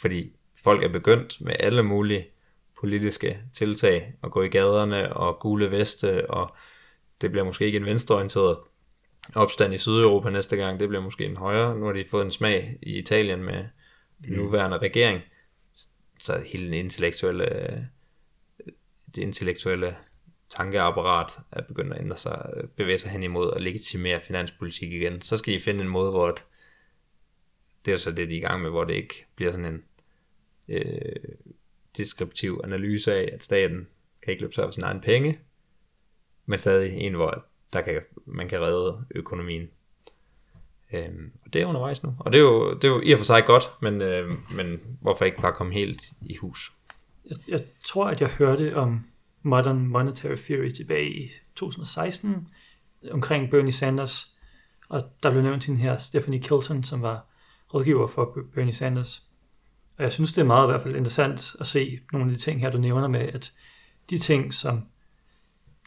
Fordi 0.00 0.32
folk 0.64 0.82
er 0.82 0.88
begyndt 0.88 1.40
med 1.40 1.56
alle 1.60 1.82
mulige 1.82 2.26
politiske 2.80 3.38
tiltag 3.52 4.14
at 4.24 4.30
gå 4.30 4.42
i 4.42 4.48
gaderne 4.48 5.12
og 5.12 5.38
gule 5.40 5.70
veste, 5.70 6.30
og 6.30 6.56
det 7.20 7.30
bliver 7.30 7.44
måske 7.44 7.66
ikke 7.66 7.78
en 7.78 7.84
venstreorienteret 7.84 8.58
opstand 9.34 9.74
i 9.74 9.78
Sydeuropa 9.78 10.30
næste 10.30 10.56
gang, 10.56 10.80
det 10.80 10.88
bliver 10.88 11.02
måske 11.02 11.24
en 11.24 11.36
højre. 11.36 11.78
Nu 11.78 11.86
har 11.86 11.92
de 11.92 12.04
fået 12.10 12.24
en 12.24 12.30
smag 12.30 12.78
i 12.82 12.98
Italien 12.98 13.42
med 13.42 13.64
den 14.24 14.32
nuværende 14.32 14.78
regering, 14.78 15.22
så 16.18 16.38
hele 16.46 16.64
den 16.64 16.74
intellektuelle, 16.74 17.72
øh, 17.72 17.82
det 19.14 19.22
intellektuelle 19.22 19.96
tankeapparat 20.48 21.32
er 21.52 21.62
begyndt 21.62 21.92
at 21.92 22.00
ændre 22.00 22.16
sig, 22.16 22.50
bevæge 22.76 22.98
sig 22.98 23.10
hen 23.10 23.22
imod 23.22 23.52
at 23.56 23.62
legitimere 23.62 24.20
finanspolitik 24.20 24.92
igen. 24.92 25.22
Så 25.22 25.36
skal 25.36 25.54
de 25.54 25.60
finde 25.60 25.80
en 25.80 25.90
måde, 25.90 26.10
hvor 26.10 26.26
det, 26.26 26.44
det 27.84 27.92
er 27.92 27.96
så 27.96 28.10
det, 28.10 28.28
de 28.28 28.34
er 28.34 28.38
i 28.38 28.40
gang 28.40 28.62
med, 28.62 28.70
hvor 28.70 28.84
det 28.84 28.94
ikke 28.94 29.26
bliver 29.34 29.52
sådan 29.52 29.64
en 29.64 29.84
øh, 30.68 31.16
deskriptiv 31.96 32.60
analyse 32.64 33.14
af, 33.14 33.30
at 33.32 33.42
staten 33.42 33.88
kan 34.22 34.30
ikke 34.30 34.42
løbe 34.42 34.54
sig 34.54 34.64
af 34.64 34.74
sin 34.74 34.82
egen 34.82 35.00
penge, 35.00 35.38
men 36.46 36.58
stadig 36.58 36.92
en, 36.92 37.14
hvor 37.14 37.46
der 37.72 37.80
kan, 37.80 38.00
man 38.26 38.48
kan 38.48 38.60
redde 38.60 39.04
økonomien. 39.14 39.70
Øhm, 40.92 41.32
og 41.44 41.52
det 41.52 41.62
er 41.62 41.66
undervejs 41.66 42.02
nu. 42.02 42.14
Og 42.18 42.32
det 42.32 42.38
er 42.38 42.42
jo, 42.42 42.74
det 42.74 42.84
er 42.84 42.88
jo 42.88 43.00
i 43.04 43.12
og 43.12 43.18
for 43.18 43.24
sig 43.24 43.44
godt, 43.46 43.70
men, 43.82 44.02
øh, 44.02 44.30
men 44.56 44.80
hvorfor 45.00 45.24
ikke 45.24 45.40
bare 45.40 45.52
komme 45.52 45.74
helt 45.74 46.12
i 46.22 46.36
hus? 46.36 46.72
Jeg, 47.30 47.36
jeg 47.48 47.60
tror, 47.84 48.06
at 48.06 48.20
jeg 48.20 48.28
hørte 48.28 48.76
om 48.76 49.04
Modern 49.42 49.86
Monetary 49.86 50.36
Theory 50.36 50.70
tilbage 50.70 51.10
i 51.10 51.28
2016 51.54 52.48
omkring 53.10 53.50
Bernie 53.50 53.72
Sanders, 53.72 54.36
og 54.88 55.02
der 55.22 55.30
blev 55.30 55.42
nævnt 55.42 55.64
hende 55.64 55.80
her 55.80 55.96
Stephanie 55.96 56.42
Kilton, 56.42 56.84
som 56.84 57.02
var 57.02 57.26
rådgiver 57.74 58.06
for 58.06 58.38
Bernie 58.54 58.74
Sanders. 58.74 59.22
Og 59.96 60.04
jeg 60.04 60.12
synes, 60.12 60.32
det 60.32 60.40
er 60.40 60.46
meget 60.46 60.66
i 60.66 60.70
hvert 60.70 60.82
fald 60.82 60.96
interessant 60.96 61.56
at 61.60 61.66
se 61.66 62.00
nogle 62.12 62.26
af 62.26 62.32
de 62.32 62.38
ting 62.38 62.60
her, 62.60 62.70
du 62.70 62.78
nævner 62.78 63.08
med, 63.08 63.20
at 63.20 63.52
de 64.10 64.18
ting, 64.18 64.54
som 64.54 64.84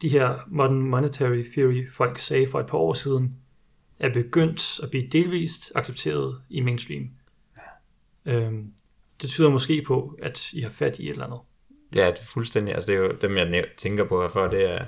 de 0.01 0.09
her 0.09 0.35
Modern 0.47 0.81
Monetary 0.81 1.43
Theory 1.53 1.91
folk 1.91 2.19
sagde 2.19 2.47
for 2.51 2.59
et 2.59 2.67
par 2.67 2.77
år 2.77 2.93
siden, 2.93 3.35
er 4.01 4.13
begyndt 4.13 4.79
at 4.83 4.89
blive 4.89 5.07
delvist 5.07 5.71
accepteret 5.75 6.41
i 6.49 6.61
mainstream. 6.61 7.09
Øhm, 8.25 8.73
det 9.21 9.29
tyder 9.29 9.49
måske 9.49 9.83
på, 9.87 10.17
at 10.21 10.53
I 10.53 10.61
har 10.61 10.69
fat 10.69 10.99
i 10.99 11.03
et 11.03 11.11
eller 11.11 11.25
andet. 11.25 11.39
Ja, 11.95 12.07
det 12.11 12.19
er 12.19 12.25
fuldstændig. 12.33 12.73
Altså 12.73 12.87
det 12.87 12.95
er 12.95 12.99
jo 12.99 13.11
dem, 13.21 13.37
jeg 13.37 13.65
tænker 13.77 14.03
på 14.03 14.21
herfør, 14.21 14.49
det 14.49 14.69
er 14.69 14.85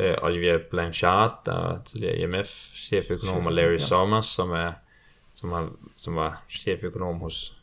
øh, 0.00 0.16
Olivier 0.22 0.58
Blanchard, 0.70 1.42
der 1.46 1.52
er 1.52 1.82
tidligere 1.84 2.16
IMF-cheføkonom, 2.16 3.46
og 3.46 3.52
Larry 3.52 3.72
ja. 3.72 3.78
Summers, 3.78 4.26
som, 4.26 4.50
er, 4.50 4.72
som, 5.34 5.50
har, 5.50 5.72
som 5.96 6.16
var 6.16 6.44
cheføkonom 6.50 7.18
hos 7.18 7.56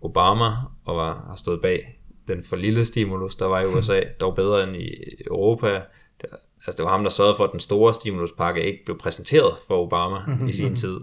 Obama, 0.00 0.52
og 0.84 0.96
var, 0.96 1.24
har 1.26 1.36
stået 1.36 1.62
bag 1.62 2.00
den 2.28 2.42
for 2.42 2.56
lille 2.56 2.84
stimulus, 2.84 3.36
der 3.36 3.46
var 3.46 3.60
i 3.60 3.66
USA, 3.76 4.02
dog 4.20 4.34
bedre 4.34 4.62
end 4.62 4.76
i 4.76 4.94
Europa. 5.26 5.82
Det, 6.20 6.30
altså 6.66 6.76
det 6.76 6.84
var 6.84 6.90
ham, 6.90 7.02
der 7.02 7.10
sørgede 7.10 7.36
for, 7.36 7.44
at 7.44 7.52
den 7.52 7.60
store 7.60 7.94
stimuluspakke 7.94 8.64
ikke 8.64 8.84
blev 8.84 8.98
præsenteret 8.98 9.56
for 9.66 9.82
Obama 9.82 10.46
i 10.48 10.52
sin 10.52 10.76
tid. 10.76 11.00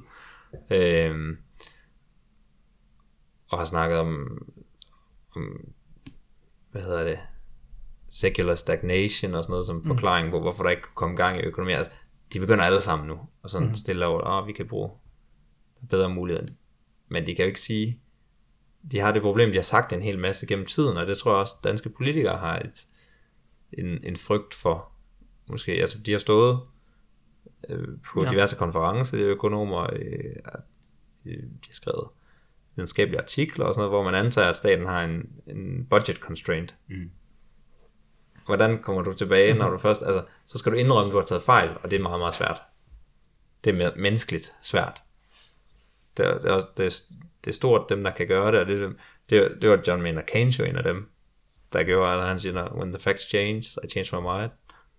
Øhm, 0.69 1.37
og 3.49 3.57
har 3.57 3.65
snakket 3.65 3.99
om, 3.99 4.37
om 5.35 5.73
hvad 6.71 6.81
hedder 6.81 7.03
det, 7.03 7.19
secular 8.09 8.55
stagnation 8.55 9.33
og 9.33 9.43
sådan 9.43 9.51
noget 9.51 9.65
som 9.65 9.83
forklaring 9.83 10.31
på, 10.31 10.39
hvorfor 10.39 10.63
der 10.63 10.69
ikke 10.69 10.81
kunne 10.81 10.95
komme 10.95 11.15
gang 11.15 11.39
i 11.39 11.43
økonomien. 11.43 11.77
Altså, 11.77 11.91
de 12.33 12.39
begynder 12.39 12.63
alle 12.63 12.81
sammen 12.81 13.07
nu, 13.07 13.19
og 13.43 13.49
sådan 13.49 13.67
mm. 13.67 13.75
stille 13.75 14.05
over, 14.05 14.41
at 14.41 14.47
vi 14.47 14.53
kan 14.53 14.67
bruge 14.67 14.89
bedre 15.89 16.09
muligheder. 16.09 16.47
Men 17.07 17.25
de 17.25 17.35
kan 17.35 17.45
jo 17.45 17.47
ikke 17.47 17.61
sige, 17.61 17.99
de 18.91 18.99
har 18.99 19.11
det 19.11 19.21
problem, 19.21 19.49
de 19.49 19.57
har 19.57 19.63
sagt 19.63 19.93
en 19.93 20.01
hel 20.01 20.19
masse 20.19 20.47
gennem 20.47 20.65
tiden, 20.65 20.97
og 20.97 21.07
det 21.07 21.17
tror 21.17 21.31
jeg 21.31 21.39
også, 21.39 21.55
danske 21.63 21.89
politikere 21.89 22.37
har 22.37 22.59
et, 22.59 22.87
en, 23.73 24.03
en 24.03 24.15
frygt 24.15 24.53
for. 24.53 24.90
Måske, 25.49 25.71
altså 25.71 25.97
de 25.97 26.11
har 26.11 26.19
stået 26.19 26.59
øh, 27.69 27.87
på 28.13 28.23
Ja. 28.23 28.29
diverse 28.29 28.55
konferencer, 28.55 29.17
økonomer, 29.19 29.81
øh, 29.93 30.35
øh, 31.25 31.33
de 31.43 31.67
har 31.67 31.73
skrevet 31.73 32.07
videnskabelige 32.75 33.21
artikler 33.21 33.65
og 33.65 33.73
sådan 33.73 33.89
noget, 33.89 33.91
hvor 34.03 34.11
man 34.11 34.25
antager, 34.25 34.49
at 34.49 34.55
staten 34.55 34.85
har 34.85 35.03
en, 35.03 35.29
en 35.47 35.87
budget 35.89 36.17
constraint. 36.17 36.75
Mm. 36.87 37.11
Hvordan 38.45 38.81
kommer 38.81 39.01
du 39.01 39.13
tilbage, 39.13 39.53
når 39.53 39.69
du 39.69 39.77
først, 39.77 40.03
altså, 40.03 40.25
så 40.45 40.57
skal 40.57 40.71
du 40.71 40.77
indrømme, 40.77 41.09
at 41.09 41.13
du 41.13 41.17
har 41.17 41.25
taget 41.25 41.43
fejl, 41.43 41.69
og 41.83 41.91
det 41.91 41.99
er 41.99 42.03
meget, 42.03 42.19
meget 42.19 42.33
svært. 42.33 42.61
Det 43.63 43.69
er 43.69 43.77
mere 43.77 43.91
menneskeligt 43.95 44.53
svært. 44.61 45.01
Det 46.17 46.25
er, 46.25 46.37
det 46.37 46.51
er, 46.51 46.61
det 46.77 46.85
er, 46.85 47.01
det 47.43 47.49
er 47.49 47.53
stort, 47.53 47.89
dem 47.89 48.03
der 48.03 48.11
kan 48.11 48.27
gøre 48.27 48.51
det, 48.51 48.59
og 48.59 48.67
det, 48.67 48.95
det, 49.29 49.57
det 49.61 49.69
var 49.69 49.81
John 49.87 50.01
Maynard 50.01 50.25
Keynes 50.25 50.59
jo 50.59 50.63
en 50.63 50.75
af 50.75 50.83
dem, 50.83 51.09
der 51.73 51.83
gjorde, 51.83 52.21
at 52.21 52.27
han 52.27 52.39
siger, 52.39 52.73
when 52.75 52.91
the 52.91 52.99
facts 52.99 53.29
change, 53.29 53.63
I 53.83 53.89
change 53.89 54.21
my 54.21 54.39
mind 54.39 54.51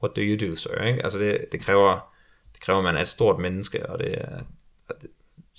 what 0.02 0.16
do 0.16 0.22
you 0.22 0.50
do, 0.50 0.56
sir? 0.56 0.82
Ikke? 0.84 1.02
Altså 1.02 1.18
det, 1.18 1.46
det, 1.52 1.60
kræver, 1.60 2.12
det 2.52 2.60
kræver, 2.60 2.82
man 2.82 2.96
er 2.96 3.00
et 3.00 3.08
stort 3.08 3.40
menneske, 3.40 3.90
og 3.90 3.98
det 3.98 4.14
er, 4.20 4.40
og 4.88 4.94
det, 5.02 5.10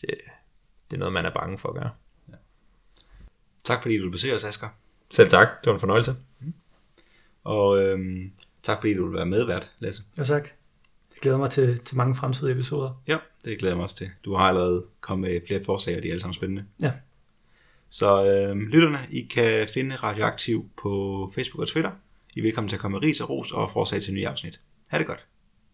det, 0.02 0.10
det 0.92 0.98
er 0.98 1.00
noget, 1.00 1.14
man 1.14 1.26
er 1.26 1.34
bange 1.34 1.58
for 1.58 1.70
at 1.70 1.76
gøre. 1.76 1.90
Ja. 2.30 2.34
Tak 3.64 3.82
fordi 3.82 3.98
du 3.98 4.12
besøger 4.12 4.36
os, 4.36 4.44
Asger. 4.44 4.70
Selv 5.12 5.30
tak. 5.30 5.48
Det 5.48 5.68
var 5.68 5.74
en 5.74 5.80
fornøjelse. 5.80 6.16
Mm. 6.40 6.54
Og 7.44 7.84
øhm, 7.84 8.32
tak 8.64 8.78
fordi 8.78 8.94
du 8.94 9.06
vil 9.06 9.18
være 9.18 9.26
medvært, 9.26 9.72
Lasse. 9.80 10.04
Ja, 10.18 10.24
tak. 10.24 10.44
Jeg 11.14 11.22
glæder 11.22 11.38
mig 11.38 11.50
til, 11.50 11.80
til 11.80 11.98
mange 11.98 12.16
fremtidige 12.16 12.54
episoder. 12.54 13.02
Ja, 13.08 13.18
det 13.46 13.60
glæder 13.60 13.72
jeg 13.72 13.78
mig 13.78 13.84
også 13.84 13.96
til. 13.96 14.10
Du 14.26 14.36
har 14.36 14.44
allerede 14.44 14.86
kommet 15.02 15.32
med 15.32 15.42
flere 15.48 15.64
forslag, 15.64 15.98
og 15.98 16.04
de 16.04 16.08
er 16.08 16.12
alle 16.12 16.22
sammen 16.22 16.34
spændende. 16.34 16.66
Ja. 16.82 16.92
Så 17.90 18.26
øh, 18.26 18.58
lytterne, 18.58 19.08
I 19.10 19.22
kan 19.22 19.68
finde 19.74 19.96
Radioaktiv 19.96 20.70
på 20.78 21.32
Facebook 21.36 21.62
og 21.62 21.68
Twitter. 21.68 21.92
I 22.36 22.40
er 22.40 22.44
velkommen 22.44 22.70
til 22.70 22.76
at 22.76 22.82
komme 22.82 22.96
med 22.96 23.04
ris 23.04 23.22
og 23.22 23.30
ros 23.30 23.52
og 23.52 23.72
forslag 23.72 24.02
til 24.02 24.14
nye 24.14 24.28
afsnit. 24.28 24.60
Ha' 24.88 24.98
det 24.98 25.08
godt. 25.08 25.28